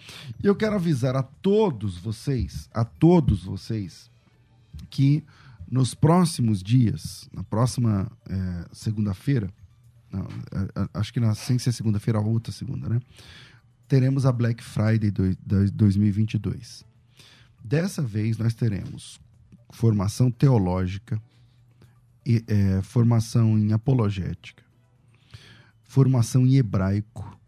E 0.42 0.46
eu 0.46 0.54
quero 0.54 0.76
avisar 0.76 1.16
a 1.16 1.22
todos 1.22 1.96
vocês, 1.96 2.68
a 2.72 2.84
todos 2.84 3.44
vocês, 3.44 4.10
que 4.90 5.24
nos 5.70 5.94
próximos 5.94 6.62
dias, 6.62 7.28
na 7.32 7.42
próxima 7.42 8.10
é, 8.28 8.66
segunda-feira, 8.72 9.50
acho 10.92 11.12
que 11.12 11.20
na, 11.20 11.34
sem 11.34 11.58
ser 11.58 11.72
segunda-feira, 11.72 12.18
a 12.18 12.22
outra 12.22 12.52
segunda, 12.52 12.88
né? 12.88 13.00
Teremos 13.88 14.26
a 14.26 14.32
Black 14.32 14.62
Friday 14.62 15.10
do, 15.10 15.36
2022. 15.72 16.84
Dessa 17.62 18.02
vez 18.02 18.38
nós 18.38 18.54
teremos 18.54 19.20
formação 19.70 20.30
teológica, 20.30 21.20
e, 22.26 22.42
é, 22.46 22.82
formação 22.82 23.58
em 23.58 23.72
apologética, 23.72 24.62
formação 25.82 26.46
em 26.46 26.56
hebraico, 26.56 27.38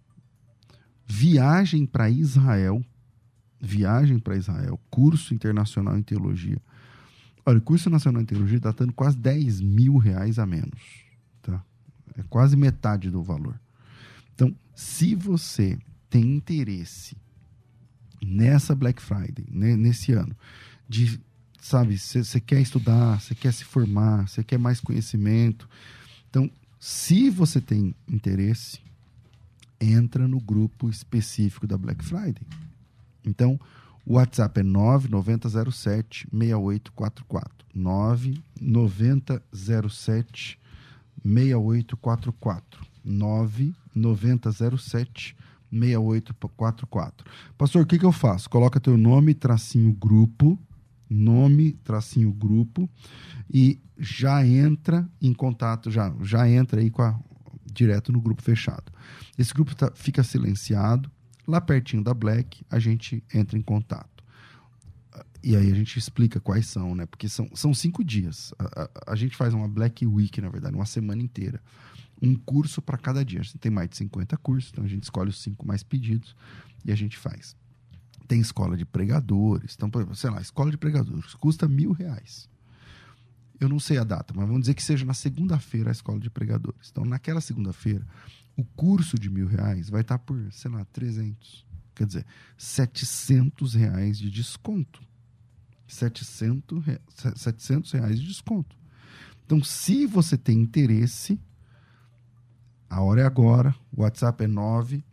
viagem 1.07 1.87
para 1.87 2.11
Israel, 2.11 2.85
viagem 3.61 4.19
para 4.19 4.37
Israel, 4.37 4.79
curso 4.91 5.33
internacional 5.33 5.97
em 5.97 6.03
teologia. 6.03 6.61
Olha, 7.45 7.59
o 7.59 7.63
curso 7.63 7.89
nacional 7.89 8.21
em 8.23 8.27
teologia 8.27 8.59
está 8.59 8.73
dando 8.73 8.93
quase 8.93 9.17
10 9.17 9.61
mil 9.61 9.97
reais 9.97 10.39
a 10.39 10.45
menos. 10.45 11.05
Tá? 11.43 11.65
É 12.17 12.23
quase 12.25 12.57
metade 12.57 13.11
do 13.11 13.23
valor. 13.23 13.59
Então, 14.35 14.55
se 14.75 15.15
você 15.15 15.79
tem 16.09 16.37
interesse 16.37 17.17
nessa 18.23 18.75
Black 18.75 19.03
Friday, 19.03 19.45
né, 19.49 19.77
nesse 19.77 20.13
ano, 20.13 20.35
de, 20.89 21.21
sabe, 21.61 21.99
você 21.99 22.41
quer 22.41 22.61
estudar, 22.61 23.21
você 23.21 23.35
quer 23.35 23.53
se 23.53 23.65
formar, 23.65 24.29
você 24.29 24.43
quer 24.43 24.59
mais 24.59 24.81
conhecimento. 24.81 25.69
Então, 26.29 26.51
se 26.79 27.31
você 27.31 27.61
tem 27.61 27.95
interesse, 28.09 28.81
entra 29.81 30.27
no 30.27 30.41
grupo 30.41 30.89
específico 30.89 31.67
da 31.67 31.77
Black 31.77 32.03
Friday. 32.05 32.43
Então, 33.25 33.61
o 34.05 34.15
WhatsApp 34.15 34.61
é 34.61 34.63
9907 34.63 36.29
6844. 36.31 37.67
9907 37.75 40.59
6844. 41.25 42.87
9907 43.05 45.37
6844. 45.71 47.27
Pastor, 47.57 47.83
o 47.83 47.87
que, 47.87 47.99
que 47.99 48.05
eu 48.05 48.13
faço? 48.13 48.49
Coloca 48.49 48.81
teu 48.81 48.97
nome, 48.97 49.35
tracinho 49.35 49.93
grupo, 49.93 50.59
nome, 51.09 51.73
tracinho 51.85 52.33
grupo, 52.33 52.89
e 53.53 53.81
já 53.99 54.47
entra 54.47 55.09
em 55.21 55.33
contato, 55.33 55.91
já, 55.91 56.15
já 56.23 56.49
entra 56.49 56.81
aí 56.81 56.91
com 56.91 57.03
a, 57.03 57.19
direto 57.73 58.13
no 58.13 58.21
grupo 58.21 58.43
fechado. 58.43 58.93
Esse 59.39 59.53
grupo 59.55 59.75
tá, 59.75 59.91
fica 59.95 60.23
silenciado, 60.23 61.11
lá 61.47 61.61
pertinho 61.61 62.03
da 62.03 62.13
Black, 62.13 62.65
a 62.71 62.79
gente 62.79 63.23
entra 63.33 63.59
em 63.59 63.63
contato. 63.63 64.25
E 65.43 65.55
aí 65.55 65.71
a 65.71 65.75
gente 65.75 65.97
explica 65.97 66.41
quais 66.41 66.67
são, 66.67 66.95
né? 66.95 67.07
Porque 67.07 67.29
são, 67.29 67.49
são 67.55 67.73
cinco 67.73 68.03
dias. 68.03 68.53
A, 68.59 68.83
a, 68.83 69.13
a 69.13 69.17
gente 69.17 69.37
faz 69.37 69.55
uma 69.55 69.69
Black 69.69 70.05
Week, 70.05 70.41
na 70.41 70.49
verdade, 70.49 70.75
uma 70.75 70.87
semana 70.87 71.23
inteira 71.23 71.63
um 72.23 72.35
curso 72.35 72.81
para 72.81 72.99
cada 72.99 73.25
dia. 73.25 73.41
A 73.41 73.43
gente 73.43 73.59
tem 73.59 73.71
mais 73.71 73.89
de 73.89 73.97
50 73.97 74.37
cursos, 74.39 74.71
então 74.73 74.85
a 74.85 74.89
gente 74.89 75.05
escolhe 75.05 75.31
os 75.31 75.41
cinco 75.41 75.67
mais 75.67 75.83
pedidos 75.83 76.35
e 76.85 76.93
a 76.93 76.97
gente 76.97 77.17
faz. 77.17 77.57
Tem 78.27 78.41
escola 78.41 78.77
de 78.77 78.85
pregadores, 78.85 79.77
então, 79.77 79.91
sei 80.15 80.31
lá, 80.31 80.41
escola 80.41 80.71
de 80.71 80.77
pregadores 80.77 81.35
custa 81.35 81.69
mil 81.69 81.93
reais. 81.93 82.49
Eu 83.59 83.69
não 83.69 83.79
sei 83.79 83.99
a 83.99 84.05
data, 84.05 84.35
mas 84.37 84.47
vamos 84.47 84.63
dizer 84.63 84.75
que 84.75 84.83
seja 84.83 85.05
na 85.05 85.15
segunda-feira 85.15 85.91
a 85.91 85.93
escola 85.93 86.19
de 86.19 86.29
pregadores. 86.29 86.91
Então, 86.91 87.05
naquela 87.05 87.41
segunda-feira, 87.41 88.07
o 88.57 88.65
curso 88.65 89.19
de 89.19 89.31
mil 89.31 89.47
reais 89.47 89.89
vai 89.89 90.01
estar 90.03 90.19
por, 90.19 90.53
sei 90.53 90.71
lá, 90.71 90.85
300. 90.87 91.65
Quer 91.95 92.07
dizer, 92.07 92.27
700 92.59 93.75
reais 93.75 94.19
de 94.19 94.31
desconto. 94.31 95.03
700, 95.87 96.85
700 97.37 97.93
reais 97.93 98.21
de 98.21 98.27
desconto. 98.27 98.77
Então, 99.45 99.63
se 99.63 100.05
você 100.05 100.37
tem 100.37 100.61
interesse, 100.61 101.41
a 102.89 103.01
hora 103.01 103.23
é 103.23 103.25
agora. 103.25 103.75
O 103.93 104.03
WhatsApp 104.03 104.45
é 104.45 104.47
9 104.47 105.05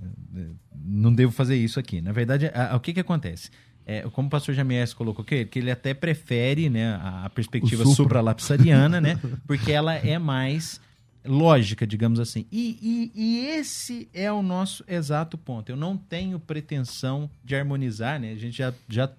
não 0.75 1.15
devo 1.15 1.31
fazer 1.31 1.55
isso 1.55 1.79
aqui. 1.79 2.01
Na 2.01 2.11
verdade, 2.11 2.47
a, 2.47 2.73
a, 2.73 2.77
o 2.77 2.81
que, 2.81 2.93
que 2.93 2.99
acontece? 2.99 3.49
É, 3.87 4.01
como 4.11 4.27
o 4.27 4.31
pastor 4.31 4.57
Jamies 4.57 4.93
colocou, 4.93 5.25
que, 5.25 5.45
que 5.45 5.61
ele 5.61 5.71
até 5.71 5.95
prefere 5.95 6.69
né, 6.69 6.95
a, 6.95 7.27
a 7.27 7.31
perspectiva 7.31 7.85
supra. 7.85 7.95
supralapsariana, 7.95 9.01
né, 9.01 9.21
porque 9.47 9.71
ela 9.71 9.95
é 9.95 10.19
mais 10.19 10.81
lógica, 11.25 11.87
digamos 11.87 12.19
assim. 12.19 12.47
E, 12.51 12.79
e, 12.81 13.13
e, 13.15 13.47
esse 13.47 14.09
é 14.15 14.31
o 14.33 14.43
nosso 14.43 14.85
exato 14.89 15.37
ponto. 15.37 15.71
Eu 15.71 15.77
não 15.77 15.97
tenho 15.97 16.39
pretensão 16.39 17.31
de 17.45 17.55
harmonizar, 17.55 18.19
né? 18.19 18.33
A 18.33 18.37
gente 18.37 18.57
já, 18.57 18.73
já 18.89 19.11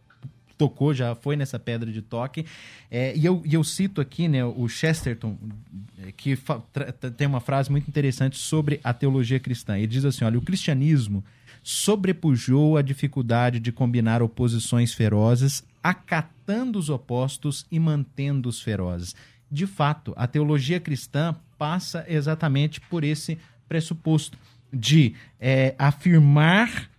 tocou, 0.58 0.93
já 0.93 1.16
foi 1.16 1.36
nessa 1.36 1.58
pedra 1.58 1.91
de 1.91 2.02
toque. 2.02 2.45
É, 2.89 3.16
e, 3.16 3.26
eu, 3.26 3.41
e 3.45 3.54
eu 3.54 3.64
cito 3.64 3.99
aqui 3.99 4.28
né, 4.28 4.45
o 4.45 4.68
Chesterton, 4.68 5.36
que 6.16 6.38
tem 7.18 7.26
uma 7.26 7.39
frase 7.39 7.72
muito 7.72 7.88
interessante 7.88 8.38
sobre 8.38 8.80
a 8.84 8.93
teologia 8.93 9.39
cristã. 9.39 9.78
Ele 9.78 9.88
diz 9.88 10.06
assim: 10.06 10.24
olha, 10.24 10.38
o 10.38 10.41
cristianismo 10.41 11.24
sobrepujou 11.64 12.78
a 12.78 12.82
dificuldade 12.82 13.60
de 13.60 13.72
combinar 13.72 14.22
oposições 14.22 14.93
ferozes, 14.93 15.64
acatando 15.84 16.78
os 16.78 16.89
opostos 16.89 17.66
e 17.72 17.80
mantendo 17.80 18.49
os 18.49 18.62
ferozes. 18.62 19.16
De 19.52 19.68
fato, 19.68 20.14
a 20.16 20.28
teologia 20.28 20.80
cristã 20.80 21.36
passa 21.62 22.03
exatamente 22.07 22.82
por 22.82 23.03
esse 23.03 23.38
pressuposto 23.70 24.36
de 24.74 25.14
é, 25.39 25.76
afirmar 25.78 26.89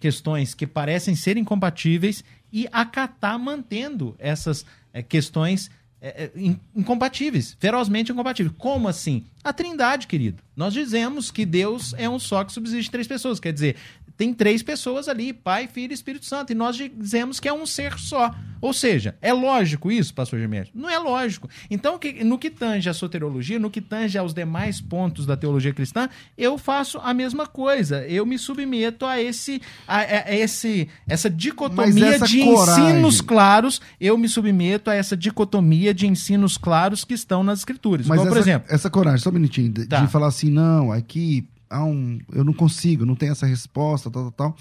questões 0.00 0.54
que 0.54 0.66
parecem 0.66 1.14
ser 1.14 1.36
incompatíveis 1.36 2.24
e 2.50 2.66
acatar 2.72 3.38
mantendo 3.38 4.16
essas 4.18 4.64
é, 4.94 5.02
questões 5.02 5.70
é, 6.00 6.30
é 6.34 6.56
incompatíveis, 6.74 7.58
ferozmente 7.60 8.10
incompatíveis. 8.10 8.56
Como 8.56 8.88
assim? 8.88 9.22
A 9.44 9.52
trindade, 9.52 10.06
querido. 10.06 10.42
Nós 10.56 10.72
dizemos 10.72 11.30
que 11.30 11.44
Deus 11.44 11.92
é 11.98 12.08
um 12.08 12.18
só 12.18 12.42
que 12.42 12.54
subsiste 12.54 12.90
três 12.90 13.06
pessoas. 13.06 13.38
Quer 13.38 13.52
dizer, 13.52 13.76
tem 14.16 14.32
três 14.32 14.62
pessoas 14.62 15.08
ali, 15.08 15.32
Pai, 15.32 15.66
Filho 15.66 15.92
e 15.92 15.94
Espírito 15.94 16.24
Santo, 16.24 16.52
e 16.52 16.54
nós 16.54 16.76
dizemos 16.76 17.38
que 17.38 17.48
é 17.48 17.52
um 17.52 17.66
ser 17.66 17.98
só. 17.98 18.34
Ou 18.60 18.72
seja, 18.72 19.14
é 19.20 19.32
lógico 19.32 19.92
isso, 19.92 20.14
pastor 20.14 20.40
Gemerson? 20.40 20.72
Não 20.74 20.88
é 20.88 20.98
lógico. 20.98 21.48
Então, 21.70 22.00
no 22.24 22.38
que 22.38 22.50
tange 22.50 22.88
a 22.88 22.94
soterologia, 22.94 23.58
no 23.58 23.70
que 23.70 23.82
tange 23.82 24.16
aos 24.16 24.32
demais 24.32 24.80
pontos 24.80 25.26
da 25.26 25.36
teologia 25.36 25.74
cristã, 25.74 26.08
eu 26.36 26.56
faço 26.56 26.98
a 27.02 27.12
mesma 27.12 27.46
coisa. 27.46 28.06
Eu 28.06 28.24
me 28.24 28.38
submeto 28.38 29.04
a 29.04 29.20
esse 29.20 29.60
a, 29.86 29.98
a 29.98 30.34
esse 30.34 30.88
essa 31.06 31.28
dicotomia 31.28 32.14
essa 32.14 32.26
de 32.26 32.42
coragem... 32.42 32.84
ensinos 32.84 33.20
claros, 33.20 33.80
eu 34.00 34.16
me 34.16 34.28
submeto 34.28 34.90
a 34.90 34.94
essa 34.94 35.16
dicotomia 35.16 35.92
de 35.92 36.06
ensinos 36.06 36.56
claros 36.56 37.04
que 37.04 37.12
estão 37.12 37.44
nas 37.44 37.58
escrituras. 37.58 38.06
Mas 38.06 38.20
essa, 38.20 38.28
por 38.28 38.38
exemplo, 38.38 38.68
essa 38.70 38.90
coragem, 38.90 39.20
só 39.20 39.28
um 39.28 39.34
minutinho, 39.34 39.70
de, 39.70 39.86
tá. 39.86 40.00
de 40.00 40.10
falar 40.10 40.28
assim, 40.28 40.50
não, 40.50 40.90
aqui 40.90 41.46
há 41.68 41.84
um, 41.84 42.18
eu 42.32 42.44
não 42.44 42.52
consigo, 42.52 43.06
não 43.06 43.16
tenho 43.16 43.32
essa 43.32 43.46
resposta, 43.46 44.10
tal, 44.10 44.30
tal, 44.30 44.52
tal. 44.52 44.56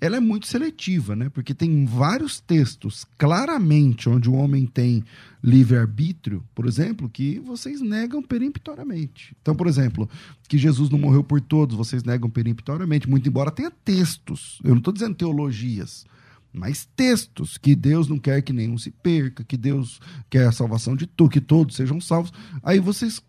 Ela 0.00 0.18
é 0.18 0.20
muito 0.20 0.46
seletiva, 0.46 1.16
né? 1.16 1.28
Porque 1.28 1.52
tem 1.52 1.84
vários 1.84 2.38
textos 2.38 3.04
claramente 3.18 4.08
onde 4.08 4.30
o 4.30 4.34
homem 4.34 4.64
tem 4.64 5.02
livre-arbítrio, 5.42 6.44
por 6.54 6.66
exemplo, 6.66 7.08
que 7.08 7.40
vocês 7.40 7.80
negam 7.80 8.22
peremptoriamente. 8.22 9.36
Então, 9.42 9.56
por 9.56 9.66
exemplo, 9.66 10.08
que 10.48 10.56
Jesus 10.56 10.88
não 10.88 11.00
morreu 11.00 11.24
por 11.24 11.40
todos, 11.40 11.76
vocês 11.76 12.04
negam 12.04 12.30
peremptoriamente, 12.30 13.10
muito 13.10 13.28
embora 13.28 13.50
tenha 13.50 13.72
textos. 13.72 14.60
Eu 14.62 14.70
não 14.70 14.78
estou 14.78 14.92
dizendo 14.92 15.16
teologias, 15.16 16.06
mas 16.52 16.88
textos 16.96 17.58
que 17.58 17.74
Deus 17.74 18.08
não 18.08 18.18
quer 18.18 18.40
que 18.42 18.52
nenhum 18.52 18.78
se 18.78 18.90
perca, 18.90 19.44
que 19.44 19.56
Deus 19.56 20.00
quer 20.30 20.46
a 20.46 20.52
salvação 20.52 20.94
de 20.94 21.06
tu, 21.06 21.28
que 21.28 21.40
todos 21.40 21.74
sejam 21.74 22.00
salvos. 22.00 22.32
Aí 22.62 22.78
vocês 22.78 23.20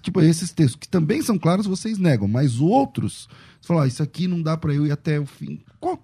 tipo, 0.00 0.20
esses 0.20 0.52
textos, 0.52 0.76
que 0.76 0.88
também 0.88 1.22
são 1.22 1.38
claros, 1.38 1.66
vocês 1.66 1.98
negam, 1.98 2.28
mas 2.28 2.60
outros, 2.60 3.28
você 3.60 3.68
fala, 3.68 3.84
ah, 3.84 3.86
isso 3.86 4.02
aqui 4.02 4.28
não 4.28 4.40
dá 4.40 4.56
para 4.56 4.74
eu 4.74 4.86
ir 4.86 4.92
até 4.92 5.18
o 5.18 5.26
fim. 5.26 5.60
Qual, 5.80 6.02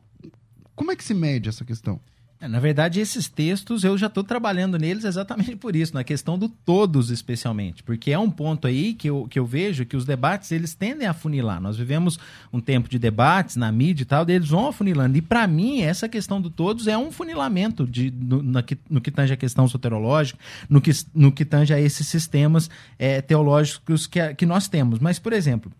como 0.74 0.90
é 0.90 0.96
que 0.96 1.04
se 1.04 1.14
mede 1.14 1.48
essa 1.48 1.64
questão? 1.64 2.00
É, 2.40 2.48
na 2.48 2.58
verdade, 2.58 3.00
esses 3.00 3.28
textos 3.28 3.84
eu 3.84 3.98
já 3.98 4.06
estou 4.06 4.24
trabalhando 4.24 4.78
neles 4.78 5.04
exatamente 5.04 5.56
por 5.56 5.76
isso, 5.76 5.92
na 5.92 6.02
questão 6.02 6.38
do 6.38 6.48
todos 6.48 7.10
especialmente, 7.10 7.82
porque 7.82 8.12
é 8.12 8.18
um 8.18 8.30
ponto 8.30 8.66
aí 8.66 8.94
que 8.94 9.10
eu, 9.10 9.26
que 9.28 9.38
eu 9.38 9.44
vejo 9.44 9.84
que 9.84 9.94
os 9.94 10.06
debates 10.06 10.50
eles 10.50 10.72
tendem 10.72 11.06
a 11.06 11.12
funilar. 11.12 11.60
Nós 11.60 11.76
vivemos 11.76 12.18
um 12.50 12.58
tempo 12.58 12.88
de 12.88 12.98
debates 12.98 13.56
na 13.56 13.70
mídia 13.70 14.04
e 14.04 14.06
tal, 14.06 14.24
eles 14.26 14.48
vão 14.48 14.68
afunilando. 14.68 15.18
E 15.18 15.20
para 15.20 15.46
mim, 15.46 15.82
essa 15.82 16.08
questão 16.08 16.40
do 16.40 16.48
todos 16.48 16.86
é 16.86 16.96
um 16.96 17.12
funilamento 17.12 17.86
de, 17.86 18.10
no, 18.10 18.62
que, 18.62 18.78
no 18.88 19.02
que 19.02 19.10
tange 19.10 19.34
a 19.34 19.36
questão 19.36 19.68
soterológica, 19.68 20.38
no 20.66 20.80
que, 20.80 20.92
no 21.14 21.30
que 21.30 21.44
tange 21.44 21.74
a 21.74 21.80
esses 21.80 22.06
sistemas 22.06 22.70
é, 22.98 23.20
teológicos 23.20 24.06
que, 24.06 24.34
que 24.34 24.46
nós 24.46 24.66
temos. 24.66 24.98
Mas, 24.98 25.18
por 25.18 25.34
exemplo, 25.34 25.70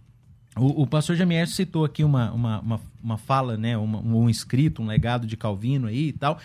o, 0.57 0.83
o 0.83 0.87
pastor 0.87 1.17
Jamier 1.17 1.49
citou 1.49 1.85
aqui 1.85 2.03
uma, 2.03 2.33
uma, 2.33 2.61
uma, 2.61 2.81
uma 3.03 3.19
fala, 3.19 3.57
né, 3.57 3.77
um 3.79 4.29
escrito, 4.29 4.83
um 4.83 4.87
legado 4.87 5.27
de 5.27 5.37
Calvino 5.37 5.87
aí 5.87 6.09
e 6.09 6.13
tal. 6.13 6.39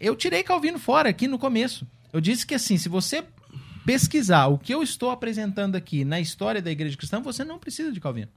Eu 0.00 0.14
tirei 0.16 0.42
Calvino 0.42 0.78
fora 0.78 1.08
aqui 1.08 1.26
no 1.26 1.38
começo. 1.38 1.86
Eu 2.12 2.20
disse 2.20 2.46
que 2.46 2.54
assim, 2.54 2.78
se 2.78 2.88
você 2.88 3.24
pesquisar 3.84 4.46
o 4.46 4.58
que 4.58 4.72
eu 4.72 4.82
estou 4.82 5.10
apresentando 5.10 5.76
aqui 5.76 6.04
na 6.04 6.20
história 6.20 6.62
da 6.62 6.70
igreja 6.70 6.96
cristã, 6.96 7.20
você 7.20 7.44
não 7.44 7.58
precisa 7.58 7.92
de 7.92 8.00
Calvino. 8.00 8.30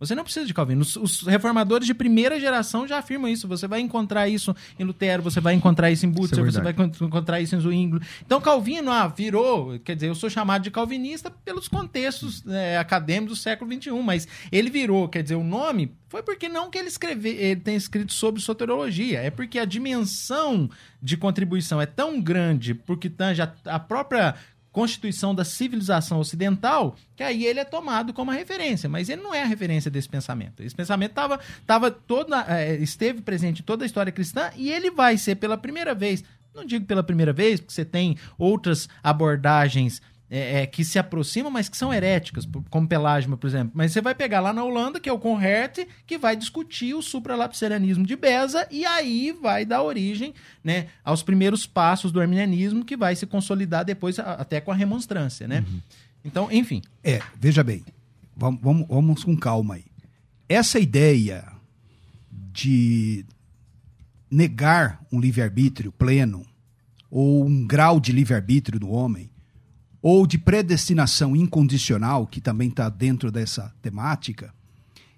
Você 0.00 0.14
não 0.14 0.24
precisa 0.24 0.44
de 0.44 0.52
Calvino. 0.52 0.82
Os, 0.82 0.96
os, 0.96 1.22
reformadores 1.22 1.86
de 1.86 1.94
primeira 1.94 2.38
geração 2.38 2.86
já 2.86 2.98
afirmam 2.98 3.30
isso. 3.30 3.46
Você 3.46 3.66
vai 3.66 3.80
encontrar 3.80 4.28
isso 4.28 4.54
em 4.78 4.84
Lutero, 4.84 5.22
você 5.22 5.40
vai 5.40 5.54
encontrar 5.54 5.90
isso 5.90 6.04
em 6.04 6.10
Butzer, 6.10 6.40
é 6.40 6.50
você 6.50 6.60
vai 6.60 6.74
encontrar 7.00 7.40
isso 7.40 7.54
em 7.54 7.60
Zwingli. 7.60 8.00
Então, 8.24 8.40
Calvino 8.40 8.90
ah, 8.90 9.06
virou, 9.06 9.78
quer 9.80 9.94
dizer, 9.94 10.08
eu 10.08 10.14
sou 10.14 10.28
chamado 10.28 10.62
de 10.62 10.70
calvinista 10.70 11.30
pelos 11.30 11.68
contextos 11.68 12.44
é, 12.46 12.76
acadêmicos 12.76 13.38
do 13.38 13.42
século 13.42 13.72
XXI, 13.72 13.90
mas 14.02 14.26
ele 14.50 14.68
virou, 14.68 15.08
quer 15.08 15.22
dizer, 15.22 15.36
o 15.36 15.44
nome 15.44 15.94
foi 16.08 16.22
porque 16.22 16.48
não 16.48 16.70
que 16.70 16.78
ele 16.78 16.88
escreve, 16.88 17.30
ele 17.30 17.60
tem 17.60 17.74
escrito 17.74 18.12
sobre 18.12 18.40
soteriologia, 18.40 19.20
é 19.20 19.30
porque 19.30 19.58
a 19.58 19.64
dimensão 19.64 20.70
de 21.02 21.16
contribuição 21.16 21.80
é 21.80 21.86
tão 21.86 22.20
grande, 22.20 22.72
porque 22.72 23.10
tange 23.10 23.42
a, 23.42 23.52
a 23.66 23.78
própria 23.78 24.34
constituição 24.74 25.32
da 25.32 25.44
civilização 25.44 26.18
ocidental, 26.18 26.96
que 27.14 27.22
aí 27.22 27.46
ele 27.46 27.60
é 27.60 27.64
tomado 27.64 28.12
como 28.12 28.32
a 28.32 28.34
referência, 28.34 28.88
mas 28.88 29.08
ele 29.08 29.22
não 29.22 29.32
é 29.32 29.40
a 29.40 29.46
referência 29.46 29.88
desse 29.88 30.08
pensamento. 30.08 30.64
Esse 30.64 30.74
pensamento 30.74 31.12
tava, 31.12 31.38
tava 31.64 31.92
toda, 31.92 32.44
é, 32.48 32.74
esteve 32.74 33.22
presente 33.22 33.62
em 33.62 33.64
toda 33.64 33.84
a 33.84 33.86
história 33.86 34.10
cristã 34.10 34.50
e 34.56 34.72
ele 34.72 34.90
vai 34.90 35.16
ser 35.16 35.36
pela 35.36 35.56
primeira 35.56 35.94
vez, 35.94 36.24
não 36.52 36.64
digo 36.64 36.84
pela 36.86 37.04
primeira 37.04 37.32
vez, 37.32 37.60
porque 37.60 37.72
você 37.72 37.84
tem 37.84 38.18
outras 38.36 38.88
abordagens 39.00 40.02
é, 40.36 40.62
é, 40.62 40.66
que 40.66 40.84
se 40.84 40.98
aproximam, 40.98 41.48
mas 41.48 41.68
que 41.68 41.76
são 41.76 41.94
heréticas, 41.94 42.44
como 42.68 42.88
Pelágima, 42.88 43.36
por 43.36 43.46
exemplo. 43.46 43.70
Mas 43.72 43.92
você 43.92 44.00
vai 44.00 44.16
pegar 44.16 44.40
lá 44.40 44.52
na 44.52 44.64
Holanda, 44.64 44.98
que 44.98 45.08
é 45.08 45.12
o 45.12 45.18
Conhert, 45.18 45.86
que 46.04 46.18
vai 46.18 46.34
discutir 46.34 46.92
o 46.92 47.00
supralapsarianismo 47.00 48.04
de 48.04 48.16
Beza, 48.16 48.66
e 48.68 48.84
aí 48.84 49.30
vai 49.30 49.64
dar 49.64 49.84
origem 49.84 50.34
né, 50.64 50.88
aos 51.04 51.22
primeiros 51.22 51.68
passos 51.68 52.10
do 52.10 52.20
arminianismo, 52.20 52.84
que 52.84 52.96
vai 52.96 53.14
se 53.14 53.26
consolidar 53.26 53.84
depois 53.84 54.18
até 54.18 54.60
com 54.60 54.72
a 54.72 54.74
remonstrância. 54.74 55.46
Né? 55.46 55.60
Uhum. 55.60 55.80
Então, 56.24 56.48
enfim. 56.50 56.82
É, 57.04 57.22
veja 57.38 57.62
bem, 57.62 57.84
vamos, 58.36 58.60
vamos, 58.60 58.88
vamos 58.88 59.22
com 59.22 59.36
calma 59.36 59.74
aí. 59.74 59.84
Essa 60.48 60.80
ideia 60.80 61.46
de 62.52 63.24
negar 64.28 65.00
um 65.12 65.20
livre-arbítrio 65.20 65.92
pleno, 65.92 66.44
ou 67.08 67.46
um 67.46 67.64
grau 67.64 68.00
de 68.00 68.10
livre-arbítrio 68.10 68.80
do 68.80 68.90
homem, 68.90 69.30
ou 70.06 70.26
de 70.26 70.36
predestinação 70.36 71.34
incondicional, 71.34 72.26
que 72.26 72.38
também 72.38 72.68
está 72.68 72.90
dentro 72.90 73.32
dessa 73.32 73.72
temática, 73.80 74.52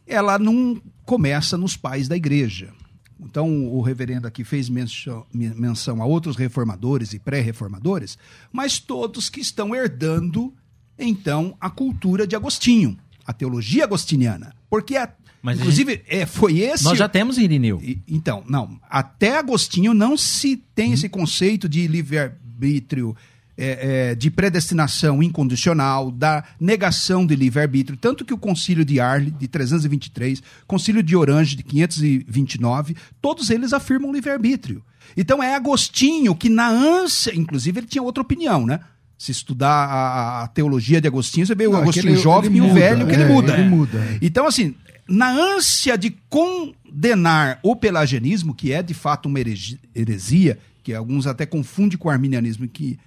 ela 0.06 0.38
não 0.38 0.80
começa 1.04 1.58
nos 1.58 1.76
pais 1.76 2.06
da 2.06 2.16
igreja. 2.16 2.72
Então, 3.18 3.66
o 3.66 3.82
reverendo 3.82 4.28
aqui 4.28 4.44
fez 4.44 4.68
menção, 4.68 6.00
a 6.00 6.04
outros 6.04 6.36
reformadores 6.36 7.12
e 7.12 7.18
pré-reformadores, 7.18 8.16
mas 8.52 8.78
todos 8.78 9.28
que 9.28 9.40
estão 9.40 9.74
herdando, 9.74 10.54
então, 10.96 11.56
a 11.60 11.68
cultura 11.68 12.24
de 12.24 12.36
Agostinho, 12.36 12.96
a 13.26 13.32
teologia 13.32 13.82
agostiniana. 13.82 14.54
Porque, 14.70 14.96
a, 14.96 15.12
Mas 15.42 15.58
inclusive, 15.58 16.04
é, 16.06 16.24
foi 16.26 16.58
esse. 16.60 16.84
Nós 16.84 16.96
já 16.96 17.08
temos 17.08 17.38
Irineu. 17.38 17.80
E- 17.82 18.00
Então, 18.06 18.44
não. 18.48 18.78
Até 18.88 19.36
Agostinho 19.36 19.92
não 19.92 20.16
se 20.16 20.56
tem 20.76 20.92
esse 20.92 21.08
conceito 21.08 21.68
de 21.68 21.88
livre-arbítrio, 21.88 23.16
é, 23.58 24.10
é, 24.10 24.14
de 24.14 24.30
predestinação 24.30 25.22
incondicional, 25.22 26.10
da 26.10 26.44
negação 26.60 27.24
de 27.26 27.34
livre-arbítrio. 27.34 27.96
Tanto 27.98 28.24
que 28.24 28.34
o 28.34 28.38
Concílio 28.38 28.84
de 28.84 29.00
Arles, 29.00 29.32
de 29.38 29.48
323, 29.48 30.42
Concílio 30.66 31.02
de 31.02 31.16
Orange, 31.16 31.56
de 31.56 31.62
529, 31.62 32.96
todos 33.20 33.50
eles 33.50 33.72
afirmam 33.72 34.12
livre-arbítrio. 34.12 34.82
Então 35.16 35.42
é 35.42 35.54
Agostinho 35.54 36.34
que, 36.34 36.48
na 36.48 36.68
ânsia. 36.68 37.34
Inclusive, 37.34 37.80
ele 37.80 37.86
tinha 37.86 38.02
outra 38.02 38.22
opinião, 38.22 38.66
né? 38.66 38.80
Se 39.16 39.32
estudar 39.32 39.86
a, 39.86 40.42
a 40.44 40.48
teologia 40.48 41.00
de 41.00 41.08
Agostinho, 41.08 41.46
você 41.46 41.54
vê 41.54 41.66
o 41.66 41.70
Não, 41.72 41.78
é 41.78 41.82
que 41.84 41.88
Agostinho 41.88 42.12
ele- 42.12 42.20
jovem 42.20 42.50
ele 42.50 42.58
e 42.58 42.60
o 42.60 42.64
muda, 42.68 42.80
velho 42.80 43.06
que 43.06 43.12
ele 43.14 43.22
é, 43.22 43.28
muda. 43.28 43.52
ele 43.58 43.68
muda, 43.68 43.98
é. 43.98 44.18
Então, 44.20 44.46
assim, 44.46 44.74
na 45.08 45.30
ânsia 45.30 45.96
de 45.96 46.10
condenar 46.28 47.58
o 47.62 47.74
pelagianismo, 47.74 48.54
que 48.54 48.72
é 48.72 48.82
de 48.82 48.92
fato 48.94 49.26
uma 49.26 49.40
heresi- 49.40 49.78
heresia, 49.94 50.58
que 50.82 50.92
alguns 50.94 51.26
até 51.26 51.46
confundem 51.46 51.96
com 51.98 52.08
o 52.08 52.10
arminianismo, 52.10 52.68
que 52.68 52.98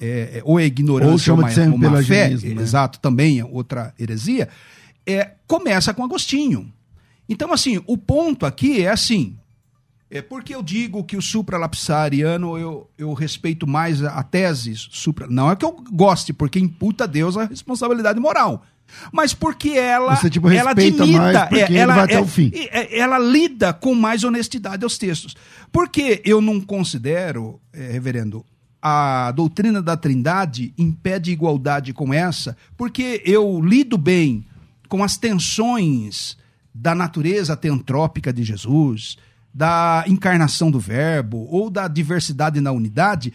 é, 0.00 0.38
é- 0.38 0.42
ou 0.44 0.58
é 0.60 0.64
ignorância 0.64 1.12
Ou 1.12 1.18
chama 1.18 1.42
uma, 1.42 1.48
de 1.48 1.54
ser 1.54 1.68
uma 1.68 2.02
fé, 2.02 2.28
né? 2.30 2.62
exato, 2.62 2.98
também 3.00 3.40
é 3.40 3.44
outra 3.44 3.94
heresia, 3.98 4.48
é, 5.06 5.32
começa 5.46 5.94
com 5.94 6.04
Agostinho. 6.04 6.72
Então, 7.28 7.52
assim, 7.52 7.82
o 7.86 7.96
ponto 7.96 8.46
aqui 8.46 8.84
é 8.84 8.90
assim, 8.90 9.36
é 10.10 10.22
porque 10.22 10.54
eu 10.54 10.62
digo 10.62 11.02
que 11.02 11.16
o 11.16 11.22
supralapsariano 11.22 12.56
eu, 12.56 12.88
eu 12.96 13.12
respeito 13.12 13.66
mais 13.66 14.02
a, 14.02 14.10
a 14.10 14.22
tese 14.22 14.74
supra. 14.76 15.26
Não 15.28 15.50
é 15.50 15.56
que 15.56 15.64
eu 15.64 15.72
goste, 15.92 16.32
porque 16.32 16.58
imputa 16.58 17.04
a 17.04 17.06
Deus 17.06 17.36
a 17.36 17.44
responsabilidade 17.44 18.20
moral. 18.20 18.64
Mas 19.12 19.34
porque 19.34 19.70
ela. 19.70 20.14
Você, 20.14 20.30
tipo, 20.30 20.48
ela 20.48 20.72
porque 20.74 21.74
é, 21.74 21.76
ela, 21.76 21.94
vai 21.94 22.04
até 22.04 22.14
é- 22.14 22.20
o 22.20 22.26
fim. 22.26 22.52
é- 22.54 22.98
Ela 22.98 23.18
lida 23.18 23.72
com 23.72 23.94
mais 23.96 24.22
honestidade 24.22 24.84
aos 24.84 24.96
textos. 24.96 25.34
Porque 25.72 26.22
eu 26.24 26.40
não 26.40 26.60
considero, 26.60 27.60
é, 27.72 27.90
reverendo, 27.90 28.44
a 28.88 29.32
doutrina 29.32 29.82
da 29.82 29.96
Trindade 29.96 30.72
impede 30.78 31.32
igualdade 31.32 31.92
com 31.92 32.14
essa, 32.14 32.56
porque 32.76 33.20
eu 33.24 33.60
lido 33.60 33.98
bem 33.98 34.46
com 34.88 35.02
as 35.02 35.16
tensões 35.16 36.38
da 36.72 36.94
natureza 36.94 37.56
teantrópica 37.56 38.32
de 38.32 38.44
Jesus, 38.44 39.16
da 39.52 40.04
encarnação 40.06 40.70
do 40.70 40.78
Verbo 40.78 41.48
ou 41.50 41.68
da 41.68 41.88
diversidade 41.88 42.60
na 42.60 42.70
unidade, 42.70 43.32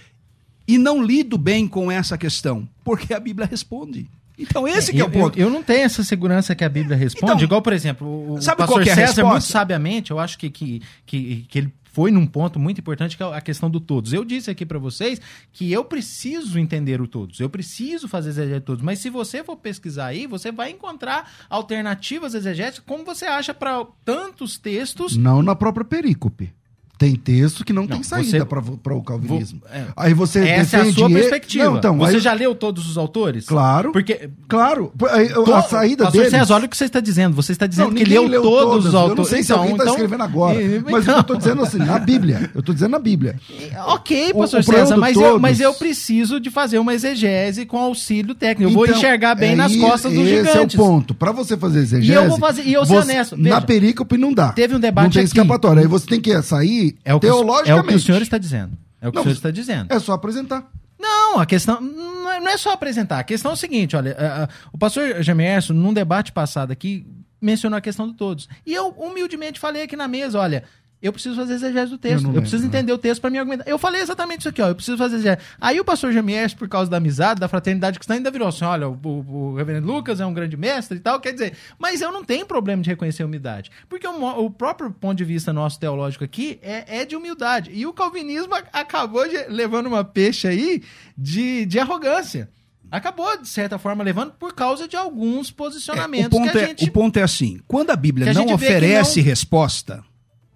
e 0.65 0.77
não 0.77 1.03
lido 1.03 1.37
bem 1.37 1.67
com 1.67 1.91
essa 1.91 2.17
questão, 2.17 2.65
porque 2.81 3.13
a 3.13 3.19
Bíblia 3.19 3.45
responde. 3.45 4.09
Então 4.41 4.67
esse 4.67 4.91
que 4.91 4.99
é 4.99 5.03
o 5.03 5.07
eu, 5.07 5.11
ponto. 5.11 5.39
Eu, 5.39 5.47
eu 5.47 5.49
não 5.49 5.61
tenho 5.61 5.83
essa 5.83 6.03
segurança 6.03 6.55
que 6.55 6.63
a 6.63 6.69
Bíblia 6.69 6.97
responde. 6.97 7.33
Então, 7.33 7.43
igual, 7.43 7.61
por 7.61 7.73
exemplo, 7.73 8.33
o, 8.33 8.41
sabe 8.41 8.57
pastor 8.57 8.77
qual 8.77 8.83
que 8.83 8.89
é 8.89 8.95
César, 8.95 9.23
muito 9.23 9.43
sabiamente, 9.43 10.11
eu 10.11 10.19
acho 10.19 10.37
que, 10.37 10.49
que, 10.49 10.81
que, 11.05 11.45
que 11.47 11.57
ele 11.59 11.73
foi 11.91 12.09
num 12.09 12.25
ponto 12.25 12.57
muito 12.57 12.79
importante, 12.79 13.17
que 13.17 13.23
é 13.23 13.25
a 13.25 13.41
questão 13.41 13.69
do 13.69 13.79
todos. 13.79 14.13
Eu 14.13 14.23
disse 14.23 14.49
aqui 14.49 14.65
para 14.65 14.79
vocês 14.79 15.21
que 15.51 15.71
eu 15.71 15.83
preciso 15.83 16.57
entender 16.57 17.01
o 17.01 17.07
todos, 17.07 17.39
eu 17.39 17.49
preciso 17.49 18.07
fazer 18.07 18.29
exegese 18.29 18.59
de 18.59 18.65
todos, 18.65 18.83
mas 18.83 18.99
se 18.99 19.09
você 19.09 19.43
for 19.43 19.57
pesquisar 19.57 20.07
aí, 20.07 20.25
você 20.25 20.51
vai 20.51 20.71
encontrar 20.71 21.29
alternativas 21.49 22.33
exegéticas, 22.33 22.83
como 22.85 23.03
você 23.03 23.25
acha 23.25 23.53
para 23.53 23.85
tantos 24.05 24.57
textos. 24.57 25.17
Não 25.17 25.41
na 25.41 25.55
própria 25.55 25.85
perícope. 25.85 26.53
Tem 27.01 27.15
texto 27.15 27.65
que 27.65 27.73
não, 27.73 27.87
tem 27.87 27.97
Não, 27.97 28.03
saída 28.03 28.45
você- 28.45 28.45
para 28.45 28.93
o 28.93 29.01
calvinismo. 29.01 29.59
Vou- 29.59 29.75
é. 29.75 29.85
Aí 29.97 30.13
você 30.13 30.37
Essa 30.47 30.77
é 30.77 30.79
a 30.81 30.83
defende 30.83 30.99
sua 30.99 31.09
perspectiva. 31.09 31.65
Não, 31.65 31.77
então, 31.77 31.97
você 31.97 32.17
aí- 32.17 32.21
já 32.21 32.31
leu 32.33 32.53
todos 32.53 32.87
os 32.87 32.95
autores? 32.95 33.47
Claro. 33.47 33.91
Porque 33.91 34.29
Claro. 34.47 34.93
To- 34.99 35.51
A 35.55 35.63
saída 35.63 36.03
Pastor 36.03 36.21
deles... 36.21 36.37
César, 36.37 36.53
olha 36.53 36.65
o 36.65 36.69
que 36.69 36.77
você 36.77 36.85
está 36.85 36.99
dizendo. 36.99 37.35
Você 37.35 37.53
está 37.53 37.65
dizendo 37.65 37.87
Não, 37.87 37.95
que 37.95 38.03
ninguém 38.03 38.27
leu, 38.27 38.43
todos 38.43 38.85
os 38.85 38.93
Eu 38.93 38.99
autores. 38.99 39.17
não 39.17 39.25
sei 39.25 39.39
se 39.41 39.45
Então- 39.45 39.57
alguém 39.57 39.71
está 39.71 39.83
então- 39.83 39.95
escrevendo 39.95 40.23
agora. 40.23 40.61
E- 40.61 40.79
Mas 40.91 41.03
então- 41.03 41.15
eu 41.15 41.21
estou 41.21 41.35
dizendo 41.37 41.61
assim, 41.63 41.77
na 41.79 41.97
Bíblia. 41.97 42.51
Eu 42.53 42.59
estou 42.59 42.75
dizendo 42.75 42.91
na 42.91 42.99
Bíblia. 42.99 43.35
Ok, 43.87 44.31
O- 44.35 44.37
pastor 44.39 44.59
o 44.59 44.63
problema 44.63 44.85
César, 44.87 44.97
mas 44.99 45.15
eu, 45.15 45.21
todos- 45.23 45.41
mas 45.41 45.59
eu 45.59 45.73
preciso 45.73 46.39
de 46.39 46.51
fazer 46.51 46.77
uma 46.77 46.93
exegese 46.93 47.65
com 47.65 47.79
auxílio 47.79 48.35
técnico. 48.35 48.69
Eu 48.69 48.75
vou 48.75 48.85
Então, 48.85 48.97
enxergar 48.97 49.33
bem 49.33 49.53
é 49.53 49.55
nas 49.55 49.75
costas 49.75 50.13
dos 50.13 50.21
esse 50.27 50.35
gigantes. 50.37 50.75
é 50.77 50.81
o 50.81 50.85
ponto. 50.85 51.15
Para 51.15 51.31
você 51.31 51.57
fazer 51.57 51.79
exegese... 51.79 52.11
E 52.11 52.13
eu 52.13 52.27
vou 52.29 52.37
fazer- 52.37 52.63
e 52.67 52.73
eu 52.73 52.85
ser 52.85 52.97
honesto, 52.97 53.35
Na 53.37 53.59
perícope 53.59 54.17
não 54.17 54.31
dá. 54.31 54.49
Teve 54.49 54.75
um 54.75 54.79
debate 54.79 55.05
Não 55.05 55.11
tem 55.11 55.21
aqui. 55.23 55.27
escapatória. 55.29 55.81
Aí 55.81 55.87
você 55.87 56.05
tem 56.05 56.21
que 56.21 56.39
sair 56.43 56.90
É 57.03 57.13
o 57.13 57.19
que, 57.19 57.27
é 57.27 57.75
o 57.75 57.83
que 57.83 57.95
o 57.95 57.99
senhor 57.99 58.21
está 58.21 58.37
dizendo. 58.37 58.77
É 59.01 59.07
o 59.07 59.11
que 59.11 59.15
Não, 59.15 59.21
o 59.21 59.25
senhor 59.25 59.35
está 59.35 59.51
dizendo. 59.51 59.91
É 59.93 59.99
só 59.99 60.13
apresentar. 60.13 60.69
Não, 60.99 61.39
a 61.39 61.45
questão 61.45 61.81
não 61.81 62.29
é- 62.31 62.53
é 62.53 62.57
só 62.57 62.71
apresentar. 62.73 63.19
A 63.19 63.23
questão 63.23 63.51
é 63.51 63.53
o 63.55 63.57
seguinte, 63.57 63.95
olha, 63.95 64.15
a- 64.17 64.43
a- 64.43 64.49
o 64.71 64.77
pastor 64.77 65.21
Jamerson, 65.23 65.73
num 65.73 65.93
debate 65.93 66.31
passado 66.31 66.71
aqui, 66.71 67.05
mencionou 67.41 67.75
a 67.77 67.81
questão 67.81 68.07
de 68.07 68.13
todos. 68.13 68.47
E 68.65 68.73
eu 68.73 68.89
humildemente 68.89 69.59
falei 69.59 69.81
aqui 69.81 69.95
na 69.95 70.07
mesa, 70.07 70.37
olha, 70.39 70.63
eu 71.01 71.11
preciso 71.11 71.35
fazer 71.35 71.53
exegese 71.55 71.87
do 71.87 71.95
Eu 71.95 71.97
texto. 71.97 72.21
Eu, 72.23 72.27
lembro, 72.27 72.41
preciso 72.41 72.61
né? 72.63 72.67
entender 72.67 72.93
o 72.93 72.97
texto 72.97 73.21
para 73.21 73.29
me 73.29 73.37
argumentar. 73.39 73.67
Eu 73.67 73.77
falei 73.79 74.01
exatamente 74.01 74.39
isso 74.41 74.49
aqui, 74.49 74.61
ó, 74.61 74.67
eu 74.67 74.75
preciso 74.75 74.97
fazer 74.97 75.15
exegese. 75.15 75.37
Aí 75.59 75.79
o 75.79 75.85
pastor 75.85 76.11
Jamerson, 76.11 76.57
por 76.57 76.67
causa 76.69 76.91
da 76.91 76.97
amizade, 76.97 77.39
da 77.39 77.47
fraternidade 77.47 77.97
cristã, 77.97 78.13
ainda 78.15 78.29
virou 78.29 78.47
assim, 78.47 78.63
olha, 78.65 78.87
o, 78.87 78.93
o- 79.03 79.33
o 79.51 79.55
reverendo 79.55 79.87
Lucas 79.87 80.19
é 80.19 80.25
um 80.25 80.33
grande 80.33 80.55
mestre 80.55 80.97
e 80.97 81.01
tal, 81.01 81.19
quer 81.19 81.31
dizer, 81.33 81.53
mas 81.79 82.01
eu 82.01 82.11
não 82.11 82.23
tenho 82.23 82.45
problema 82.45 82.83
de 82.83 82.89
reconhecer 82.89 83.23
a 83.23 83.25
humildade. 83.25 83.71
Porque 83.89 84.07
o, 84.07 84.45
o 84.45 84.51
próprio 84.51 84.91
ponto 84.91 85.17
de 85.17 85.23
vista 85.25 85.51
nosso 85.51 85.79
teológico 85.79 86.23
aqui 86.23 86.59
é, 86.61 86.99
é 87.01 87.05
de 87.05 87.15
humildade. 87.15 87.71
E 87.73 87.85
o 87.85 87.93
calvinismo 87.93 88.53
acabou 88.71 89.27
de- 89.27 89.45
levando 89.49 89.87
uma 89.87 90.03
peixe 90.03 90.47
aí 90.47 90.81
de, 91.17 91.65
de 91.65 91.79
arrogância. 91.79 92.49
Acabou, 92.89 93.37
de 93.37 93.47
certa 93.47 93.79
forma, 93.79 94.03
levando 94.03 94.33
por 94.33 94.53
causa 94.53 94.85
de 94.85 94.97
alguns 94.97 95.49
É, 95.49 95.53
posicionamentos 95.53 96.37
o, 96.37 96.41
ponto 96.41 96.51
que 96.51 96.57
a 96.57 96.61
é, 96.61 96.67
gente. 96.67 96.83
o 96.83 96.91
ponto 96.91 97.17
é 97.17 97.23
assim: 97.23 97.59
quando 97.65 97.89
a 97.89 97.95
Bíblia 97.95 98.33
não 98.33 98.53
oferece 98.53 99.19
não- 99.21 99.25
resposta, 99.25 100.03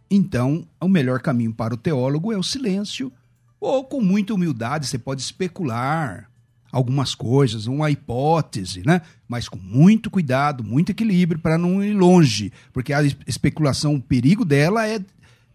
então 0.09 0.67
o 0.79 0.87
melhor 0.87 1.19
caminho 1.21 1.53
para 1.53 1.73
o 1.73 1.77
teólogo 1.77 2.31
é 2.31 2.37
o 2.37 2.43
silêncio. 2.43 3.11
Ou 3.59 3.83
com 3.83 4.01
muita 4.01 4.33
humildade, 4.33 4.85
você 4.87 4.97
pode 4.97 5.21
especular 5.21 6.29
algumas 6.71 7.15
coisas, 7.15 7.67
uma 7.67 7.89
hipótese, 7.89 8.83
né? 8.85 9.01
Mas 9.27 9.47
com 9.47 9.57
muito 9.57 10.11
cuidado, 10.11 10.63
muito 10.63 10.91
equilíbrio 10.91 11.39
para 11.39 11.57
não 11.57 11.83
ir 11.83 11.93
longe, 11.93 12.51
porque 12.73 12.91
a 12.93 13.01
es- 13.01 13.15
especulação, 13.25 13.95
o 13.95 14.01
perigo 14.01 14.43
dela 14.43 14.85
é 14.87 14.99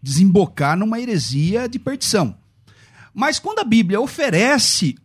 desembocar 0.01 0.75
numa 0.77 0.99
heresia 0.99 1.69
de 1.69 1.77
perdição. 1.77 2.35
Mas 3.13 3.37
quando 3.39 3.59
a 3.59 3.63
Bíblia 3.63 4.01
oferece 4.01 4.95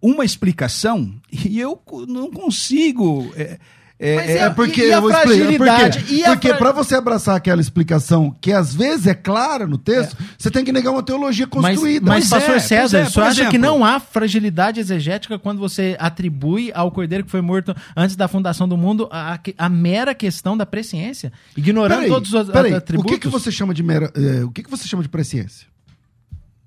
uma 0.00 0.24
explicação, 0.24 1.14
e 1.30 1.58
eu 1.60 1.80
não 2.08 2.30
consigo. 2.30 3.30
é, 3.36 3.58
é, 4.00 4.14
Mas 4.16 4.30
é- 4.30 4.32
é- 4.34 4.38
É 4.42 4.50
porque 4.50 4.82
E 4.86 4.92
a 4.92 4.96
eu 4.96 5.00
vou 5.00 5.10
explicar. 5.10 5.36
fragilidade? 5.36 5.98
Porque, 5.98 6.14
E 6.14 6.22
porque 6.24 6.54
para 6.54 6.72
você 6.72 6.94
abraçar 6.94 7.34
aquela 7.36 7.60
explicação 7.60 8.36
que 8.40 8.52
às 8.52 8.72
vezes 8.74 9.06
é 9.08 9.14
clara 9.14 9.66
no 9.66 9.76
texto, 9.76 10.16
você 10.38 10.50
tem 10.50 10.64
que 10.64 10.70
negar 10.72 10.92
uma 10.92 11.02
teologia 11.02 11.48
Mas, 11.52 11.74
construída. 11.74 12.06
mas 12.06 12.26
é, 12.26 12.30
pastor 12.30 12.50
pois 12.52 12.62
César, 12.62 12.98
é, 13.00 13.04
senhor 13.06 13.26
acha 13.26 13.34
que 13.50 13.56
exemplo. 13.56 13.58
não 13.60 13.84
há 13.84 13.98
fragilidade 13.98 14.78
exegética 14.78 15.38
quando 15.38 15.58
você 15.58 15.96
atribui 15.98 16.70
ao 16.74 16.90
cordeiro 16.92 17.24
que 17.24 17.30
foi 17.30 17.40
morto 17.40 17.74
antes 17.96 18.14
da 18.14 18.28
fundação 18.28 18.68
do 18.68 18.76
mundo 18.76 19.08
a, 19.10 19.34
a- 19.34 19.40
a 19.58 19.68
mera 19.68 20.14
questão 20.14 20.56
da 20.56 20.64
presciência? 20.64 21.32
Ignorando 21.56 21.96
Peraí, 21.98 22.08
todos 22.10 22.32
os 22.32 22.48
peraí, 22.50 22.74
atributos? 22.74 23.10
O 23.12 23.14
que, 23.14 23.20
que 23.20 23.28
você 23.28 23.50
chama 23.50 23.74
de 23.74 23.82
mera, 23.82 24.12
eh, 24.14 24.44
o 24.44 24.50
que, 24.50 24.62
que 24.62 24.70
você 24.70 24.86
chama 24.86 25.02
de 25.02 25.08
presciência? 25.08 25.66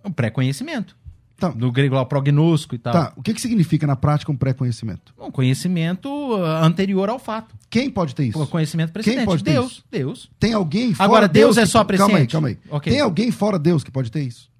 O 0.03 0.11
pré-conhecimento. 0.11 0.95
Tá. 1.41 1.49
Do 1.49 1.71
grego 1.71 1.95
lá, 1.95 2.01
o 2.01 2.05
prognosco 2.05 2.75
e 2.75 2.77
tal. 2.77 2.93
Tá, 2.93 3.13
o 3.15 3.23
que, 3.23 3.33
que 3.33 3.41
significa 3.41 3.87
na 3.87 3.95
prática 3.95 4.31
um 4.31 4.35
pré-conhecimento? 4.37 5.11
Um 5.19 5.31
conhecimento 5.31 6.07
ah, 6.35 6.63
anterior 6.63 7.09
ao 7.09 7.17
fato. 7.17 7.55
Quem 7.67 7.89
pode 7.89 8.13
ter 8.13 8.25
isso? 8.25 8.39
O 8.39 8.45
conhecimento 8.45 8.93
precedente. 8.93 9.25
pode 9.25 9.43
ter 9.43 9.53
Deus. 9.53 9.71
isso? 9.71 9.83
Deus. 9.89 10.29
Tem 10.39 10.53
alguém 10.53 10.93
fora 10.93 11.03
Agora, 11.09 11.27
Deus 11.27 11.57
é 11.57 11.61
que- 11.61 11.67
só 11.67 11.83
Calma 11.83 11.93
aí, 11.93 12.07
presciente? 12.09 12.31
calma 12.31 12.47
aí. 12.49 12.59
Ok. 12.69 12.93
Tem 12.93 13.01
alguém 13.01 13.31
fora 13.31 13.57
Deus 13.57 13.83
que 13.83 13.89
pode 13.89 14.11
ter 14.11 14.21
isso? 14.21 14.51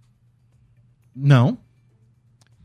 Não. 1.16 1.60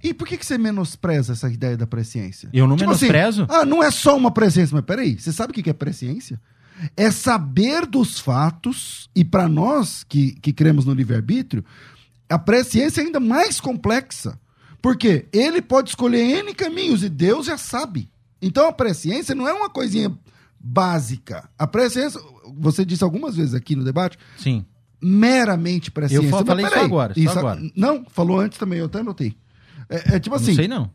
E 0.03 0.14
por 0.14 0.27
que, 0.27 0.39
que 0.39 0.47
você 0.47 0.57
menospreza 0.57 1.35
essa 1.35 1.51
ideia 1.51 1.77
da 1.77 1.87
presciência? 1.87 2.49
Eu 2.55 2.67
não 2.67 2.77
Tipo 2.77 2.89
menosprezo. 2.89 3.43
Assim, 3.43 3.53
ah, 3.53 3.64
não 3.67 3.83
é 3.83 3.91
só 3.91 4.17
uma 4.17 4.31
presciência, 4.31 4.75
mas 4.75 4.85
peraí, 4.85 5.19
você 5.19 5.31
sabe 5.31 5.51
o 5.51 5.55
que 5.55 5.62
que 5.62 5.71
é 5.71 5.75
presciência? 5.75 6.41
É 6.97 7.11
saber 7.11 7.85
dos 7.85 8.19
fatos, 8.19 9.11
e 9.14 9.25
para 9.25 9.47
nós 9.47 10.05
que, 10.05 10.33
que 10.41 10.53
cremos 10.55 10.87
no 10.87 10.95
livre-arbítrio, 10.95 11.62
a 12.29 12.39
presciência 12.39 13.01
é 13.01 13.05
ainda 13.05 13.20
mais 13.20 13.61
complexa. 13.61 14.39
Porque 14.83 15.27
ele 15.33 15.61
pode 15.61 15.89
escolher 15.91 16.39
N 16.41 16.55
caminhos 16.55 17.03
e 17.03 17.09
Deus 17.09 17.47
já 17.47 17.57
sabe. 17.59 18.09
Então 18.41 18.68
a 18.68 18.72
presciência 18.72 19.35
não 19.35 19.49
é 19.49 19.53
uma 19.53 19.68
coisinha 19.68 20.16
básica. 20.61 21.49
A 21.59 21.66
presciência, 21.66 22.20
você 22.57 22.85
disse 22.85 23.03
algumas 23.03 23.35
vezes 23.37 23.55
aqui 23.55 23.74
no 23.74 23.83
debate, 23.85 24.18
Sim. 24.37 24.64
meramente 25.01 25.91
presciência. 25.91 26.27
Eu 26.27 26.31
fa- 26.31 26.39
Mas 26.39 26.47
falei 26.47 26.64
isso 26.64 26.74
peraí, 26.74 26.87
agora, 26.87 27.14
só 27.14 27.39
agora. 27.39 27.61
Não, 27.74 28.05
falou 28.11 28.39
antes 28.41 28.59
também, 28.59 28.79
eu 28.79 28.87
até 28.87 29.01
anotei. 29.01 29.37
É, 29.89 30.16
é 30.16 30.20
tipo 30.20 30.35
assim, 30.37 30.49
não 30.49 30.55
sei 30.57 30.68
não. 30.68 30.91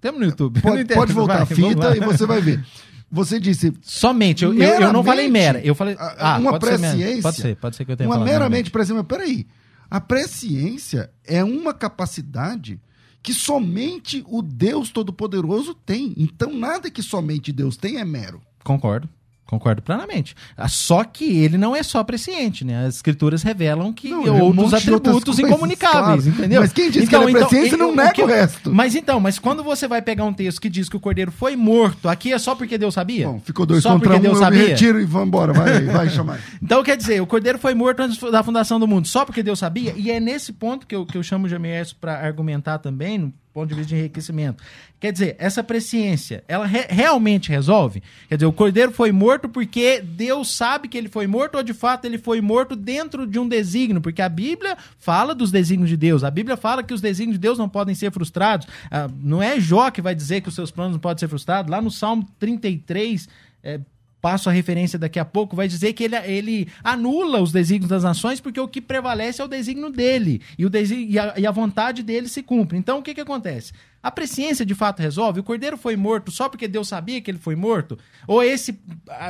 Temos 0.00 0.20
no 0.20 0.26
YouTube. 0.26 0.60
Pode, 0.60 0.84
pode 0.84 1.12
voltar 1.12 1.42
a 1.42 1.44
vai, 1.44 1.56
vamos 1.56 1.74
fita 1.74 1.96
e 1.96 2.00
você 2.00 2.26
vai 2.26 2.40
ver. 2.40 2.64
Você 3.10 3.40
disse 3.40 3.72
Somente, 3.80 4.44
eu, 4.44 4.52
eu, 4.54 4.92
não 4.92 5.02
falei 5.02 5.28
mera. 5.28 5.60
Eu 5.64 5.74
falei. 5.74 5.96
a- 5.98 6.34
Ah, 6.34 6.38
uma 6.38 6.50
pode 6.52 6.66
ser, 6.66 6.78
presciência. 6.78 7.22
pode 7.22 7.36
ser, 7.36 7.56
pode 7.56 7.76
ser 7.76 7.84
que 7.84 7.92
eu 7.92 7.96
tenha 7.96 8.08
uma 8.08 8.22
meramente 8.24 8.70
presciência. 8.70 9.02
Mas 9.02 9.06
peraí. 9.06 9.46
A 9.90 10.00
presciência 10.00 11.10
é 11.24 11.42
uma 11.42 11.72
capacidade 11.72 12.80
que 13.22 13.32
somente 13.32 14.24
o 14.26 14.42
Deus 14.42 14.90
Todo-Poderoso 14.90 15.74
tem. 15.74 16.14
Então 16.16 16.52
nada 16.52 16.90
que 16.90 17.02
somente 17.02 17.52
Deus 17.52 17.76
tem 17.76 17.98
é 17.98 18.04
mero. 18.04 18.40
Concordo. 18.62 19.08
Concordo 19.48 19.80
plenamente. 19.80 20.36
Ah, 20.54 20.68
Só 20.68 21.02
que 21.02 21.24
ele 21.38 21.56
não 21.56 21.74
é 21.74 21.82
só 21.82 22.04
presciente, 22.04 22.66
né? 22.66 22.84
As 22.84 22.96
escrituras 22.96 23.42
revelam 23.42 23.94
que 23.94 24.10
Não, 24.10 24.26
é 24.26 24.42
outros 24.42 24.74
atributos 24.74 25.24
coisas, 25.24 25.38
incomunicáveis, 25.38 26.24
claro. 26.24 26.38
entendeu? 26.38 26.60
Mas 26.60 26.70
quem 26.70 26.90
diz 26.90 27.08
que 27.08 27.16
ele 27.16 27.30
é 27.30 27.32
presciente 27.32 27.74
não 27.74 27.96
nega 27.96 28.22
o 28.22 28.26
resto. 28.26 28.74
Mas 28.74 28.94
então, 28.94 29.18
mas 29.18 29.38
quando 29.38 29.64
você 29.64 29.88
vai 29.88 30.02
pegar 30.02 30.26
um 30.26 30.34
texto 30.34 30.60
que 30.60 30.68
diz 30.68 30.86
que 30.90 30.96
o 30.98 31.00
cordeiro 31.00 31.32
foi 31.32 31.56
morto, 31.56 32.10
aqui 32.10 32.30
é 32.30 32.38
só 32.38 32.54
porque 32.54 32.76
Deus 32.76 32.92
sabia? 32.92 33.26
Bom, 33.26 33.40
ficou 33.40 33.64
dois 33.64 33.82
só 33.82 33.94
contra 33.94 34.16
um, 34.16 34.20
Deus 34.20 34.34
eu 34.34 34.38
me 34.38 34.44
sabia? 34.44 34.68
retiro 34.68 35.00
e 35.00 35.06
vamos 35.06 35.28
embora. 35.28 35.54
Vai, 35.54 35.80
vai 35.86 36.10
chamar. 36.10 36.38
Então, 36.62 36.82
quer 36.82 36.98
dizer, 36.98 37.22
o 37.22 37.26
Cordeiro 37.26 37.58
foi 37.58 37.72
morto 37.72 38.00
antes 38.00 38.18
da 38.30 38.42
fundação 38.42 38.78
do 38.78 38.86
mundo, 38.86 39.08
só 39.08 39.24
porque 39.24 39.42
Deus 39.42 39.58
sabia, 39.58 39.94
e 39.96 40.10
é 40.10 40.20
nesse 40.20 40.52
ponto 40.52 40.86
que 40.86 40.94
eu, 40.94 41.06
que 41.06 41.16
eu 41.16 41.22
chamo 41.22 41.46
o 41.46 41.48
Jamierso 41.48 41.96
para 41.96 42.20
argumentar 42.20 42.78
também, 42.78 43.32
ponto 43.60 43.68
de 43.68 43.74
vista 43.74 43.88
de 43.88 43.96
enriquecimento. 44.00 44.62
Quer 45.00 45.12
dizer, 45.12 45.36
essa 45.38 45.62
presciência, 45.62 46.42
ela 46.48 46.66
re- 46.66 46.86
realmente 46.88 47.50
resolve? 47.50 48.02
Quer 48.28 48.36
dizer, 48.36 48.46
o 48.46 48.52
Cordeiro 48.52 48.90
foi 48.92 49.12
morto 49.12 49.48
porque 49.48 50.00
Deus 50.00 50.50
sabe 50.54 50.88
que 50.88 50.98
ele 50.98 51.08
foi 51.08 51.26
morto, 51.26 51.56
ou 51.56 51.62
de 51.62 51.72
fato 51.72 52.04
ele 52.04 52.18
foi 52.18 52.40
morto 52.40 52.74
dentro 52.74 53.26
de 53.26 53.38
um 53.38 53.48
desígnio? 53.48 54.00
Porque 54.00 54.22
a 54.22 54.28
Bíblia 54.28 54.76
fala 54.98 55.34
dos 55.34 55.50
desígnios 55.50 55.88
de 55.90 55.96
Deus, 55.96 56.24
a 56.24 56.30
Bíblia 56.30 56.56
fala 56.56 56.82
que 56.82 56.92
os 56.94 57.00
desígnios 57.00 57.34
de 57.36 57.40
Deus 57.42 57.58
não 57.58 57.68
podem 57.68 57.94
ser 57.94 58.10
frustrados. 58.12 58.66
Ah, 58.90 59.08
não 59.20 59.42
é 59.42 59.60
Jó 59.60 59.90
que 59.90 60.02
vai 60.02 60.14
dizer 60.14 60.40
que 60.40 60.48
os 60.48 60.54
seus 60.54 60.70
planos 60.70 60.92
não 60.92 61.00
podem 61.00 61.18
ser 61.20 61.28
frustrados. 61.28 61.70
Lá 61.70 61.80
no 61.80 61.90
Salmo 61.90 62.26
33, 62.38 63.28
é, 63.62 63.80
passo 64.20 64.48
a 64.48 64.52
referência 64.52 64.98
daqui 64.98 65.18
a 65.18 65.24
pouco, 65.24 65.54
vai 65.54 65.68
dizer 65.68 65.92
que 65.92 66.04
ele, 66.04 66.16
ele 66.16 66.68
anula 66.82 67.40
os 67.40 67.52
desígnios 67.52 67.88
das 67.88 68.02
nações 68.02 68.40
porque 68.40 68.60
o 68.60 68.68
que 68.68 68.80
prevalece 68.80 69.40
é 69.40 69.44
o 69.44 69.48
desígnio 69.48 69.90
dele 69.90 70.42
e, 70.58 70.66
o 70.66 70.70
desígnio, 70.70 71.10
e, 71.10 71.18
a, 71.18 71.34
e 71.36 71.46
a 71.46 71.50
vontade 71.50 72.02
dele 72.02 72.28
se 72.28 72.42
cumpre. 72.42 72.76
Então, 72.76 72.98
o 72.98 73.02
que, 73.02 73.14
que 73.14 73.20
acontece? 73.20 73.72
A 74.02 74.10
presciência 74.10 74.64
de 74.64 74.74
fato 74.74 75.00
resolve? 75.00 75.40
O 75.40 75.44
cordeiro 75.44 75.76
foi 75.76 75.96
morto 75.96 76.30
só 76.30 76.48
porque 76.48 76.68
Deus 76.68 76.88
sabia 76.88 77.20
que 77.20 77.30
ele 77.30 77.38
foi 77.38 77.56
morto? 77.56 77.98
Ou 78.26 78.42
esse 78.42 78.78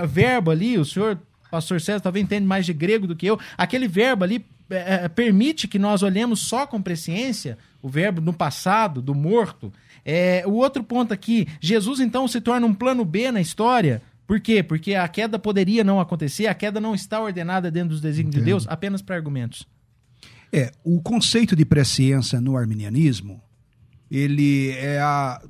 verbo 0.08 0.50
ali, 0.50 0.78
o 0.78 0.84
senhor, 0.84 1.18
pastor 1.50 1.80
César, 1.80 2.00
talvez 2.00 2.24
entende 2.24 2.46
mais 2.46 2.66
de 2.66 2.72
grego 2.72 3.06
do 3.06 3.16
que 3.16 3.26
eu, 3.26 3.38
aquele 3.56 3.88
verbo 3.88 4.24
ali 4.24 4.44
eh, 4.70 5.00
eh, 5.04 5.08
permite 5.08 5.66
que 5.66 5.78
nós 5.78 6.02
olhemos 6.02 6.40
só 6.40 6.66
com 6.66 6.80
presciência 6.80 7.56
o 7.82 7.88
verbo 7.88 8.20
no 8.20 8.32
passado, 8.32 9.00
do 9.00 9.14
morto. 9.14 9.72
É, 10.04 10.42
o 10.46 10.52
outro 10.52 10.82
ponto 10.82 11.12
aqui, 11.12 11.46
Jesus 11.60 12.00
então 12.00 12.26
se 12.26 12.40
torna 12.40 12.66
um 12.66 12.74
plano 12.74 13.04
B 13.04 13.30
na 13.30 13.40
história. 13.40 14.02
Por 14.28 14.40
quê? 14.40 14.62
Porque 14.62 14.94
a 14.94 15.08
queda 15.08 15.38
poderia 15.38 15.82
não 15.82 15.98
acontecer, 15.98 16.48
a 16.48 16.54
queda 16.54 16.78
não 16.78 16.94
está 16.94 17.18
ordenada 17.18 17.70
dentro 17.70 17.88
dos 17.88 18.00
desígnios 18.02 18.34
de 18.34 18.42
Deus, 18.42 18.66
apenas 18.68 19.00
para 19.00 19.16
argumentos. 19.16 19.66
É, 20.52 20.70
o 20.84 21.00
conceito 21.00 21.56
de 21.56 21.64
presciência 21.64 22.38
no 22.38 22.54
arminianismo, 22.54 23.40
ele 24.10 24.68
é 24.72 25.00
a. 25.00 25.42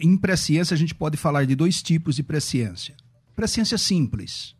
Em 0.00 0.16
presciência, 0.16 0.74
a 0.74 0.76
gente 0.78 0.96
pode 0.96 1.16
falar 1.16 1.44
de 1.44 1.54
dois 1.54 1.80
tipos 1.80 2.16
de 2.16 2.24
presciência. 2.24 2.96
Presciência 3.36 3.78
simples, 3.78 4.56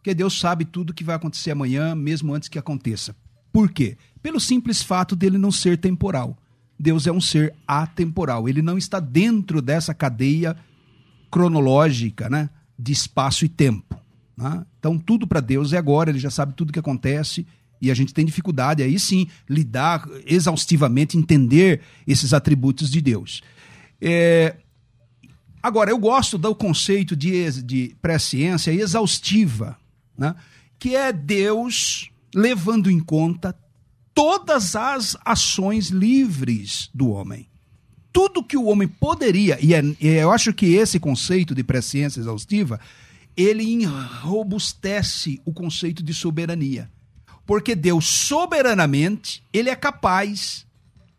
que 0.00 0.14
Deus 0.14 0.38
sabe 0.38 0.64
tudo 0.64 0.94
que 0.94 1.02
vai 1.02 1.16
acontecer 1.16 1.50
amanhã, 1.50 1.92
mesmo 1.92 2.32
antes 2.34 2.48
que 2.48 2.58
aconteça. 2.58 3.16
Por 3.52 3.68
quê? 3.68 3.96
Pelo 4.22 4.38
simples 4.38 4.80
fato 4.80 5.16
dele 5.16 5.38
não 5.38 5.50
ser 5.50 5.76
temporal. 5.76 6.38
Deus 6.78 7.08
é 7.08 7.10
um 7.10 7.20
ser 7.20 7.52
atemporal. 7.66 8.48
Ele 8.48 8.62
não 8.62 8.78
está 8.78 9.00
dentro 9.00 9.60
dessa 9.60 9.92
cadeia 9.92 10.56
cronológica, 11.30 12.28
né, 12.30 12.48
de 12.78 12.92
espaço 12.92 13.44
e 13.44 13.48
tempo. 13.48 13.98
né? 14.36 14.64
Então 14.78 14.98
tudo 14.98 15.26
para 15.26 15.40
Deus 15.40 15.72
é 15.72 15.78
agora. 15.78 16.10
Ele 16.10 16.18
já 16.18 16.30
sabe 16.30 16.54
tudo 16.54 16.72
que 16.72 16.78
acontece 16.78 17.46
e 17.80 17.90
a 17.90 17.94
gente 17.94 18.14
tem 18.14 18.24
dificuldade 18.24 18.82
aí 18.82 18.98
sim 18.98 19.28
lidar 19.48 20.08
exaustivamente, 20.24 21.18
entender 21.18 21.82
esses 22.06 22.32
atributos 22.32 22.90
de 22.90 23.00
Deus. 23.00 23.42
É, 24.00 24.56
Agora, 25.66 25.90
eu 25.90 25.98
gosto 25.98 26.38
do 26.38 26.54
conceito 26.54 27.16
de, 27.16 27.60
de 27.60 27.96
presciência 28.00 28.70
exaustiva, 28.70 29.76
né? 30.16 30.32
que 30.78 30.94
é 30.94 31.12
Deus 31.12 32.08
levando 32.32 32.88
em 32.88 33.00
conta 33.00 33.52
todas 34.14 34.76
as 34.76 35.16
ações 35.24 35.88
livres 35.88 36.88
do 36.94 37.08
homem. 37.10 37.48
Tudo 38.16 38.42
que 38.42 38.56
o 38.56 38.64
homem 38.64 38.88
poderia, 38.88 39.58
e, 39.60 39.74
é- 39.74 39.82
e 40.00 40.08
eu 40.08 40.30
acho 40.32 40.50
que 40.54 40.74
esse 40.74 40.98
conceito 40.98 41.54
de 41.54 41.62
presciência 41.62 42.18
exaustiva, 42.18 42.80
ele 43.36 43.62
enrobustece 43.62 45.38
o 45.44 45.52
conceito 45.52 46.02
de 46.02 46.14
soberania. 46.14 46.90
Porque 47.44 47.74
Deus, 47.74 48.06
soberanamente, 48.06 49.42
ele 49.52 49.68
é 49.68 49.76
capaz 49.76 50.64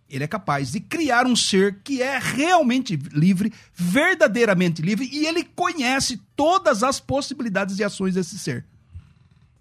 ele 0.10 0.24
é 0.24 0.28
capaz 0.28 0.72
de 0.72 0.80
criar 0.80 1.28
um 1.28 1.36
ser 1.36 1.82
que 1.84 2.02
é 2.02 2.18
realmente 2.18 2.98
livre, 3.12 3.52
verdadeiramente 3.76 4.82
livre, 4.82 5.08
e 5.12 5.28
ele 5.28 5.44
conhece 5.44 6.20
todas 6.36 6.82
as 6.82 7.00
possibilidades 7.00 7.76
de 7.76 7.84
ações 7.84 8.16
desse 8.16 8.40
ser. 8.40 8.66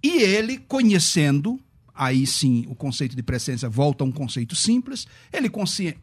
E 0.02 0.22
ele, 0.22 0.56
conhecendo, 0.56 1.60
aí 1.96 2.26
sim 2.26 2.66
o 2.68 2.74
conceito 2.74 3.16
de 3.16 3.22
presença 3.22 3.68
volta 3.68 4.04
a 4.04 4.06
um 4.06 4.12
conceito 4.12 4.54
simples, 4.54 5.06
ele 5.32 5.50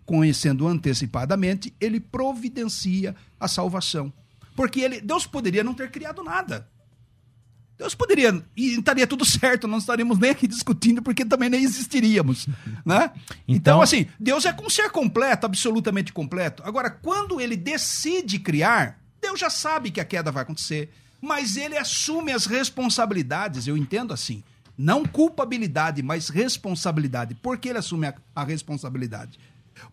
conhecendo 0.05 0.67
antecipadamente, 0.67 1.73
ele 1.79 1.99
providencia 1.99 3.15
a 3.39 3.47
salvação. 3.47 4.11
Porque 4.55 4.81
ele, 4.81 5.01
Deus 5.01 5.25
poderia 5.25 5.63
não 5.63 5.73
ter 5.73 5.89
criado 5.91 6.23
nada. 6.23 6.67
Deus 7.77 7.95
poderia, 7.95 8.43
e 8.55 8.75
estaria 8.77 9.07
tudo 9.07 9.25
certo, 9.25 9.67
não 9.67 9.79
estaríamos 9.79 10.19
nem 10.19 10.29
aqui 10.29 10.47
discutindo, 10.47 11.01
porque 11.01 11.25
também 11.25 11.49
nem 11.49 11.63
existiríamos, 11.63 12.47
né? 12.85 13.11
Então, 13.47 13.75
Então- 13.77 13.81
assim, 13.81 14.05
Deus 14.19 14.45
é 14.45 14.55
um 14.63 14.69
ser 14.69 14.89
completo, 14.91 15.45
absolutamente 15.45 16.13
completo. 16.13 16.61
Agora, 16.65 16.89
quando 16.89 17.41
ele 17.41 17.57
decide 17.57 18.37
criar, 18.39 18.99
Deus 19.19 19.39
já 19.39 19.49
sabe 19.49 19.89
que 19.89 19.99
a 19.99 20.05
queda 20.05 20.31
vai 20.31 20.43
acontecer, 20.43 20.91
mas 21.19 21.55
ele 21.57 21.77
assume 21.77 22.31
as 22.31 22.45
responsabilidades, 22.45 23.65
eu 23.67 23.75
entendo 23.75 24.13
assim. 24.13 24.43
Não 24.77 25.05
culpabilidade, 25.05 26.01
mas 26.01 26.29
responsabilidade. 26.29 27.35
Por 27.35 27.57
que 27.57 27.69
ele 27.69 27.77
assume 27.79 28.07
a, 28.07 28.15
a 28.35 28.43
responsabilidade? 28.43 29.39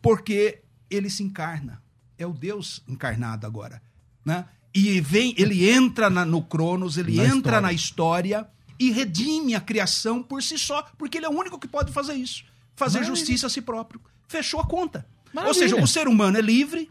Porque 0.00 0.60
ele 0.88 1.10
se 1.10 1.22
encarna. 1.22 1.82
É 2.18 2.26
o 2.26 2.32
Deus 2.32 2.82
encarnado 2.88 3.46
agora, 3.46 3.80
né? 4.24 4.44
E 4.74 5.00
vem, 5.00 5.34
ele 5.36 5.68
entra 5.68 6.08
na- 6.10 6.24
no 6.24 6.42
Cronos, 6.42 6.96
ele 6.96 7.16
Na 7.16 7.24
entra 7.24 7.34
história. 7.36 7.60
na 7.60 7.72
história 7.72 8.48
e 8.78 8.90
redime 8.90 9.54
a 9.54 9.60
criação 9.60 10.22
por 10.22 10.42
si 10.42 10.58
só, 10.58 10.82
porque 10.96 11.18
ele 11.18 11.26
é 11.26 11.28
o 11.28 11.32
único 11.38 11.58
que 11.58 11.66
pode 11.66 11.92
fazer 11.92 12.14
isso. 12.14 12.44
Fazer 12.76 12.98
Maravilha. 13.00 13.16
justiça 13.16 13.46
a 13.46 13.50
si 13.50 13.60
próprio. 13.60 14.00
Fechou 14.28 14.60
a 14.60 14.66
conta. 14.66 15.06
Ou 15.28 15.34
Maravilha. 15.34 15.54
seja, 15.68 15.76
o 15.82 15.86
ser 15.86 16.06
humano 16.08 16.38
é 16.38 16.40
livre 16.40 16.90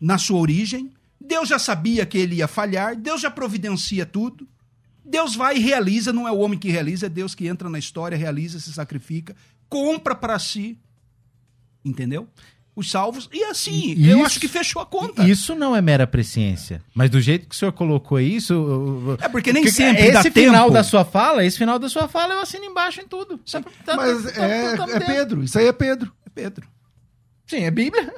na 0.00 0.18
sua 0.18 0.38
origem. 0.38 0.92
Deus 1.20 1.48
já 1.48 1.58
sabia 1.58 2.04
que 2.06 2.18
ele 2.18 2.36
ia 2.36 2.48
falhar, 2.48 2.94
Deus 2.96 3.20
já 3.20 3.30
providencia 3.30 4.04
tudo. 4.06 4.46
Deus 5.08 5.34
vai 5.34 5.56
e 5.56 5.60
realiza, 5.60 6.12
não 6.12 6.28
é 6.28 6.32
o 6.32 6.38
homem 6.38 6.58
que 6.58 6.70
realiza, 6.70 7.06
é 7.06 7.08
Deus 7.08 7.34
que 7.34 7.46
entra 7.46 7.68
na 7.68 7.78
história, 7.78 8.16
realiza, 8.16 8.60
se 8.60 8.72
sacrifica, 8.72 9.34
compra 9.68 10.14
para 10.14 10.38
si. 10.38 10.78
Entendeu? 11.84 12.28
Os 12.76 12.90
salvos. 12.90 13.28
E 13.32 13.42
assim, 13.44 13.94
E 13.96 14.08
eu 14.08 14.18
isso- 14.18 14.26
acho 14.26 14.40
que 14.40 14.46
fechou 14.46 14.80
a 14.80 14.86
conta. 14.86 15.24
Isso 15.28 15.54
não 15.54 15.74
é 15.74 15.80
mera 15.82 16.06
presciência. 16.06 16.80
Mas 16.94 17.10
do 17.10 17.20
jeito 17.20 17.48
que 17.48 17.54
o 17.54 17.58
senhor 17.58 17.72
colocou 17.72 18.20
isso. 18.20 19.16
É 19.20 19.28
porque 19.28 19.52
nem 19.52 19.64
que- 19.64 19.72
sempre 19.72 20.12
dá 20.12 20.20
Esse 20.20 20.30
final 20.30 20.64
tempo. 20.66 20.74
da 20.74 20.84
sua 20.84 21.04
fala, 21.04 21.44
esse 21.44 21.58
final 21.58 21.78
da 21.78 21.88
sua 21.88 22.06
fala, 22.06 22.34
eu 22.34 22.40
assino 22.40 22.64
embaixo 22.64 23.00
em 23.00 23.08
tudo. 23.08 23.38
Tá- 23.38 23.62
tá- 23.84 23.96
Mas 23.96 24.22
tá- 24.32 24.44
é, 24.44 24.76
tá- 24.76 24.86
é. 24.90 25.00
Pedro, 25.00 25.42
isso 25.42 25.58
aí 25.58 25.66
é 25.66 25.72
Pedro. 25.72 26.12
É 26.24 26.30
Pedro. 26.30 26.68
Sim, 27.48 27.64
é 27.64 27.70
Bíblia. 27.70 28.12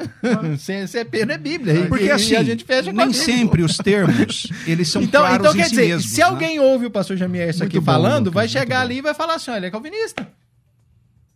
Se, 0.59 0.89
se 0.89 0.99
é 0.99 1.05
Pedro, 1.05 1.33
é 1.33 1.39
Bíblia. 1.39 1.87
Porque 1.89 2.05
E- 2.07 2.11
assim, 2.11 2.33
e 2.33 2.37
a 2.37 2.43
gente 2.43 2.65
fecha 2.65 2.93
nem 2.93 3.13
sempre 3.13 3.63
os 3.63 3.77
termos, 3.77 4.49
eles 4.67 4.89
são 4.89 5.01
Então, 5.03 5.21
claros 5.23 5.39
então 5.39 5.53
em 5.55 5.57
quer 5.57 5.65
si 5.65 5.71
dizer, 5.71 5.87
mesmos, 5.89 6.11
se 6.11 6.19
né? 6.19 6.27
alguém 6.27 6.59
ouve 6.59 6.87
o 6.87 6.91
pastor 6.91 7.17
Jamier 7.17 7.49
isso 7.49 7.61
Muito 7.61 7.71
aqui 7.71 7.79
bom, 7.79 7.85
falando, 7.87 8.27
Lucas, 8.27 8.35
vai 8.35 8.49
chegar 8.49 8.79
bom. 8.79 8.83
ali 8.83 8.97
e 8.99 9.03
vai 9.03 9.15
falar 9.15 9.35
assim: 9.35 9.51
olha, 9.53 9.59
ele 9.61 9.67
é 9.67 9.71
calvinista. 9.71 10.29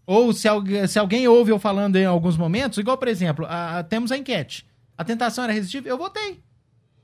Ou 0.07 0.33
se, 0.33 0.47
alguém- 0.49 0.87
se 0.87 0.99
alguém 0.99 1.27
ouve 1.29 1.51
eu 1.53 1.59
falando 1.59 1.97
em 1.97 2.05
alguns 2.05 2.37
momentos, 2.37 2.79
igual, 2.79 2.99
por 2.99 3.09
exemplo, 3.09 3.47
a- 3.49 3.79
a- 3.79 3.83
temos 3.85 4.11
a 4.13 4.17
enquete. 4.19 4.67
A 4.99 5.05
tentação 5.05 5.45
era 5.45 5.53
resistível? 5.53 5.91
Eu 5.91 5.97
votei. 5.99 6.41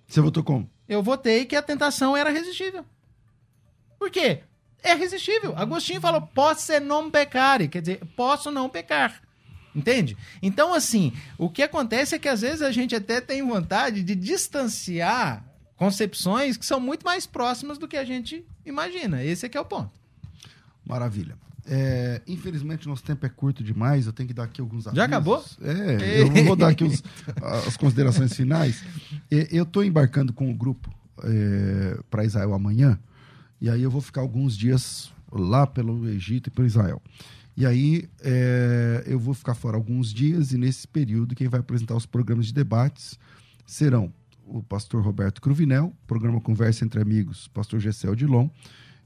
Você 0.08 0.20
votou 0.20 0.42
como? 0.42 0.68
Eu 0.88 1.02
votei 1.02 1.44
que 1.44 1.54
a 1.56 1.62
tentação 1.62 2.16
era 2.16 2.30
resistível. 2.30 2.84
Por 3.98 4.10
quê? 4.10 4.40
É 4.82 4.94
resistível. 4.94 5.54
Agostinho 5.56 6.00
falou, 6.00 6.22
posso 6.22 6.78
não 6.80 7.10
pecare, 7.10 7.68
quer 7.68 7.80
dizer, 7.80 8.00
posso 8.16 8.50
não 8.50 8.68
pecar. 8.68 9.22
Entende? 9.74 10.16
Então, 10.42 10.74
assim, 10.74 11.12
o 11.38 11.48
que 11.48 11.62
acontece 11.62 12.14
é 12.14 12.18
que 12.18 12.28
às 12.28 12.40
vezes 12.40 12.60
a 12.62 12.72
gente 12.72 12.94
até 12.94 13.20
tem 13.20 13.46
vontade 13.46 14.02
de 14.02 14.14
distanciar 14.14 15.44
concepções 15.76 16.56
que 16.56 16.66
são 16.66 16.80
muito 16.80 17.04
mais 17.04 17.24
próximas 17.26 17.78
do 17.78 17.86
que 17.88 17.96
a 17.96 18.04
gente 18.04 18.44
imagina. 18.66 19.22
Esse 19.24 19.46
é 19.46 19.48
que 19.48 19.56
é 19.56 19.60
o 19.60 19.64
ponto. 19.64 19.90
Maravilha. 20.84 21.36
é, 21.66 22.20
infelizmente 22.26 22.88
nosso 22.88 23.02
tempo 23.04 23.24
é 23.24 23.28
curto 23.28 23.62
demais, 23.62 24.06
eu 24.06 24.12
tenho 24.12 24.26
que 24.26 24.34
dar 24.34 24.44
aqui 24.44 24.60
alguns 24.60 24.86
avisos. 24.88 24.96
Já 24.96 25.04
acabou? 25.04 25.44
É, 25.62 26.22
eu 26.22 26.44
vou 26.44 26.56
dar 26.56 26.68
aqui 26.68 26.82
os- 26.84 27.02
as 27.68 27.76
considerações 27.76 28.34
finais. 28.34 28.82
Eu 29.30 29.62
estou 29.62 29.84
embarcando 29.84 30.32
com 30.32 30.50
o 30.50 30.54
grupo 30.54 30.92
para 32.10 32.24
Israel 32.24 32.54
amanhã, 32.54 32.98
e 33.60 33.68
aí 33.70 33.82
eu 33.82 33.90
vou 33.90 34.00
ficar 34.00 34.20
alguns 34.22 34.56
dias 34.56 35.12
lá 35.30 35.66
pelo 35.66 36.08
Egito 36.08 36.48
e 36.48 36.50
pelo 36.50 36.66
Israel. 36.66 37.00
E 37.60 37.66
aí 37.66 38.08
é, 38.22 39.04
eu 39.06 39.18
vou 39.18 39.34
ficar 39.34 39.54
fora 39.54 39.76
alguns 39.76 40.14
dias, 40.14 40.50
e 40.52 40.56
nesse 40.56 40.88
período 40.88 41.34
quem 41.34 41.46
vai 41.46 41.60
apresentar 41.60 41.94
os 41.94 42.06
programas 42.06 42.46
de 42.46 42.54
debates 42.54 43.18
serão 43.66 44.10
o 44.46 44.62
pastor 44.62 45.04
Roberto 45.04 45.42
Cruvinel, 45.42 45.94
programa 46.06 46.40
Conversa 46.40 46.86
Entre 46.86 47.02
Amigos, 47.02 47.48
pastor 47.48 47.78
Gessel 47.78 48.14
Dilon, 48.14 48.48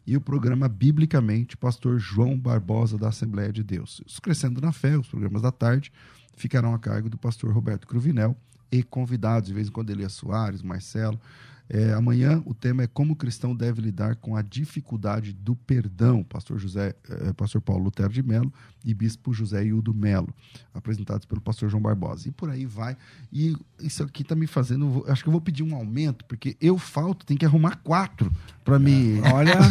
e 0.07 0.17
o 0.17 0.21
programa 0.21 0.69
Biblicamente, 0.69 1.57
pastor 1.57 1.99
João 1.99 2.39
Barbosa, 2.39 2.97
da 2.97 3.09
Assembleia 3.09 3.53
de 3.53 3.65
Deus. 3.65 4.01
Os 4.07 4.21
Crescendo 4.21 4.61
na 4.61 4.71
Fé, 4.71 4.97
os 4.97 5.09
programas 5.09 5.43
da 5.43 5.51
tarde, 5.51 5.91
ficarão 6.37 6.73
a 6.73 6.79
cargo 6.79 7.11
do 7.11 7.19
pastor 7.19 7.53
Roberto 7.53 7.89
Cruvinel 7.89 8.37
e 8.71 8.85
convidados, 8.85 9.49
de 9.49 9.55
vez 9.55 9.67
em 9.67 9.73
quando 9.73 9.91
Elias 9.91 10.13
Soares, 10.13 10.63
Marcelo. 10.63 11.19
É, 11.69 11.93
amanhã 11.93 12.43
o 12.45 12.53
tema 12.53 12.83
é 12.83 12.87
como 12.87 13.15
o 13.15 13.17
cristão 13.17 13.55
deve 13.55 13.81
lidar 13.81 14.17
com 14.17 14.37
a 14.37 14.43
dificuldade 14.43 15.33
do 15.33 15.57
perdão, 15.57 16.23
pastor 16.23 16.59
José, 16.59 16.95
eh, 17.09 17.33
pastor 17.33 17.61
Paulo 17.63 17.85
Lutero 17.85 18.13
de 18.13 18.23
Melo 18.23 18.53
e 18.85 18.93
bispo 18.93 19.33
José 19.33 19.65
Hildo 19.65 19.95
Melo, 19.95 20.29
apresentados 20.73 21.25
pelo 21.25 21.41
pastor 21.41 21.71
João 21.71 21.83
Barbosa. 21.83 22.29
E 22.29 22.31
por 22.31 22.51
aí 22.51 22.67
vai. 22.67 22.97
E 23.33 23.57
isso 23.81 24.03
aqui 24.03 24.23
está 24.23 24.35
me 24.35 24.47
fazendo, 24.47 25.05
acho 25.09 25.23
que 25.23 25.29
eu 25.29 25.33
vou 25.33 25.41
pedir 25.41 25.63
um 25.63 25.75
aumento, 25.75 26.25
porque 26.27 26.57
eu 26.61 26.77
falto, 26.77 27.25
tem 27.25 27.37
que 27.37 27.47
arrumar 27.47 27.77
quatro 27.77 28.31
para 28.65 28.79
me 28.79 29.21
Olha, 29.33 29.55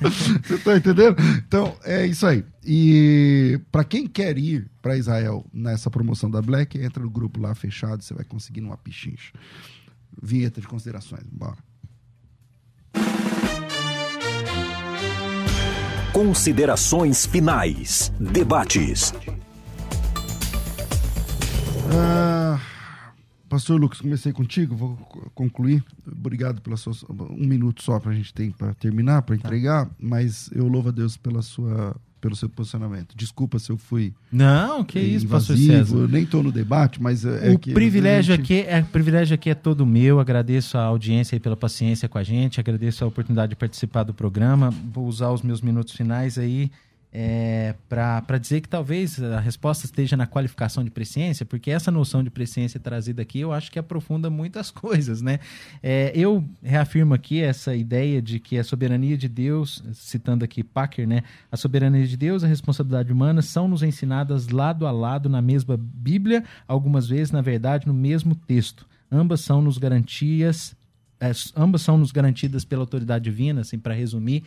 Você 0.00 0.54
está 0.54 0.76
entendendo? 0.76 1.16
Então, 1.46 1.76
é 1.82 2.06
isso 2.06 2.26
aí. 2.26 2.44
E 2.64 3.60
para 3.72 3.82
quem 3.84 4.06
quer 4.06 4.38
ir 4.38 4.70
para 4.80 4.96
Israel 4.96 5.44
nessa 5.52 5.90
promoção 5.90 6.30
da 6.30 6.40
Black, 6.40 6.78
entra 6.78 7.02
no 7.02 7.10
grupo 7.10 7.40
lá 7.40 7.54
fechado, 7.54 8.02
você 8.02 8.14
vai 8.14 8.24
conseguir 8.24 8.60
numa 8.60 8.76
pichincha. 8.76 9.32
Vinheta 10.22 10.60
de 10.60 10.68
considerações, 10.68 11.24
bora. 11.30 11.67
Considerações 16.18 17.24
finais. 17.26 18.12
Debates. 18.18 19.14
Ah, 21.94 22.58
Pastor 23.48 23.80
Lucas, 23.80 24.00
comecei 24.00 24.32
contigo, 24.32 24.74
vou 24.74 24.96
co- 24.96 25.30
concluir. 25.32 25.84
Obrigado 26.10 26.60
pela 26.60 26.76
sua. 26.76 26.92
Um 27.30 27.46
minuto 27.46 27.84
só 27.84 28.00
para 28.00 28.10
a 28.10 28.14
gente 28.16 28.34
ter 28.34 28.52
para 28.52 28.74
terminar, 28.74 29.22
para 29.22 29.36
entregar, 29.36 29.88
mas 29.96 30.50
eu 30.52 30.66
louvo 30.66 30.88
a 30.88 30.92
Deus 30.92 31.16
pela 31.16 31.40
sua, 31.40 31.94
pelo 32.20 32.34
seu 32.36 32.48
posicionamento. 32.48 33.14
Desculpa 33.16 33.58
se 33.58 33.70
eu 33.70 33.76
fui 33.76 34.12
Não, 34.32 34.84
que 34.84 34.98
isso, 34.98 35.26
pastor 35.28 35.56
invasivo, 35.56 35.86
César. 35.86 35.96
eu 35.96 36.08
nem 36.08 36.22
estou 36.24 36.42
no 36.42 36.50
debate, 36.52 37.00
mas 37.02 37.24
é, 37.24 37.48
é 37.48 37.54
o 37.54 37.58
que 37.58 37.72
privilégio 37.72 38.34
a 38.34 38.36
gente- 38.36 38.44
aqui 38.60 38.68
é 38.68 38.80
o 38.80 38.84
privilégio 38.86 39.34
aqui 39.34 39.50
é 39.50 39.54
todo 39.54 39.86
meu. 39.86 40.20
Agradeço 40.20 40.76
a 40.78 40.82
audiência 40.82 41.36
aí 41.36 41.40
pela 41.40 41.56
paciência 41.56 42.08
com 42.08 42.18
a 42.18 42.22
gente. 42.22 42.60
Agradeço 42.60 43.04
a 43.04 43.06
oportunidade 43.08 43.50
de 43.50 43.56
participar 43.56 44.02
do 44.02 44.12
programa. 44.14 44.70
Vou 44.92 45.06
usar 45.06 45.30
os 45.30 45.42
meus 45.42 45.60
minutos 45.60 45.94
finais 45.94 46.38
aí 46.38 46.70
é, 47.10 47.74
para 47.88 48.38
dizer 48.38 48.60
que 48.60 48.68
talvez 48.68 49.22
a 49.22 49.40
resposta 49.40 49.86
esteja 49.86 50.16
na 50.16 50.26
qualificação 50.26 50.84
de 50.84 50.90
presciência, 50.90 51.46
porque 51.46 51.70
essa 51.70 51.90
noção 51.90 52.22
de 52.22 52.28
presciência 52.28 52.78
trazida 52.78 53.22
aqui 53.22 53.40
eu 53.40 53.52
acho 53.52 53.72
que 53.72 53.78
aprofunda 53.78 54.28
muitas 54.28 54.70
coisas, 54.72 55.22
né? 55.22 55.40
É, 55.82 56.12
eu 56.14 56.44
reafirmo 56.62 57.14
aqui 57.14 57.40
essa 57.40 57.74
ideia 57.74 58.20
de 58.20 58.38
que 58.38 58.58
a 58.58 58.64
soberania 58.64 59.16
de 59.16 59.28
Deus, 59.28 59.82
citando 59.94 60.44
aqui 60.44 60.62
Packer, 60.62 61.08
né? 61.08 61.22
A 61.50 61.56
soberania 61.56 62.06
de 62.06 62.16
Deus 62.16 62.42
e 62.42 62.46
a 62.46 62.48
responsabilidade 62.48 63.12
humana 63.12 63.40
são 63.40 63.66
nos 63.66 63.82
ensinadas 63.82 64.48
lado 64.48 64.86
a 64.86 64.90
lado 64.90 65.28
na 65.28 65.40
mesma 65.40 65.78
Bíblia, 65.78 66.44
algumas 66.66 67.08
vezes, 67.08 67.32
na 67.32 67.40
verdade, 67.40 67.86
no 67.86 67.94
mesmo 67.94 68.34
texto. 68.34 68.86
Ambas 69.10 69.40
são 69.40 69.62
nos 69.62 69.78
garantias, 69.78 70.76
é, 71.18 71.32
ambas 71.56 71.80
são 71.80 71.96
nos 71.96 72.12
garantidas 72.12 72.66
pela 72.66 72.82
autoridade 72.82 73.24
divina, 73.24 73.62
assim, 73.62 73.78
para 73.78 73.94
resumir. 73.94 74.44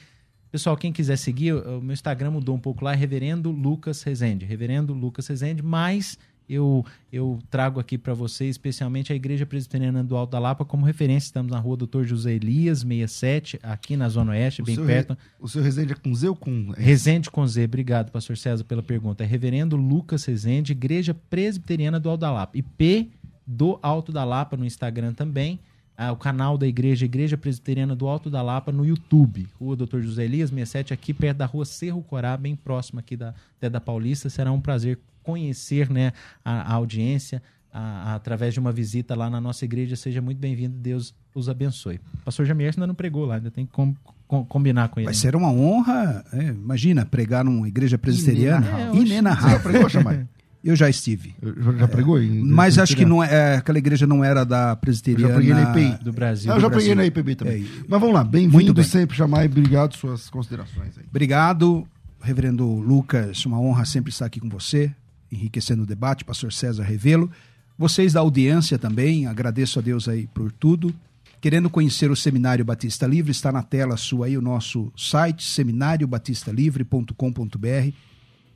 Pessoal, 0.52 0.76
quem 0.76 0.92
quiser 0.92 1.18
seguir, 1.18 1.54
o 1.54 1.82
meu 1.82 1.94
Instagram 1.94 2.32
mudou 2.32 2.56
um 2.56 2.60
pouco 2.60 2.84
lá, 2.84 2.92
é 2.94 2.96
Reverendo 2.96 3.52
Lucas 3.52 4.04
Rezende. 4.04 4.46
Reverendo 4.46 4.94
Lucas 4.94 5.26
Rezende, 5.28 5.62
mas 5.64 6.18
eu, 6.50 6.86
eu 7.14 7.40
trago 7.50 7.80
aqui 7.80 7.98
para 7.98 8.14
vocês, 8.14 8.50
especialmente 8.52 9.14
a 9.14 9.16
Igreja 9.16 9.46
Presbiteriana 9.46 10.04
do 10.04 10.18
Alto 10.18 10.32
da 10.32 10.40
Lapa, 10.40 10.66
como 10.66 10.86
referência. 10.86 11.28
Estamos 11.28 11.50
na 11.54 11.58
rua 11.58 11.78
Doutor 11.78 12.06
José 12.06 12.34
Elias, 12.34 12.80
67, 12.80 13.60
aqui 13.64 13.96
na 13.96 14.10
Zona 14.10 14.34
Oeste, 14.34 14.62
O 14.62 14.66
bem 14.66 14.76
perto. 14.76 15.12
re- 15.14 15.20
O 15.40 15.48
seu 15.48 15.64
Resende 15.64 15.94
é 15.94 15.96
com 15.96 16.14
Z 16.14 16.28
ou 16.28 16.36
com. 16.36 16.72
Rezende 16.76 17.32
com 17.32 17.48
Z, 17.48 17.64
obrigado, 17.64 18.12
pastor 18.12 18.36
César, 18.38 18.66
pela 18.66 18.84
pergunta. 18.84 19.24
É 19.24 19.28
Reverendo 19.28 19.78
Lucas 19.78 20.26
Rezende, 20.26 20.74
Igreja 20.74 21.14
Presbiteriana 21.14 21.98
do 21.98 22.10
Alto 22.10 22.20
da 22.20 22.32
Lapa. 22.32 22.58
IP 22.58 23.10
do 23.48 23.80
Alto 23.82 24.12
da 24.12 24.26
Lapa 24.26 24.58
no 24.58 24.66
Instagram 24.66 25.14
também. 25.14 25.60
Ah, 26.04 26.12
o 26.12 26.16
canal 26.16 26.58
da 26.58 26.66
igreja, 26.66 27.06
Igreja 27.06 27.38
Presbiteriana 27.38 27.96
do 27.96 28.08
Alto 28.08 28.28
da 28.30 28.42
Lapa, 28.42 28.72
no 28.72 28.84
YouTube. 28.84 29.48
Rua 29.60 29.76
Doutor 29.76 30.02
José 30.02 30.26
Elias, 30.26 30.50
67, 30.50 30.94
aqui 30.94 31.14
perto 31.14 31.38
da 31.38 31.46
rua 31.46 31.64
Cerro 31.64 32.02
Corá, 32.02 32.36
bem 32.36 32.56
próximo 32.56 33.00
aqui 33.00 33.16
da, 33.16 33.36
até 33.58 33.70
da 33.70 33.80
Paulista. 33.80 34.28
Será 34.30 34.52
um 34.52 34.60
prazer 34.60 34.98
conhecer 35.22 35.90
né, 35.92 36.12
a, 36.44 36.72
a 36.72 36.74
audiência 36.74 37.42
a- 37.72 37.80
a- 38.14 38.16
através 38.16 38.54
de 38.54 38.60
uma 38.60 38.72
visita 38.72 39.14
lá 39.16 39.30
na 39.30 39.40
nossa 39.40 39.64
igreja. 39.64 39.96
Seja 39.96 40.22
muito 40.22 40.40
bem-vindo, 40.40 40.76
Deus 40.76 41.14
os 41.36 41.48
abençoe. 41.48 41.98
O 42.22 42.26
pastor 42.26 42.46
Jamier 42.48 42.74
ainda 42.76 42.88
não 42.88 42.96
pregou 42.96 43.26
lá, 43.26 43.36
ainda 43.36 43.52
tem 43.52 43.66
que 43.68 43.72
com- 43.72 43.94
com- 44.28 44.44
combinar 44.44 44.90
com 44.90 45.00
ele. 45.00 45.06
vai 45.06 45.14
ser 45.14 45.36
uma 45.36 45.52
honra, 45.52 46.26
é, 46.34 46.46
imagina, 46.48 47.06
pregar 47.06 47.46
numa 47.46 47.68
igreja 47.68 47.98
presbiteriana. 48.00 48.66
Inenarrável. 48.66 48.94
Você 48.94 48.98
já 49.06 49.14
Inenarrável. 49.14 49.60
pregou, 49.62 49.88
Chamai? 49.90 50.28
Eu 50.64 50.76
já 50.76 50.88
estive. 50.90 51.34
Já, 51.42 51.72
já 51.80 51.88
pregou? 51.88 52.22
em- 52.22 52.44
Mas 52.44 52.78
em- 52.78 52.82
acho 52.82 52.96
que 52.96 53.04
não 53.04 53.24
é, 53.24 53.54
é, 53.54 53.56
aquela 53.58 53.80
igreja 53.80 54.06
não 54.06 54.24
era 54.24 54.46
da 54.46 54.58
Eu 54.58 54.62
já 54.70 54.76
presbiteriana. 54.76 55.34
preguei 55.34 55.54
na 55.54 55.64
IPI. 55.72 56.04
do 56.04 56.14
Brasil. 56.14 56.52
Ah, 56.52 56.56
eu 56.56 56.62
já 56.62 56.70
preguei 56.70 56.94
na 56.96 57.06
IPB 57.06 57.36
também. 57.36 57.64
É, 57.64 57.68
Mas 57.88 58.00
vamos 58.00 58.14
lá, 58.14 58.22
Muito 58.24 58.32
bem-vindo 58.32 58.74
bem. 58.76 58.84
sempre, 58.84 59.18
Chamai. 59.18 59.48
Obrigado, 59.48 59.96
suas 59.96 60.30
considerações 60.30 60.96
aí. 60.98 61.06
Obrigado, 61.10 61.88
reverendo 62.22 62.66
Lucas. 62.68 63.44
Uma 63.46 63.60
honra 63.60 63.86
sempre 63.86 64.12
estar 64.12 64.26
aqui 64.28 64.40
com 64.40 64.50
você, 64.50 64.92
enriquecendo 65.32 65.82
o 65.82 65.86
debate. 65.86 66.24
Pastor 66.24 66.54
César 66.54 66.84
Revelo. 66.84 67.30
Vocês 67.78 68.14
da 68.14 68.20
audiência 68.20 68.78
também, 68.78 69.26
agradeço 69.26 69.80
a 69.80 69.82
Deus 69.82 70.08
aí 70.08 70.28
por 70.28 70.52
tudo. 70.52 70.94
Querendo 71.42 71.72
conhecer 71.72 72.12
o 72.12 72.16
Seminário 72.16 72.64
Batista 72.64 73.08
Livre, 73.08 73.32
está 73.32 73.52
na 73.52 73.64
tela 73.64 73.98
sua 73.98 74.28
aí 74.28 74.38
o 74.38 74.42
nosso 74.44 74.94
site, 74.96 75.44
seminariobatistalivre.com.br. 75.44 77.94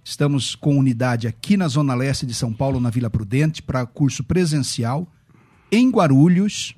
Estamos 0.08 0.54
com 0.54 0.78
unidade 0.78 1.28
aqui 1.28 1.58
na 1.58 1.68
Zona 1.68 1.96
Leste 1.96 2.28
de 2.28 2.34
São 2.36 2.54
Paulo, 2.54 2.80
na 2.80 2.92
Vila 2.92 3.10
Prudente, 3.10 3.64
para 3.64 3.88
curso 3.88 4.24
presencial, 4.24 5.12
em 5.72 5.90
Guarulhos 5.90 6.76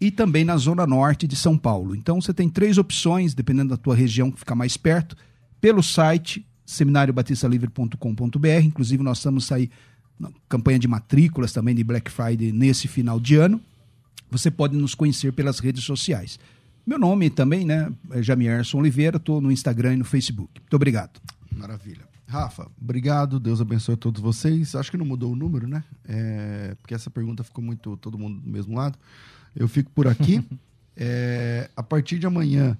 e 0.00 0.08
também 0.08 0.44
na 0.44 0.56
Zona 0.56 0.86
Norte 0.86 1.26
de 1.26 1.34
São 1.34 1.58
Paulo. 1.58 1.96
Então 1.96 2.20
você 2.20 2.32
tem 2.32 2.48
três 2.48 2.78
opções, 2.78 3.34
dependendo 3.34 3.70
da 3.70 3.76
tua 3.76 3.96
região 3.96 4.30
que 4.30 4.38
fica 4.38 4.54
mais 4.54 4.76
perto, 4.76 5.16
pelo 5.60 5.82
site 5.82 6.46
seminariobatistalivre.com.br. 6.64 8.62
Inclusive, 8.62 9.02
nós 9.02 9.18
estamos 9.18 9.50
aí 9.50 9.68
na 10.16 10.30
campanha 10.48 10.78
de 10.78 10.86
matrículas 10.86 11.52
também 11.52 11.74
de 11.74 11.82
Black 11.82 12.08
Friday 12.08 12.52
nesse 12.52 12.86
final 12.86 13.18
de 13.18 13.34
ano. 13.34 13.60
Você 14.30 14.48
pode 14.48 14.76
nos 14.76 14.94
conhecer 14.94 15.32
pelas 15.32 15.58
redes 15.58 15.82
sociais. 15.82 16.38
Meu 16.86 17.00
nome 17.00 17.30
também, 17.30 17.66
né? 17.66 17.92
É 18.12 18.22
Jamierson 18.22 18.78
Oliveira, 18.78 19.16
estou 19.16 19.40
no 19.40 19.50
Instagram 19.50 19.94
e 19.94 19.96
no 19.96 20.04
Facebook. 20.04 20.60
Muito 20.60 20.76
obrigado. 20.76 21.20
Maravilha. 21.52 22.09
Rafa, 22.30 22.68
obrigado. 22.80 23.40
Deus 23.40 23.60
abençoe 23.60 23.96
todos 23.96 24.22
vocês. 24.22 24.74
Acho 24.76 24.90
que 24.90 24.96
não 24.96 25.04
mudou 25.04 25.32
o 25.32 25.36
número, 25.36 25.66
né? 25.66 25.82
É, 26.06 26.76
porque 26.80 26.94
essa 26.94 27.10
pergunta 27.10 27.42
ficou 27.42 27.62
muito 27.62 27.96
todo 27.96 28.16
mundo 28.16 28.40
do 28.40 28.48
mesmo 28.48 28.76
lado. 28.76 28.96
Eu 29.54 29.66
fico 29.68 29.90
por 29.90 30.06
aqui. 30.06 30.42
É, 31.02 31.70
a 31.74 31.82
partir 31.82 32.18
de 32.18 32.26
amanhã, 32.26 32.76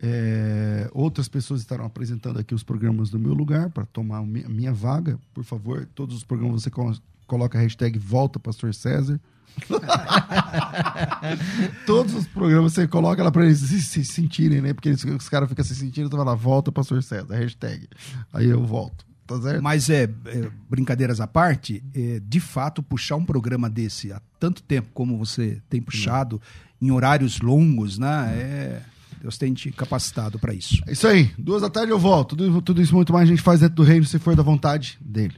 é, 0.00 0.88
outras 0.92 1.26
pessoas 1.26 1.60
estarão 1.62 1.84
apresentando 1.84 2.38
aqui 2.38 2.54
os 2.54 2.62
programas 2.62 3.10
do 3.10 3.18
meu 3.18 3.32
lugar 3.34 3.70
para 3.70 3.84
tomar 3.86 4.18
a 4.18 4.22
mi- 4.22 4.44
a 4.44 4.48
minha 4.48 4.72
vaga. 4.72 5.18
Por 5.34 5.42
favor, 5.42 5.88
todos 5.94 6.14
os 6.16 6.22
programas 6.22 6.62
você 6.62 6.70
co- 6.70 6.94
coloca 7.26 7.58
a 7.58 7.60
hashtag 7.60 7.98
Volta 7.98 8.38
Pastor 8.38 8.72
César. 8.72 9.18
Todos 11.86 12.14
os 12.14 12.26
programas 12.26 12.72
você 12.72 12.86
coloca 12.86 13.22
lá 13.22 13.30
para 13.30 13.44
eles 13.44 13.58
se, 13.60 13.80
se 13.82 14.04
sentirem, 14.04 14.60
né? 14.60 14.72
Porque 14.74 14.88
eles- 14.90 15.04
os 15.04 15.28
caras 15.28 15.48
ficam 15.48 15.64
se 15.64 15.74
sentindo, 15.74 16.06
então 16.06 16.16
vai 16.18 16.26
lá, 16.26 16.34
volta 16.34 16.70
Pastor 16.72 17.02
César, 17.02 17.34
hashtag. 17.34 17.88
Aí 18.32 18.48
eu 18.48 18.64
volto. 18.64 19.04
Tá 19.26 19.40
certo? 19.40 19.62
Mas 19.62 19.90
é, 19.90 20.04
é, 20.04 20.50
brincadeiras 20.70 21.20
à 21.20 21.26
parte, 21.26 21.82
é, 21.94 22.20
de 22.24 22.38
fato, 22.38 22.80
puxar 22.82 23.16
um 23.16 23.24
programa 23.24 23.68
desse 23.68 24.12
há 24.12 24.20
tanto 24.38 24.62
tempo 24.62 24.88
como 24.94 25.18
você 25.18 25.60
tem 25.68 25.82
puxado, 25.82 26.40
em 26.80 26.92
horários 26.92 27.40
longos, 27.40 27.98
né? 27.98 28.32
É, 28.38 28.82
Deus 29.20 29.36
tem 29.36 29.52
te 29.52 29.72
capacitado 29.72 30.38
para 30.38 30.54
isso. 30.54 30.80
É 30.86 30.92
isso 30.92 31.08
aí. 31.08 31.32
Duas 31.36 31.62
da 31.62 31.70
tarde 31.70 31.90
eu 31.90 31.98
volto. 31.98 32.36
Tudo, 32.36 32.62
tudo 32.62 32.80
isso 32.80 32.94
muito 32.94 33.12
mais 33.12 33.24
a 33.28 33.32
gente 33.32 33.42
faz 33.42 33.58
dentro 33.60 33.74
do 33.76 33.82
reino, 33.82 34.04
se 34.04 34.18
for 34.20 34.36
da 34.36 34.42
vontade 34.44 34.96
dele. 35.00 35.34